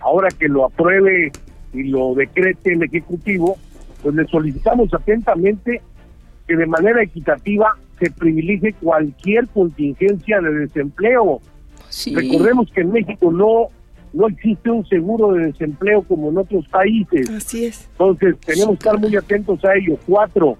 ahora 0.00 0.28
que 0.28 0.48
lo 0.48 0.66
apruebe 0.66 1.32
y 1.72 1.84
lo 1.84 2.14
decrete 2.14 2.74
el 2.74 2.82
Ejecutivo, 2.82 3.56
pues 4.02 4.14
le 4.14 4.26
solicitamos 4.26 4.92
atentamente 4.92 5.80
que 6.46 6.56
de 6.56 6.66
manera 6.66 7.02
equitativa 7.02 7.76
se 7.98 8.10
privilegie 8.10 8.72
cualquier 8.74 9.46
contingencia 9.48 10.40
de 10.40 10.52
desempleo. 10.52 11.40
Sí. 11.88 12.14
Recordemos 12.14 12.70
que 12.72 12.80
en 12.80 12.92
México 12.92 13.30
no, 13.30 13.68
no 14.12 14.28
existe 14.28 14.70
un 14.70 14.84
seguro 14.86 15.32
de 15.32 15.46
desempleo 15.46 16.02
como 16.02 16.30
en 16.30 16.38
otros 16.38 16.66
países. 16.68 17.28
Así 17.30 17.66
es. 17.66 17.88
Entonces, 17.92 18.36
tenemos 18.40 18.78
que 18.78 18.88
estar 18.88 18.98
muy 18.98 19.14
atentos 19.16 19.64
a 19.64 19.74
ello. 19.76 19.96
Cuatro, 20.06 20.58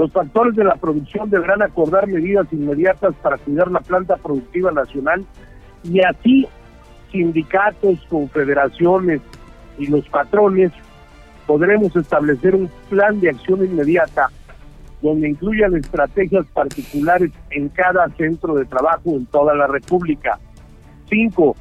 los 0.00 0.12
factores 0.12 0.56
de 0.56 0.64
la 0.64 0.76
producción 0.76 1.28
deberán 1.28 1.60
acordar 1.60 2.06
medidas 2.06 2.50
inmediatas 2.52 3.14
para 3.16 3.36
cuidar 3.36 3.70
la 3.70 3.80
planta 3.80 4.16
productiva 4.16 4.72
nacional 4.72 5.26
y 5.84 6.00
así 6.00 6.48
sindicatos, 7.12 7.98
confederaciones 8.08 9.20
y 9.78 9.88
los 9.88 10.08
patrones 10.08 10.72
podremos 11.46 11.94
establecer 11.94 12.54
un 12.54 12.70
plan 12.88 13.20
de 13.20 13.28
acción 13.28 13.62
inmediata 13.62 14.30
donde 15.02 15.28
incluyan 15.28 15.76
estrategias 15.76 16.46
particulares 16.46 17.30
en 17.50 17.68
cada 17.68 18.08
centro 18.16 18.54
de 18.54 18.64
trabajo 18.64 19.10
en 19.10 19.26
toda 19.26 19.54
la 19.54 19.66
República. 19.66 20.38
Cinco, 21.10 21.54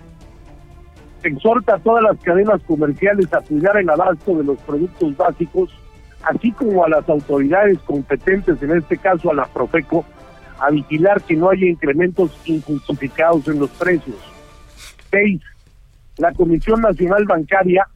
exhorta 1.23 1.75
a 1.75 1.79
todas 1.79 2.05
las 2.05 2.17
cadenas 2.23 2.61
comerciales 2.63 3.33
a 3.33 3.41
cuidar 3.41 3.75
el 3.75 3.89
abasto 3.89 4.33
de 4.33 4.45
los 4.45 4.57
productos 4.61 5.17
básicos, 5.17 5.69
así 6.23 6.51
como 6.51 6.83
a 6.83 6.89
las 6.89 7.07
autoridades 7.07 7.79
competentes, 7.79 8.61
en 8.61 8.71
este 8.71 8.97
caso 8.97 9.31
a 9.31 9.33
la 9.33 9.45
Profeco, 9.45 10.05
a 10.59 10.69
vigilar 10.69 11.21
que 11.21 11.35
no 11.35 11.49
haya 11.49 11.67
incrementos 11.67 12.31
injustificados 12.45 13.47
en 13.47 13.59
los 13.59 13.69
precios. 13.71 14.17
Seis, 15.09 15.41
la 16.17 16.33
Comisión 16.33 16.81
Nacional 16.81 17.25
Bancaria 17.25 17.87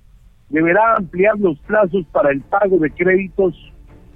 deberá 0.49 0.95
ampliar 0.95 1.37
los 1.39 1.57
plazos 1.59 2.05
para 2.11 2.31
el 2.31 2.41
pago 2.41 2.77
de 2.77 2.89
créditos, 2.91 3.55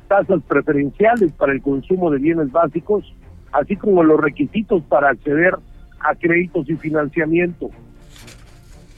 tasas 0.07 0.41
preferenciales 0.47 1.31
para 1.33 1.51
el 1.51 1.61
consumo 1.61 2.09
de 2.09 2.19
bienes 2.19 2.51
básicos, 2.51 3.13
así 3.51 3.75
como 3.75 4.03
los 4.03 4.19
requisitos 4.19 4.81
para 4.83 5.09
acceder 5.09 5.55
a 5.99 6.15
créditos 6.15 6.69
y 6.69 6.75
financiamiento. 6.75 7.69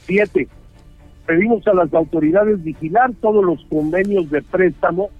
Siete, 0.06 0.48
pedimos 1.30 1.64
a 1.68 1.74
las 1.74 1.94
autoridades 1.94 2.60
vigilar 2.64 3.12
todos 3.20 3.44
los 3.44 3.64
convenios 3.66 4.28
de 4.30 4.42
préstamo 4.42 5.10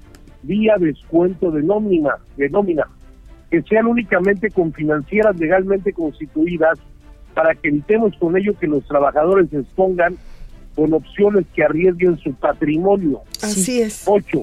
vía 0.43 0.75
descuento 0.77 1.53
de 1.53 1.63
nómina, 1.63 2.17
de 2.37 2.51
nómina, 2.51 2.89
que 3.49 3.63
sean 3.63 3.87
únicamente 3.87 4.51
con 4.51 4.73
financieras 4.73 5.39
legalmente 5.39 5.93
constituidas 5.93 6.81
para 7.33 7.55
que 7.55 7.69
evitemos 7.69 8.17
con 8.19 8.37
ello 8.37 8.59
que 8.59 8.67
los 8.67 8.85
trabajadores 8.89 9.51
se 9.51 9.61
expongan 9.61 10.17
con 10.75 10.93
opciones 10.95 11.47
que 11.55 11.63
arriesguen 11.63 12.19
su 12.19 12.35
patrimonio. 12.35 13.21
Así 13.41 13.81
es. 13.81 14.03
Ocho, 14.07 14.43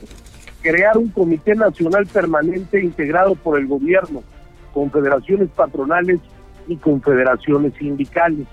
crear 0.62 0.98
un 0.98 1.10
comité 1.10 1.54
nacional 1.54 2.08
permanente 2.08 2.82
integrado 2.82 3.36
por 3.36 3.60
el 3.60 3.68
gobierno, 3.68 4.24
confederaciones 4.74 5.50
patronales 5.50 6.22
y 6.70 6.78
confederaciones 6.78 7.74
sindicales. 7.78 8.48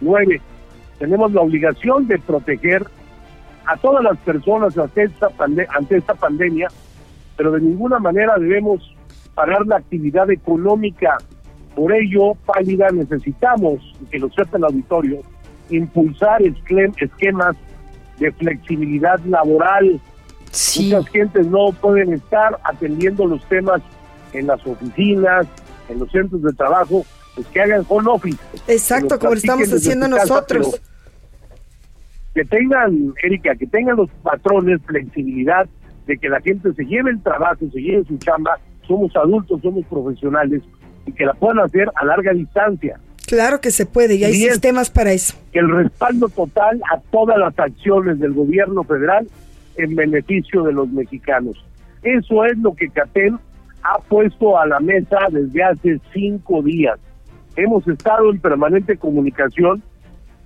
Nueve, 0.00 0.40
tenemos 0.98 1.32
la 1.32 1.40
obligación 1.40 2.06
de 2.06 2.18
proteger 2.18 2.86
a 3.66 3.76
todas 3.76 4.04
las 4.04 4.18
personas 4.18 4.76
ante 4.76 5.04
esta, 5.04 5.28
pande- 5.30 5.66
ante 5.74 5.96
esta 5.96 6.14
pandemia, 6.14 6.68
pero 7.36 7.52
de 7.52 7.60
ninguna 7.60 7.98
manera 7.98 8.36
debemos 8.38 8.94
parar 9.34 9.66
la 9.66 9.76
actividad 9.76 10.30
económica. 10.30 11.18
Por 11.74 11.92
ello, 11.92 12.34
Pálida, 12.46 12.90
necesitamos, 12.90 13.80
que 14.10 14.18
lo 14.18 14.28
sepa 14.30 14.58
el 14.58 14.64
auditorio, 14.64 15.22
impulsar 15.70 16.40
esquemas 16.42 17.56
de 18.18 18.30
flexibilidad 18.32 19.18
laboral. 19.24 20.00
Sí. 20.50 20.84
Muchas 20.92 21.08
gentes 21.10 21.46
no 21.48 21.72
pueden 21.80 22.12
estar 22.12 22.60
atendiendo 22.62 23.26
los 23.26 23.44
temas 23.46 23.82
en 24.32 24.46
las 24.46 24.64
oficinas, 24.66 25.46
en 25.88 25.98
los 25.98 26.10
centros 26.12 26.42
de 26.42 26.52
trabajo, 26.52 27.04
pues 27.34 27.46
que 27.48 27.60
hagan 27.60 27.84
home 27.88 28.10
office. 28.10 28.38
Exacto, 28.68 29.18
como 29.18 29.32
lo 29.32 29.38
estamos 29.38 29.72
haciendo 29.72 30.08
casa, 30.08 30.22
nosotros. 30.22 30.68
pero 30.72 30.84
que 32.34 32.44
tengan, 32.44 33.14
Erika, 33.22 33.54
que 33.54 33.66
tengan 33.66 33.96
los 33.96 34.10
patrones 34.22 34.80
flexibilidad 34.86 35.66
de 36.06 36.18
que 36.18 36.28
la 36.28 36.40
gente 36.40 36.72
se 36.74 36.84
lleve 36.84 37.10
el 37.10 37.22
trabajo, 37.22 37.64
se 37.72 37.80
lleve 37.80 38.04
su 38.04 38.18
chamba, 38.18 38.58
somos 38.86 39.14
adultos, 39.16 39.60
somos 39.62 39.84
profesionales 39.86 40.62
y 41.06 41.12
que 41.12 41.24
la 41.24 41.34
puedan 41.34 41.60
hacer 41.60 41.88
a 41.94 42.04
larga 42.04 42.32
distancia. 42.32 42.98
Claro 43.26 43.60
que 43.60 43.70
se 43.70 43.86
puede 43.86 44.16
y 44.16 44.24
hay 44.24 44.32
Diez. 44.32 44.52
sistemas 44.52 44.90
para 44.90 45.12
eso. 45.12 45.34
El 45.52 45.70
respaldo 45.70 46.28
total 46.28 46.82
a 46.92 47.00
todas 47.10 47.38
las 47.38 47.58
acciones 47.58 48.18
del 48.18 48.32
gobierno 48.34 48.84
federal 48.84 49.26
en 49.76 49.94
beneficio 49.94 50.62
de 50.64 50.72
los 50.72 50.88
mexicanos. 50.90 51.64
Eso 52.02 52.44
es 52.44 52.58
lo 52.58 52.74
que 52.74 52.88
CATEM 52.90 53.38
ha 53.82 53.98
puesto 54.00 54.58
a 54.58 54.66
la 54.66 54.80
mesa 54.80 55.18
desde 55.30 55.62
hace 55.62 56.00
cinco 56.12 56.62
días. 56.62 56.98
Hemos 57.56 57.86
estado 57.86 58.30
en 58.30 58.40
permanente 58.40 58.96
comunicación 58.96 59.82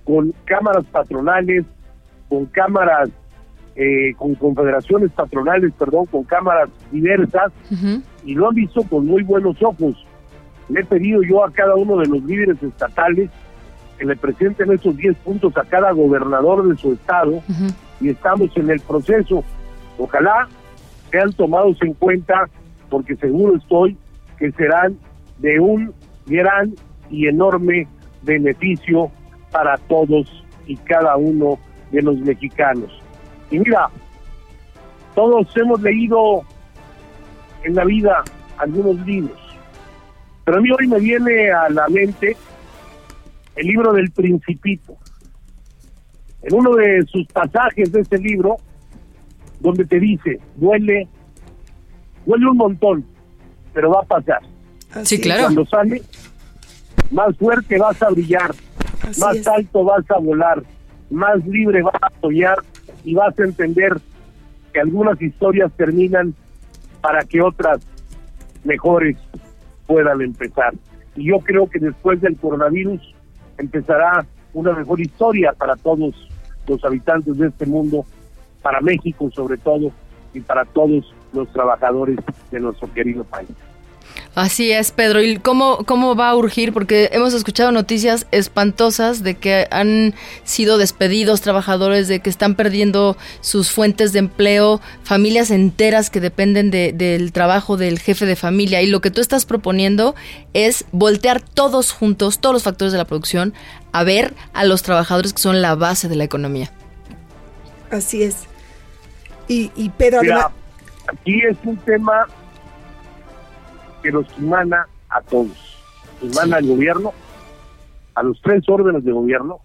con 0.03 0.33
cámaras 0.45 0.85
patronales, 0.85 1.65
con 2.27 2.45
cámaras, 2.47 3.09
eh, 3.75 4.13
con 4.17 4.35
confederaciones 4.35 5.11
patronales, 5.11 5.73
perdón, 5.73 6.05
con 6.07 6.23
cámaras 6.23 6.69
diversas, 6.91 7.51
y 8.25 8.35
lo 8.35 8.49
han 8.49 8.55
visto 8.55 8.83
con 8.83 9.05
muy 9.05 9.23
buenos 9.23 9.61
ojos. 9.61 10.05
Le 10.67 10.81
he 10.81 10.85
pedido 10.85 11.23
yo 11.23 11.43
a 11.43 11.51
cada 11.51 11.75
uno 11.75 11.97
de 11.97 12.07
los 12.07 12.23
líderes 12.23 12.61
estatales 12.61 13.29
que 13.97 14.05
le 14.05 14.15
presenten 14.15 14.71
esos 14.71 14.95
10 14.95 15.17
puntos 15.17 15.55
a 15.57 15.63
cada 15.63 15.91
gobernador 15.91 16.67
de 16.67 16.77
su 16.77 16.93
estado 16.93 17.41
y 17.99 18.09
estamos 18.09 18.55
en 18.55 18.69
el 18.69 18.79
proceso. 18.79 19.43
Ojalá 19.97 20.47
sean 21.11 21.33
tomados 21.33 21.77
en 21.81 21.93
cuenta 21.93 22.47
porque 22.89 23.15
seguro 23.17 23.57
estoy 23.57 23.97
que 24.37 24.51
serán 24.51 24.97
de 25.39 25.59
un 25.59 25.93
gran 26.25 26.73
y 27.09 27.27
enorme 27.27 27.87
beneficio 28.21 29.11
para 29.51 29.77
todos 29.77 30.43
y 30.67 30.75
cada 30.77 31.17
uno 31.17 31.57
de 31.91 32.01
los 32.01 32.17
mexicanos. 32.19 32.91
Y 33.51 33.59
mira, 33.59 33.89
todos 35.15 35.47
hemos 35.57 35.81
leído 35.81 36.43
en 37.63 37.75
la 37.75 37.85
vida 37.85 38.23
algunos 38.57 39.05
libros, 39.05 39.39
pero 40.45 40.57
a 40.57 40.61
mí 40.61 40.69
hoy 40.71 40.87
me 40.87 40.99
viene 40.99 41.51
a 41.51 41.69
la 41.69 41.87
mente 41.87 42.35
el 43.55 43.67
libro 43.67 43.93
del 43.93 44.11
Principito. 44.11 44.97
En 46.41 46.55
uno 46.55 46.75
de 46.75 47.03
sus 47.07 47.27
pasajes 47.27 47.91
de 47.91 48.01
ese 48.01 48.17
libro, 48.17 48.57
donde 49.59 49.85
te 49.85 49.99
dice, 49.99 50.39
duele, 50.55 51.07
duele 52.25 52.49
un 52.49 52.57
montón, 52.57 53.05
pero 53.73 53.91
va 53.91 54.01
a 54.01 54.05
pasar. 54.05 54.39
Sí, 55.03 55.19
claro. 55.19 55.43
Cuando 55.43 55.65
sale, 55.65 56.01
más 57.11 57.35
fuerte 57.37 57.77
vas 57.77 58.01
a 58.01 58.09
brillar, 58.09 58.51
Así 59.07 59.19
más 59.21 59.35
es. 59.37 59.47
alto 59.47 59.83
vas 59.83 60.09
a 60.11 60.19
volar, 60.19 60.63
más 61.09 61.45
libre 61.45 61.81
vas 61.81 61.95
a 62.01 62.11
soñar 62.21 62.59
y 63.03 63.15
vas 63.15 63.37
a 63.39 63.43
entender 63.43 63.97
que 64.73 64.79
algunas 64.79 65.21
historias 65.21 65.71
terminan 65.73 66.33
para 67.01 67.21
que 67.23 67.41
otras 67.41 67.79
mejores 68.63 69.17
puedan 69.87 70.21
empezar. 70.21 70.73
Y 71.15 71.29
yo 71.29 71.39
creo 71.39 71.69
que 71.69 71.79
después 71.79 72.21
del 72.21 72.37
coronavirus 72.37 73.01
empezará 73.57 74.25
una 74.53 74.73
mejor 74.73 74.99
historia 74.99 75.53
para 75.53 75.75
todos 75.75 76.13
los 76.67 76.83
habitantes 76.85 77.37
de 77.37 77.47
este 77.47 77.65
mundo, 77.65 78.05
para 78.61 78.81
México 78.81 79.29
sobre 79.33 79.57
todo 79.57 79.91
y 80.33 80.41
para 80.41 80.65
todos 80.65 81.13
los 81.33 81.51
trabajadores 81.51 82.17
de 82.51 82.59
nuestro 82.59 82.91
querido 82.93 83.23
país. 83.23 83.49
Así 84.35 84.71
es, 84.71 84.91
Pedro. 84.91 85.21
¿Y 85.21 85.37
cómo, 85.37 85.83
cómo 85.85 86.15
va 86.15 86.29
a 86.29 86.35
urgir? 86.35 86.71
Porque 86.73 87.09
hemos 87.11 87.33
escuchado 87.33 87.71
noticias 87.71 88.25
espantosas 88.31 89.23
de 89.23 89.35
que 89.35 89.67
han 89.71 90.13
sido 90.43 90.77
despedidos 90.77 91.41
trabajadores, 91.41 92.07
de 92.07 92.19
que 92.21 92.29
están 92.29 92.55
perdiendo 92.55 93.17
sus 93.41 93.71
fuentes 93.71 94.13
de 94.13 94.19
empleo, 94.19 94.79
familias 95.03 95.51
enteras 95.51 96.09
que 96.09 96.19
dependen 96.21 96.71
de- 96.71 96.93
del 96.93 97.31
trabajo 97.31 97.75
del 97.77 97.99
jefe 97.99 98.25
de 98.25 98.35
familia. 98.35 98.81
Y 98.81 98.87
lo 98.87 99.01
que 99.01 99.11
tú 99.11 99.19
estás 99.21 99.45
proponiendo 99.45 100.15
es 100.53 100.85
voltear 100.91 101.41
todos 101.41 101.91
juntos, 101.91 102.39
todos 102.39 102.53
los 102.53 102.63
factores 102.63 102.91
de 102.91 102.97
la 102.97 103.05
producción, 103.05 103.53
a 103.91 104.03
ver 104.03 104.33
a 104.53 104.63
los 104.65 104.83
trabajadores 104.83 105.33
que 105.33 105.41
son 105.41 105.61
la 105.61 105.75
base 105.75 106.07
de 106.07 106.15
la 106.15 106.23
economía. 106.23 106.71
Así 107.91 108.23
es. 108.23 108.37
Y, 109.47 109.71
y 109.75 109.89
Pedro, 109.89 110.21
Mira, 110.21 110.35
además, 110.35 110.51
aquí 111.07 111.41
es 111.41 111.57
un 111.63 111.75
tema 111.77 112.27
que 114.01 114.11
nos 114.11 114.25
emana 114.37 114.87
a 115.09 115.21
todos. 115.21 115.77
Emana 116.21 116.57
al 116.57 116.67
gobierno, 116.67 117.13
a 118.15 118.23
los 118.23 118.41
tres 118.41 118.63
órdenes 118.67 119.03
de 119.03 119.11
gobierno, 119.11 119.59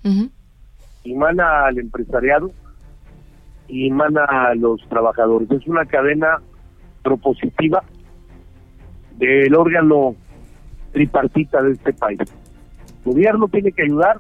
emana 1.04 1.66
al 1.66 1.78
empresariado 1.78 2.52
y 3.68 3.88
emana 3.88 4.24
a 4.24 4.54
los 4.54 4.80
trabajadores. 4.88 5.50
Es 5.50 5.66
una 5.66 5.84
cadena 5.86 6.40
propositiva 7.02 7.82
del 9.16 9.54
órgano 9.54 10.14
tripartita 10.92 11.62
de 11.62 11.72
este 11.72 11.92
país. 11.92 12.20
Gobierno 13.04 13.48
tiene 13.48 13.72
que 13.72 13.82
ayudar, 13.82 14.18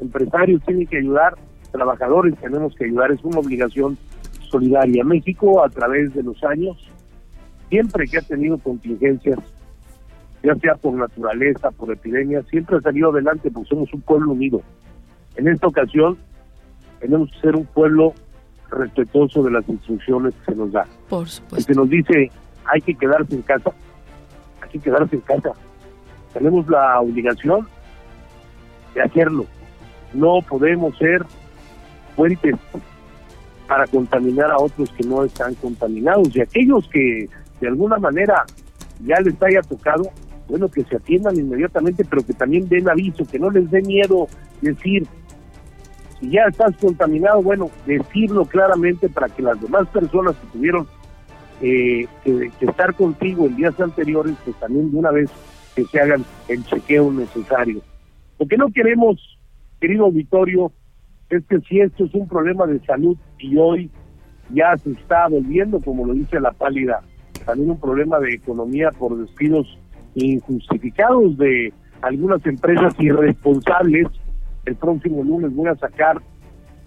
empresarios 0.00 0.62
tienen 0.64 0.86
que 0.86 0.98
ayudar, 0.98 1.36
trabajadores 1.70 2.36
tenemos 2.38 2.74
que 2.74 2.84
ayudar, 2.84 3.12
es 3.12 3.24
una 3.24 3.38
obligación 3.38 3.96
solidaria. 4.50 5.04
México 5.04 5.64
a 5.64 5.70
través 5.70 6.12
de 6.14 6.22
los 6.22 6.42
años, 6.44 6.76
siempre 7.72 8.06
que 8.06 8.18
ha 8.18 8.20
tenido 8.20 8.58
contingencias, 8.58 9.38
ya 10.42 10.54
sea 10.56 10.74
por 10.74 10.92
naturaleza, 10.92 11.70
por 11.70 11.90
epidemia, 11.90 12.42
siempre 12.50 12.76
ha 12.76 12.80
salido 12.82 13.10
adelante 13.10 13.50
porque 13.50 13.70
somos 13.70 13.90
un 13.94 14.02
pueblo 14.02 14.32
unido. 14.32 14.60
En 15.36 15.48
esta 15.48 15.68
ocasión 15.68 16.18
tenemos 17.00 17.32
que 17.32 17.40
ser 17.40 17.56
un 17.56 17.64
pueblo 17.64 18.12
respetuoso 18.70 19.42
de 19.42 19.52
las 19.52 19.66
instrucciones 19.70 20.34
que 20.34 20.52
se 20.52 20.58
nos 20.58 20.70
da. 20.70 20.86
Por 21.08 21.26
supuesto. 21.26 21.66
que 21.66 21.74
nos 21.74 21.88
dice 21.88 22.30
hay 22.66 22.82
que 22.82 22.94
quedarse 22.94 23.34
en 23.34 23.40
casa, 23.40 23.70
hay 24.60 24.68
que 24.68 24.78
quedarse 24.78 25.16
en 25.16 25.22
casa. 25.22 25.52
Tenemos 26.34 26.68
la 26.68 27.00
obligación 27.00 27.66
de 28.94 29.00
hacerlo. 29.00 29.46
No 30.12 30.40
podemos 30.46 30.94
ser 30.98 31.24
fuentes 32.16 32.54
para 33.66 33.86
contaminar 33.86 34.50
a 34.50 34.58
otros 34.58 34.90
que 34.90 35.04
no 35.04 35.24
están 35.24 35.54
contaminados. 35.54 36.36
Y 36.36 36.42
aquellos 36.42 36.86
que 36.88 37.30
de 37.62 37.68
alguna 37.68 37.96
manera 37.96 38.44
ya 39.04 39.20
les 39.20 39.40
haya 39.40 39.62
tocado, 39.62 40.10
bueno, 40.48 40.68
que 40.68 40.82
se 40.82 40.96
atiendan 40.96 41.38
inmediatamente, 41.38 42.04
pero 42.04 42.26
que 42.26 42.32
también 42.32 42.68
den 42.68 42.88
aviso, 42.88 43.24
que 43.24 43.38
no 43.38 43.50
les 43.50 43.70
dé 43.70 43.80
miedo 43.82 44.26
decir, 44.60 45.06
si 46.18 46.30
ya 46.30 46.42
estás 46.48 46.76
contaminado, 46.78 47.40
bueno, 47.40 47.70
decirlo 47.86 48.46
claramente 48.46 49.08
para 49.08 49.28
que 49.28 49.42
las 49.42 49.60
demás 49.60 49.86
personas 49.90 50.34
que 50.36 50.46
tuvieron 50.48 50.88
eh, 51.60 52.08
que, 52.24 52.50
estar 52.60 52.94
contigo 52.96 53.46
en 53.46 53.54
días 53.54 53.78
anteriores, 53.78 54.34
pues 54.44 54.56
también 54.56 54.90
de 54.90 54.98
una 54.98 55.12
vez 55.12 55.30
que 55.76 55.84
se 55.84 56.00
hagan 56.00 56.24
el 56.48 56.64
chequeo 56.64 57.12
necesario. 57.12 57.80
Lo 58.40 58.46
que 58.48 58.56
no 58.56 58.72
queremos, 58.72 59.38
querido 59.80 60.06
auditorio, 60.06 60.72
es 61.30 61.44
que 61.46 61.60
si 61.60 61.78
esto 61.78 62.06
es 62.06 62.14
un 62.14 62.26
problema 62.26 62.66
de 62.66 62.80
salud 62.80 63.16
y 63.38 63.56
hoy 63.56 63.88
ya 64.50 64.76
se 64.78 64.90
está 64.90 65.28
volviendo, 65.28 65.80
como 65.80 66.04
lo 66.04 66.14
dice 66.14 66.40
la 66.40 66.50
pálida, 66.50 67.02
también 67.44 67.70
un 67.70 67.80
problema 67.80 68.18
de 68.18 68.34
economía 68.34 68.90
por 68.98 69.16
despidos 69.18 69.66
injustificados 70.14 71.36
de 71.38 71.72
algunas 72.02 72.44
empresas 72.46 72.94
irresponsables. 72.98 74.06
El 74.64 74.76
próximo 74.76 75.24
lunes 75.24 75.54
voy 75.54 75.68
a 75.68 75.76
sacar 75.76 76.20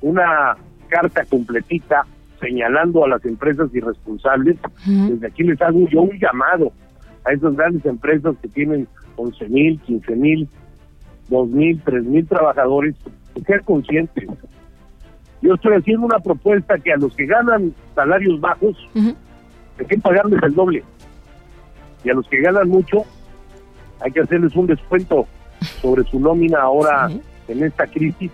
una 0.01 0.55
carta 0.87 1.25
completita 1.25 2.05
señalando 2.39 3.03
a 3.03 3.09
las 3.09 3.25
empresas 3.25 3.73
irresponsables. 3.73 4.57
Desde 4.85 5.27
aquí 5.27 5.43
les 5.43 5.61
hago 5.61 5.87
yo 5.89 6.01
un 6.03 6.19
llamado 6.19 6.71
a 7.25 7.33
esas 7.33 7.55
grandes 7.55 7.85
empresas 7.85 8.35
que 8.41 8.47
tienen 8.49 8.87
11 9.15 9.49
mil, 9.49 9.79
15 9.81 10.15
mil, 10.15 10.49
2 11.29 11.49
mil, 11.49 11.81
3 11.83 12.03
mil 12.03 12.27
trabajadores, 12.27 12.95
que 13.33 13.41
sean 13.41 13.63
conscientes. 13.63 14.29
Yo 15.41 15.55
estoy 15.55 15.75
haciendo 15.75 16.05
una 16.05 16.19
propuesta 16.19 16.77
que 16.77 16.93
a 16.93 16.97
los 16.97 17.15
que 17.15 17.25
ganan 17.25 17.73
salarios 17.93 18.39
bajos, 18.39 18.77
hay 19.79 19.85
que 19.85 19.97
pagarles 19.97 20.41
el 20.43 20.55
doble. 20.55 20.83
Y 22.03 22.09
a 22.09 22.13
los 22.13 22.27
que 22.27 22.41
ganan 22.41 22.69
mucho, 22.69 23.03
hay 23.99 24.11
que 24.11 24.21
hacerles 24.21 24.55
un 24.55 24.67
descuento 24.67 25.27
sobre 25.81 26.03
su 26.03 26.19
nómina 26.19 26.61
ahora 26.61 27.09
en 27.47 27.63
esta 27.63 27.87
crisis, 27.87 28.31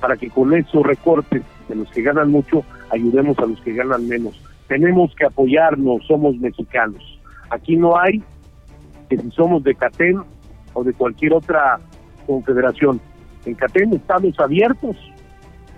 para 0.00 0.16
que 0.16 0.30
con 0.30 0.54
esos 0.54 0.82
recortes 0.82 1.42
de 1.68 1.74
los 1.74 1.90
que 1.90 2.02
ganan 2.02 2.30
mucho, 2.30 2.64
ayudemos 2.90 3.38
a 3.38 3.46
los 3.46 3.60
que 3.60 3.72
ganan 3.72 4.06
menos. 4.08 4.40
Tenemos 4.68 5.14
que 5.14 5.26
apoyarnos, 5.26 6.06
somos 6.06 6.36
mexicanos. 6.36 7.02
Aquí 7.50 7.76
no 7.76 7.98
hay 7.98 8.22
que 9.08 9.18
si 9.18 9.30
somos 9.32 9.62
de 9.64 9.74
CATEN 9.74 10.22
o 10.72 10.84
de 10.84 10.92
cualquier 10.92 11.34
otra 11.34 11.80
confederación. 12.26 13.00
En 13.44 13.54
CATEN 13.54 13.94
estamos 13.94 14.38
abiertos 14.38 14.96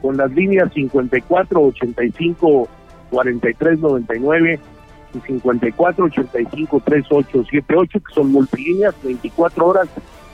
con 0.03 0.17
las 0.17 0.31
líneas 0.33 0.73
54, 0.75 1.61
85, 1.61 2.69
43, 3.11 3.79
99 3.79 4.55
y 4.55 4.72
54, 5.21 6.05
85, 6.05 6.81
38, 6.85 7.45
78, 7.45 8.01
que 8.01 8.15
son 8.15 8.33
multilíneas, 8.33 8.95
24 9.03 9.67
horas. 9.67 9.89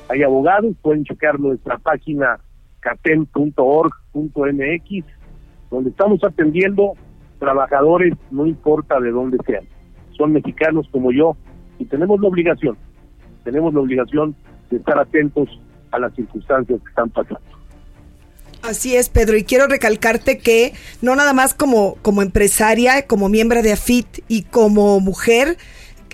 Hay 0.08 0.22
abogados, 0.22 0.74
pueden 0.80 1.04
checar 1.04 1.38
nuestra 1.38 1.78
página 1.78 2.38
caten.org.mx, 2.80 3.94
donde 5.70 5.90
estamos 5.90 6.22
atendiendo 6.24 6.94
trabajadores, 7.38 8.14
no 8.30 8.46
importa 8.46 9.00
de 9.00 9.10
dónde 9.10 9.38
sean. 9.46 9.64
Son 10.16 10.32
mexicanos 10.32 10.88
como 10.90 11.12
yo 11.12 11.36
y 11.78 11.84
tenemos 11.84 12.20
la 12.20 12.28
obligación, 12.28 12.76
tenemos 13.44 13.72
la 13.74 13.80
obligación 13.80 14.34
de 14.70 14.78
estar 14.78 14.98
atentos 14.98 15.48
a 15.90 15.98
las 15.98 16.14
circunstancias 16.14 16.80
que 16.80 16.88
están 16.88 17.10
pasando. 17.10 17.57
Así 18.62 18.96
es, 18.96 19.08
Pedro, 19.08 19.36
y 19.36 19.44
quiero 19.44 19.66
recalcarte 19.66 20.38
que 20.38 20.72
no 21.00 21.14
nada 21.14 21.32
más 21.32 21.54
como, 21.54 21.96
como 22.02 22.22
empresaria, 22.22 23.06
como 23.06 23.28
miembro 23.28 23.62
de 23.62 23.72
AFIT 23.72 24.24
y 24.28 24.42
como 24.42 24.98
mujer, 25.00 25.56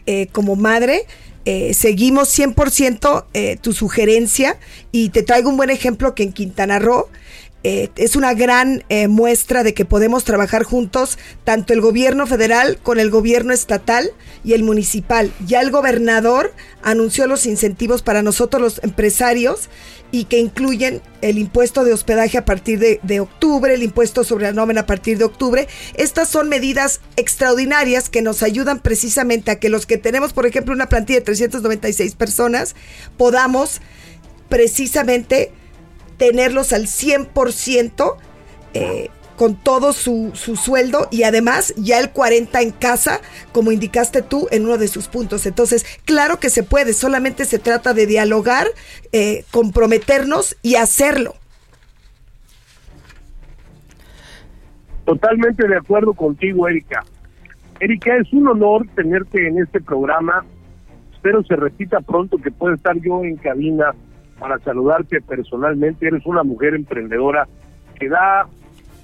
eh, 0.07 0.29
como 0.31 0.55
madre, 0.55 1.07
eh, 1.47 1.75
seguimos 1.75 2.29
100% 2.39 3.27
eh, 3.35 3.57
tu 3.61 3.73
sugerencia 3.73 4.59
y 4.93 5.11
te 5.11 5.23
traigo 5.23 5.51
un 5.51 5.57
buen 5.57 5.71
ejemplo 5.71 6.15
que 6.15 6.23
en 6.23 6.33
Quintana 6.33 6.79
Roo 6.79 7.09
es 7.65 8.15
una 8.15 8.35
gran 8.35 8.85
eh, 8.91 9.09
muestra 9.09 9.63
de 9.63 9.73
que 9.73 9.87
podemos 9.87 10.25
trabajar 10.25 10.65
juntos, 10.65 11.19
tanto 11.45 11.73
el 11.73 11.81
gobierno 11.81 12.27
federal 12.27 12.79
con 12.83 13.01
el 13.01 13.11
gobierno 13.11 13.55
estatal 13.55 14.11
y 14.45 14.53
el 14.53 14.63
municipal. 14.63 15.33
Ya 15.47 15.63
el 15.63 15.71
gobernador 15.71 16.53
anunció 16.83 17.27
los 17.27 17.47
incentivos 17.47 18.03
para 18.03 18.23
nosotros 18.23 18.61
los 18.61 18.85
empresarios 18.85 19.71
y 20.13 20.25
que 20.25 20.39
incluyen 20.39 21.01
el 21.23 21.39
impuesto 21.39 21.85
de 21.85 21.95
hospedaje 21.95 22.37
a 22.37 22.45
partir 22.45 22.79
de, 22.79 23.01
de, 23.03 23.21
octubre, 23.21 23.73
el 23.73 23.83
impuesto 23.83 24.25
sobre 24.25 24.45
la 24.45 24.53
nómina 24.53 24.83
a 24.83 24.87
partir 24.87 25.17
de 25.17 25.25
octubre. 25.25 25.67
Estas 25.95 26.29
son 26.29 26.51
medidas 26.51 27.01
extraordinarias 27.17 28.11
que 28.11 28.21
nos 28.21 28.43
ayudan 28.43 28.81
precisamente 28.81 29.51
a 29.51 29.59
que 29.59 29.71
los 29.71 29.87
que 29.87 29.97
tenemos, 29.97 30.35
por 30.35 30.45
ejemplo, 30.45 30.75
una 30.75 30.91
plantilla 30.91 31.21
de 31.21 31.25
396 31.25 32.15
personas, 32.15 32.77
podamos 33.17 33.81
precisamente 34.51 35.51
tenerlos 36.17 36.73
al 36.73 36.83
100% 36.83 38.17
eh, 38.75 39.11
con 39.37 39.57
todo 39.57 39.93
su, 39.93 40.31
su, 40.35 40.57
sueldo 40.57 41.09
y 41.11 41.25
además 41.25 41.75
ya 41.77 41.99
el 41.99 42.11
40 42.11 42.61
en 42.61 42.71
casa, 42.71 43.21
como 43.53 43.73
indicaste 43.73 44.23
tú 44.23 44.47
en 44.51 44.65
uno 44.65 44.79
de 44.79 44.89
sus 44.89 45.09
puntos. 45.09 45.47
Entonces, 45.47 45.85
claro 46.05 46.39
que 46.39 46.51
se 46.51 46.63
puede, 46.63 46.93
solamente 46.93 47.45
se 47.45 47.59
trata 47.59 47.95
de 47.95 48.07
dialogar, 48.07 48.67
eh, 49.13 49.45
comprometernos 49.51 50.57
y 50.63 50.77
hacerlo. 50.77 51.35
Totalmente 55.05 55.67
de 55.67 55.77
acuerdo 55.77 56.15
contigo, 56.15 56.69
Erika. 56.69 57.05
Erika, 57.81 58.17
es 58.17 58.33
un 58.33 58.49
honor 58.49 58.87
tenerte 58.95 59.49
en 59.49 59.59
este 59.59 59.81
programa. 59.81 60.45
Espero 61.13 61.43
se 61.45 61.57
repita 61.57 62.01
pronto 62.01 62.39
que 62.39 62.51
pueda 62.51 62.77
estar 62.77 62.97
yo 63.01 63.23
en 63.25 63.37
cabina 63.37 63.95
para 64.39 64.59
saludarte 64.61 65.21
personalmente. 65.21 66.07
Eres 66.07 66.25
una 66.27 66.43
mujer 66.43 66.75
emprendedora 66.75 67.47
que 67.99 68.09
da 68.09 68.47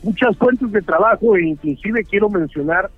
muchas 0.03 0.37
fuentes 0.37 0.71
de 0.73 0.83
trabajo 0.83 1.37
e 1.37 1.43
inclusive 1.43 2.05
quiero 2.05 2.29
mencionar 2.29 2.91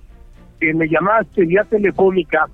que 0.59 0.73
me 0.73 0.87
llamaste 0.87 1.45
vía 1.45 1.63
telefónica 1.65 2.47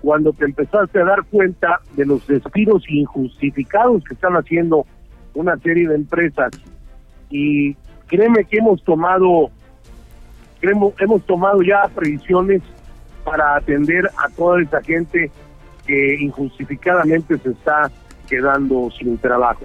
cuando 0.00 0.32
te 0.32 0.44
empezaste 0.44 1.00
a 1.00 1.04
dar 1.04 1.24
cuenta 1.24 1.80
de 1.96 2.06
los 2.06 2.26
despidos 2.26 2.84
injustificados 2.88 4.04
que 4.04 4.14
están 4.14 4.34
haciendo 4.34 4.86
una 5.34 5.56
serie 5.58 5.88
de 5.88 5.96
empresas 5.96 6.52
y 7.28 7.74
créeme 8.06 8.44
que 8.44 8.58
hemos 8.58 8.82
tomado 8.84 9.50
creemos, 10.60 10.94
hemos 11.00 11.24
tomado 11.26 11.62
ya 11.62 11.88
previsiones 11.94 12.62
para 13.24 13.56
atender 13.56 14.06
a 14.16 14.28
toda 14.30 14.62
esa 14.62 14.80
gente 14.82 15.30
que 15.86 16.16
injustificadamente 16.20 17.36
se 17.38 17.50
está 17.50 17.90
quedando 18.26 18.90
sin 18.98 19.18
trabajo. 19.18 19.64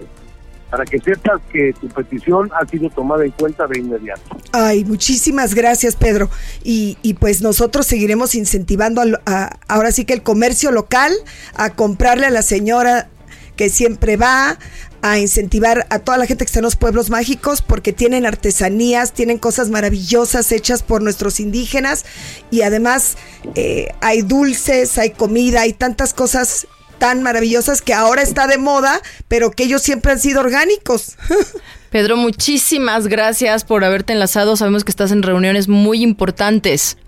Para 0.69 0.85
que 0.85 0.99
sepas 0.99 1.41
que 1.51 1.73
tu 1.81 1.89
petición 1.89 2.49
ha 2.57 2.65
sido 2.65 2.89
tomada 2.89 3.25
en 3.25 3.31
cuenta 3.31 3.67
de 3.67 3.79
inmediato. 3.79 4.21
Ay, 4.53 4.85
muchísimas 4.85 5.53
gracias, 5.53 5.97
Pedro. 5.97 6.29
Y, 6.63 6.97
y 7.01 7.15
pues 7.15 7.41
nosotros 7.41 7.85
seguiremos 7.85 8.35
incentivando 8.35 9.01
a, 9.01 9.05
a, 9.25 9.57
ahora 9.67 9.91
sí 9.91 10.05
que 10.05 10.13
el 10.13 10.23
comercio 10.23 10.71
local 10.71 11.11
a 11.55 11.71
comprarle 11.71 12.27
a 12.27 12.29
la 12.29 12.41
señora 12.41 13.09
que 13.57 13.69
siempre 13.69 14.15
va, 14.15 14.57
a 15.01 15.19
incentivar 15.19 15.87
a 15.89 15.99
toda 15.99 16.17
la 16.17 16.25
gente 16.25 16.45
que 16.45 16.49
está 16.49 16.59
en 16.59 16.63
los 16.63 16.75
pueblos 16.75 17.09
mágicos 17.09 17.61
porque 17.61 17.91
tienen 17.91 18.25
artesanías, 18.25 19.13
tienen 19.13 19.37
cosas 19.37 19.69
maravillosas 19.69 20.51
hechas 20.51 20.83
por 20.83 21.01
nuestros 21.01 21.39
indígenas 21.39 22.05
y 22.51 22.61
además 22.61 23.17
eh, 23.55 23.89
hay 24.01 24.21
dulces, 24.21 24.97
hay 24.97 25.11
comida, 25.11 25.61
hay 25.61 25.73
tantas 25.73 26.13
cosas 26.13 26.67
tan 27.01 27.23
maravillosas 27.23 27.81
que 27.81 27.95
ahora 27.95 28.21
está 28.21 28.45
de 28.45 28.59
moda, 28.59 29.01
pero 29.27 29.49
que 29.49 29.63
ellos 29.63 29.81
siempre 29.81 30.11
han 30.11 30.19
sido 30.19 30.39
orgánicos. 30.39 31.17
Pedro, 31.89 32.15
muchísimas 32.15 33.07
gracias 33.07 33.65
por 33.65 33.83
haberte 33.83 34.13
enlazado. 34.13 34.55
Sabemos 34.55 34.83
que 34.83 34.91
estás 34.91 35.11
en 35.11 35.23
reuniones 35.23 35.67
muy 35.67 36.03
importantes. 36.03 36.99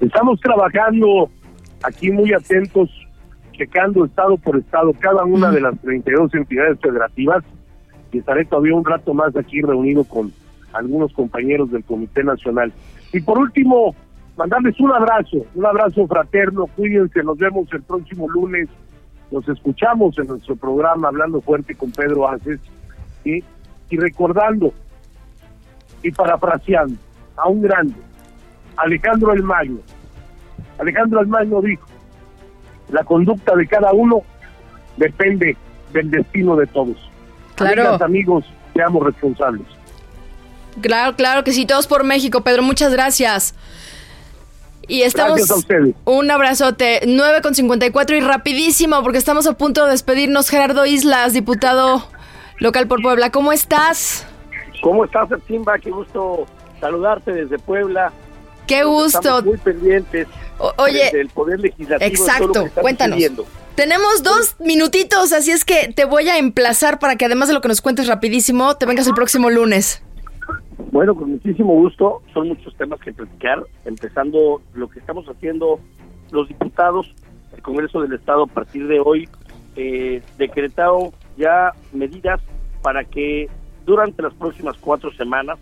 Estamos 0.00 0.38
trabajando 0.40 1.28
aquí 1.82 2.12
muy 2.12 2.32
atentos, 2.32 2.88
checando 3.50 4.04
estado 4.04 4.36
por 4.36 4.58
estado 4.58 4.92
cada 5.00 5.24
una 5.24 5.50
de 5.50 5.62
las 5.62 5.76
32 5.80 6.34
entidades 6.34 6.78
federativas 6.80 7.42
y 8.12 8.18
estaré 8.18 8.44
todavía 8.44 8.76
un 8.76 8.84
rato 8.84 9.12
más 9.12 9.34
aquí 9.36 9.60
reunido 9.60 10.04
con 10.04 10.32
algunos 10.72 11.12
compañeros 11.12 11.72
del 11.72 11.82
Comité 11.82 12.22
Nacional. 12.22 12.72
Y 13.12 13.20
por 13.22 13.38
último, 13.38 13.96
mandarles 14.36 14.78
un 14.80 14.92
abrazo, 14.92 15.46
un 15.54 15.66
abrazo 15.66 16.06
fraterno, 16.06 16.66
cuídense, 16.76 17.22
nos 17.22 17.38
vemos 17.38 17.68
el 17.72 17.82
próximo 17.82 18.28
lunes, 18.28 18.68
nos 19.30 19.48
escuchamos 19.48 20.18
en 20.18 20.26
nuestro 20.26 20.56
programa 20.56 21.08
Hablando 21.08 21.40
Fuerte 21.40 21.74
con 21.74 21.90
Pedro 21.90 22.28
Aces, 22.28 22.60
¿sí? 23.22 23.42
y 23.90 23.96
recordando 23.96 24.72
y 26.02 26.10
parafraseando 26.10 26.96
a 27.36 27.48
un 27.48 27.62
grande, 27.62 27.94
Alejandro 28.76 29.32
el 29.32 29.42
Magno. 29.42 29.80
Alejandro 30.78 31.20
el 31.20 31.28
Magno 31.28 31.62
dijo, 31.62 31.86
la 32.90 33.04
conducta 33.04 33.54
de 33.54 33.66
cada 33.66 33.92
uno 33.92 34.22
depende 34.96 35.56
del 35.92 36.10
destino 36.10 36.56
de 36.56 36.66
todos. 36.66 36.96
Claro. 37.54 37.82
Amigas, 37.82 38.02
amigos, 38.02 38.44
seamos 38.74 39.04
responsables. 39.04 39.66
Claro, 40.80 41.14
claro 41.16 41.44
que 41.44 41.52
sí, 41.52 41.66
todos 41.66 41.86
por 41.86 42.04
México, 42.04 42.40
Pedro, 42.42 42.62
muchas 42.62 42.92
gracias. 42.92 43.54
Y 44.88 45.02
estamos. 45.02 45.36
Gracias 45.36 45.50
a 45.50 45.58
ustedes. 45.60 45.94
Un 46.04 46.30
abrazote. 46.30 47.00
9 47.06 47.40
con 47.42 47.54
54 47.54 48.16
y 48.16 48.20
rapidísimo, 48.20 49.02
porque 49.02 49.18
estamos 49.18 49.46
a 49.46 49.52
punto 49.54 49.84
de 49.84 49.92
despedirnos. 49.92 50.48
Gerardo 50.48 50.86
Islas, 50.86 51.32
diputado 51.32 52.06
local 52.58 52.86
por 52.88 53.02
Puebla. 53.02 53.30
¿Cómo 53.30 53.52
estás? 53.52 54.26
¿Cómo 54.82 55.04
estás, 55.04 55.28
Simba? 55.46 55.78
Qué 55.78 55.90
gusto 55.90 56.46
saludarte 56.80 57.32
desde 57.32 57.58
Puebla. 57.58 58.12
Qué 58.66 58.84
gusto. 58.84 59.18
Estamos 59.18 59.44
muy 59.44 59.56
pendientes 59.58 60.26
O- 60.58 60.72
oye, 60.78 61.10
del 61.12 61.28
Poder 61.28 61.60
Legislativo. 61.60 62.08
exacto. 62.08 62.68
Cuéntanos. 62.80 63.18
Tenemos 63.74 64.22
dos 64.22 64.54
minutitos, 64.60 65.32
así 65.32 65.50
es 65.50 65.64
que 65.64 65.92
te 65.94 66.04
voy 66.04 66.28
a 66.28 66.38
emplazar 66.38 66.98
para 67.00 67.16
que 67.16 67.24
además 67.24 67.48
de 67.48 67.54
lo 67.54 67.60
que 67.60 67.68
nos 67.68 67.80
cuentes 67.80 68.06
rapidísimo, 68.06 68.76
te 68.76 68.86
vengas 68.86 69.06
el 69.08 69.14
próximo 69.14 69.50
lunes. 69.50 70.00
Bueno, 70.90 71.14
con 71.14 71.30
muchísimo 71.32 71.74
gusto. 71.74 72.22
Son 72.32 72.48
muchos 72.48 72.74
temas 72.76 73.00
que 73.00 73.12
platicar, 73.12 73.64
empezando 73.84 74.62
lo 74.74 74.88
que 74.88 75.00
estamos 75.00 75.26
haciendo 75.26 75.80
los 76.30 76.48
diputados 76.48 77.14
del 77.52 77.62
Congreso 77.62 78.00
del 78.00 78.12
Estado 78.12 78.44
a 78.44 78.46
partir 78.46 78.86
de 78.88 79.00
hoy, 79.00 79.28
eh, 79.76 80.22
decretado 80.38 81.12
ya 81.36 81.72
medidas 81.92 82.40
para 82.82 83.04
que 83.04 83.48
durante 83.84 84.22
las 84.22 84.34
próximas 84.34 84.76
cuatro 84.78 85.12
semanas 85.12 85.58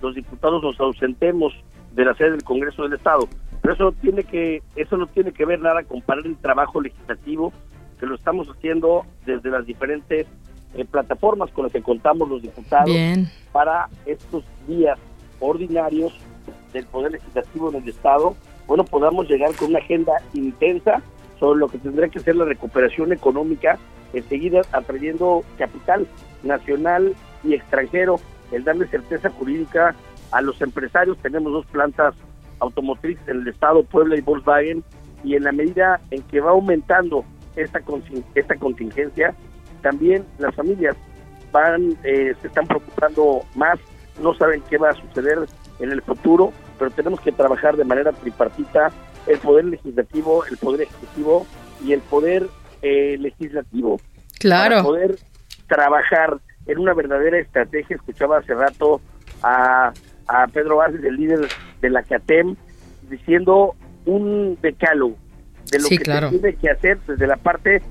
los 0.00 0.14
diputados 0.14 0.62
nos 0.62 0.78
ausentemos 0.80 1.52
de 1.92 2.04
la 2.04 2.14
sede 2.14 2.32
del 2.32 2.44
Congreso 2.44 2.82
del 2.82 2.94
Estado. 2.94 3.28
Pero 3.62 3.74
eso 3.74 3.92
tiene 4.00 4.24
que 4.24 4.62
eso 4.76 4.96
no 4.96 5.06
tiene 5.06 5.32
que 5.32 5.44
ver 5.44 5.60
nada 5.60 5.82
con 5.82 6.00
parar 6.00 6.26
el 6.26 6.36
trabajo 6.36 6.80
legislativo 6.80 7.52
que 7.98 8.06
lo 8.06 8.14
estamos 8.14 8.48
haciendo 8.48 9.04
desde 9.26 9.50
las 9.50 9.66
diferentes 9.66 10.26
eh, 10.74 10.84
plataformas 10.84 11.50
con 11.50 11.64
las 11.64 11.72
que 11.72 11.82
contamos 11.82 12.28
los 12.28 12.42
diputados 12.42 12.86
Bien. 12.86 13.28
para 13.52 13.88
estos 14.06 14.44
días 14.68 14.98
ordinarios 15.40 16.12
del 16.72 16.86
Poder 16.86 17.12
Legislativo 17.12 17.70
en 17.70 17.76
el 17.76 17.88
Estado, 17.88 18.36
bueno, 18.66 18.84
podamos 18.84 19.28
llegar 19.28 19.52
con 19.56 19.70
una 19.70 19.80
agenda 19.80 20.12
intensa 20.32 21.02
sobre 21.40 21.58
lo 21.58 21.68
que 21.68 21.78
tendrá 21.78 22.08
que 22.08 22.20
ser 22.20 22.36
la 22.36 22.44
recuperación 22.44 23.12
económica, 23.12 23.78
enseguida 24.12 24.60
atrayendo 24.70 25.42
capital 25.58 26.06
nacional 26.42 27.14
y 27.42 27.54
extranjero, 27.54 28.20
el 28.52 28.62
darle 28.62 28.86
certeza 28.86 29.30
jurídica 29.30 29.94
a 30.30 30.42
los 30.42 30.60
empresarios. 30.60 31.18
Tenemos 31.18 31.52
dos 31.52 31.66
plantas 31.66 32.14
automotrices 32.60 33.26
en 33.26 33.40
el 33.40 33.48
Estado, 33.48 33.82
Puebla 33.82 34.16
y 34.16 34.20
Volkswagen, 34.20 34.84
y 35.24 35.34
en 35.34 35.44
la 35.44 35.52
medida 35.52 36.00
en 36.10 36.22
que 36.22 36.40
va 36.40 36.50
aumentando 36.50 37.24
esta, 37.56 37.80
esta 38.34 38.56
contingencia, 38.56 39.34
también 39.80 40.24
las 40.38 40.54
familias 40.54 40.96
van 41.52 41.96
eh, 42.04 42.34
se 42.40 42.46
están 42.46 42.66
preocupando 42.66 43.42
más, 43.54 43.78
no 44.22 44.34
saben 44.34 44.62
qué 44.70 44.78
va 44.78 44.90
a 44.90 44.94
suceder 44.94 45.38
en 45.80 45.90
el 45.90 46.02
futuro, 46.02 46.52
pero 46.78 46.90
tenemos 46.90 47.20
que 47.20 47.32
trabajar 47.32 47.76
de 47.76 47.84
manera 47.84 48.12
tripartita 48.12 48.90
el 49.26 49.38
poder 49.38 49.64
legislativo, 49.66 50.44
el 50.46 50.56
poder 50.58 50.82
ejecutivo 50.82 51.46
y 51.84 51.92
el 51.92 52.00
poder 52.00 52.46
eh, 52.82 53.16
legislativo 53.18 53.96
para 53.98 54.68
Claro. 54.68 54.82
poder 54.84 55.16
trabajar 55.66 56.38
en 56.66 56.78
una 56.78 56.94
verdadera 56.94 57.38
estrategia. 57.38 57.96
Escuchaba 57.96 58.38
hace 58.38 58.54
rato 58.54 59.00
a, 59.42 59.92
a 60.26 60.46
Pedro 60.48 60.76
Vázquez, 60.76 61.04
el 61.04 61.16
líder 61.16 61.48
de 61.80 61.90
la 61.90 62.02
CATEM, 62.02 62.56
diciendo 63.10 63.74
un 64.06 64.56
decálogo 64.62 65.16
de 65.70 65.78
lo 65.78 65.84
Sí, 65.88 65.98
que 65.98 66.04
claro. 66.04 66.30
se 66.30 66.38
tiene 66.38 66.56
que 66.56 66.70
hacer 66.70 66.98
desde 67.06 67.26
la 67.26 67.36
parte 67.36 67.82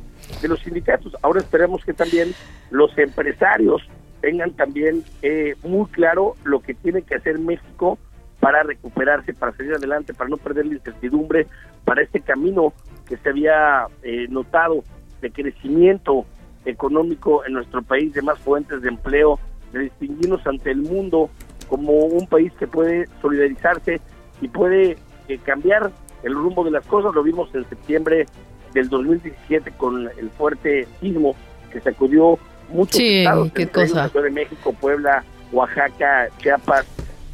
de 0.42 0.48
los 0.48 0.60
sindicatos. 0.62 1.16
Ahora 1.22 1.40
esperemos 1.40 1.84
que 1.84 1.94
también 1.94 2.34
los 2.72 2.98
empresarios 2.98 3.82
tengan 4.22 4.52
también 4.52 5.04
eh, 5.22 5.56
muy 5.64 5.86
claro 5.88 6.36
lo 6.44 6.62
que 6.62 6.74
tiene 6.74 7.02
que 7.02 7.16
hacer 7.16 7.40
México 7.40 7.98
para 8.40 8.64
recuperarse, 8.64 9.34
para 9.34 9.56
salir 9.56 9.74
adelante, 9.74 10.14
para 10.14 10.30
no 10.30 10.38
perder 10.38 10.66
la 10.66 10.76
incertidumbre, 10.76 11.48
para 11.86 12.02
este 12.02 12.22
camino 12.22 12.74
que 13.08 13.18
se 13.18 13.30
había 13.30 13.88
eh, 14.04 14.28
notado 14.30 14.84
de 15.22 15.32
crecimiento 15.32 16.26
económico 16.66 17.46
en 17.46 17.54
nuestro 17.54 17.82
país, 17.82 18.14
de 18.14 18.22
más 18.22 18.40
fuentes 18.40 18.82
de 18.82 18.90
empleo, 18.90 19.40
de 19.74 19.80
distinguirnos 19.80 20.46
ante 20.48 20.72
el 20.72 20.82
mundo 20.82 21.30
como 21.68 21.92
un 21.94 22.28
país 22.28 22.52
que 22.54 22.68
puede 22.68 23.08
solidarizarse 23.22 24.00
y 24.42 24.48
puede 24.48 24.98
eh, 25.28 25.40
cambiar 25.44 25.92
el 26.24 26.34
rumbo 26.34 26.64
de 26.64 26.72
las 26.72 26.86
cosas. 26.86 27.14
Lo 27.14 27.24
vimos 27.24 27.54
en 27.54 27.68
septiembre 27.70 28.26
del 28.74 28.90
2017 28.90 29.72
con 29.78 30.10
el 30.18 30.30
fuerte 30.32 30.88
sismo 31.02 31.36
que 31.72 31.80
sacudió 31.82 32.38
muchos 32.70 32.96
Sí, 32.98 33.20
estados, 33.20 33.52
qué 33.54 33.68
cosa. 33.68 34.10
de 34.10 34.30
México, 34.32 34.74
Puebla, 34.74 35.24
Oaxaca, 35.52 36.30
Chiapas 36.40 36.86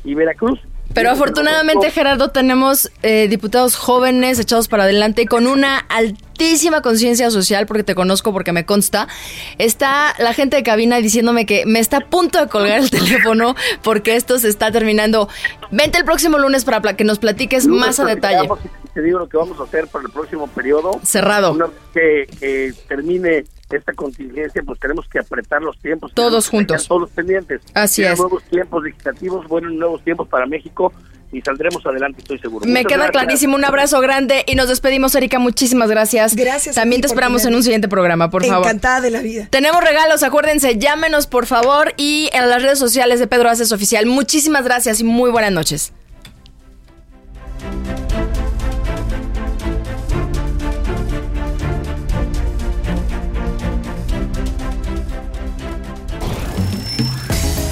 y 0.04 0.14
Veracruz. 0.14 0.60
Pero 0.96 1.12
afortunadamente, 1.12 1.91
Gerardo, 1.91 2.30
tenemos 2.30 2.89
eh, 3.04 3.28
diputados 3.28 3.76
jóvenes 3.76 4.39
echados 4.39 4.70
para 4.70 4.84
adelante 4.84 5.24
y 5.24 5.26
con 5.26 5.46
una 5.46 5.78
altísima 5.78 6.82
conciencia 6.82 7.30
social, 7.32 7.66
porque 7.66 7.84
te 7.84 7.96
conozco, 7.96 8.32
porque 8.32 8.54
me 8.54 8.66
consta. 8.66 9.10
Está 9.58 10.16
la 10.20 10.34
gente 10.34 10.56
de 10.56 10.64
cabina 10.64 10.98
diciéndome 10.98 11.46
que 11.46 11.66
me 11.66 11.80
está 11.80 11.98
a 11.98 12.02
punto 12.02 12.39
de 12.39 12.48
colgar 12.48 12.80
el 12.80 12.89
teléfono 12.91 13.56
porque 13.84 14.16
esto 14.16 14.39
se 14.39 14.48
está 14.48 14.72
terminando. 14.72 15.28
Vente 15.70 15.98
el 15.98 16.06
próximo 16.06 16.38
lunes 16.38 16.64
para 16.64 16.82
que 16.96 17.04
nos 17.04 17.20
platiques 17.20 17.66
Lunes 17.66 17.88
más 17.88 18.00
a 18.00 18.06
detalle. 18.06 18.48
Te 18.93 19.02
digo 19.02 19.20
lo 19.20 19.28
que 19.28 19.36
vamos 19.36 19.60
a 19.60 19.64
hacer 19.64 19.88
para 19.88 20.06
el 20.06 20.12
próximo 20.14 20.48
periodo. 20.48 21.02
Cerrado. 21.04 21.52
Una 21.52 21.68
que, 21.93 22.26
que 22.39 22.74
termine 22.88 23.43
esta 23.72 23.93
contingencia, 23.93 24.61
pues 24.66 24.80
tenemos 24.80 25.07
que 25.07 25.20
apretar 25.20 25.61
los 25.61 25.78
tiempos. 25.80 26.11
Todos 26.13 26.47
juntos. 26.49 26.88
Todos 26.88 27.09
pendientes. 27.11 27.61
Así 27.74 28.03
es. 28.03 28.18
nuevos 28.20 28.43
tiempos 28.43 28.84
legislativos, 28.84 29.47
buenos 29.47 29.74
nuevos 29.74 30.03
tiempos 30.03 30.28
para 30.28 30.45
México 30.45 30.93
y 31.32 31.41
saldremos 31.41 31.86
adelante, 31.86 32.20
estoy 32.22 32.39
seguro. 32.39 32.66
Me 32.66 32.72
Muchas 32.72 32.86
queda 32.86 32.97
gracias. 32.97 33.11
clarísimo. 33.11 33.55
Un 33.55 33.66
abrazo 33.66 33.99
grande 33.99 34.43
y 34.47 34.55
nos 34.55 34.70
despedimos, 34.70 35.16
Erika. 35.16 35.39
Muchísimas 35.39 35.89
gracias. 35.89 36.36
Gracias 36.36 36.76
También 36.76 37.01
te 37.01 37.07
esperamos 37.07 37.43
en 37.45 37.55
un 37.55 37.63
siguiente 37.63 37.88
programa, 37.88 38.30
por 38.30 38.45
favor. 38.45 38.66
Encantada 38.66 39.01
de 39.01 39.09
la 39.09 39.22
vida. 39.22 39.47
Tenemos 39.49 39.84
regalos, 39.84 40.24
acuérdense, 40.24 40.78
llámenos 40.78 41.28
por 41.28 41.45
favor 41.45 41.93
y 41.97 42.30
en 42.34 42.47
las 42.49 42.61
redes 42.61 42.80
sociales 42.80 43.20
de 43.20 43.28
Pedro 43.28 43.49
Haces 43.49 43.72
Oficial. 43.72 44.05
Muchísimas 44.05 44.63
gracias 44.63 44.99
y 44.99 45.03
muy 45.03 45.32
buenas 45.32 45.51
noches. 45.51 45.91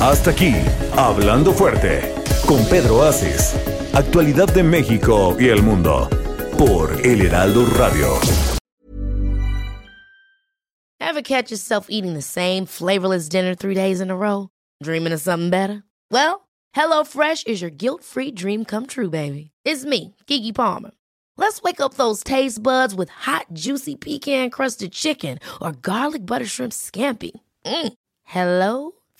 Hasta 0.03 0.31
aquí, 0.31 0.53
Hablando 0.97 1.53
Fuerte, 1.53 2.13
con 2.45 2.65
Pedro 2.65 3.03
Aces. 3.03 3.55
Actualidad 3.93 4.53
de 4.53 4.61
México 4.61 5.37
y 5.39 5.47
el 5.47 5.63
mundo. 5.63 6.09
Por 6.57 6.91
El 7.05 7.21
Heraldo 7.21 7.65
Radio. 7.77 8.19
Ever 10.99 11.21
catch 11.21 11.51
yourself 11.51 11.85
eating 11.89 12.15
the 12.15 12.21
same 12.21 12.65
flavorless 12.65 13.29
dinner 13.29 13.55
three 13.55 13.75
days 13.75 14.01
in 14.01 14.11
a 14.11 14.15
row? 14.17 14.49
Dreaming 14.83 15.13
of 15.13 15.21
something 15.21 15.49
better? 15.49 15.83
Well, 16.11 16.49
HelloFresh 16.75 17.47
is 17.47 17.61
your 17.61 17.71
guilt-free 17.71 18.31
dream 18.31 18.65
come 18.65 18.87
true, 18.87 19.09
baby. 19.09 19.51
It's 19.63 19.85
me, 19.85 20.15
Kiki 20.27 20.51
Palmer. 20.51 20.91
Let's 21.37 21.61
wake 21.61 21.79
up 21.79 21.93
those 21.93 22.25
taste 22.25 22.61
buds 22.61 22.93
with 22.93 23.09
hot, 23.09 23.45
juicy 23.53 23.95
pecan-crusted 23.95 24.91
chicken 24.91 25.39
or 25.61 25.71
garlic 25.71 26.25
butter 26.25 26.45
shrimp 26.45 26.73
scampi. 26.73 27.31
Mm. 27.65 27.93
Hello 28.23 28.91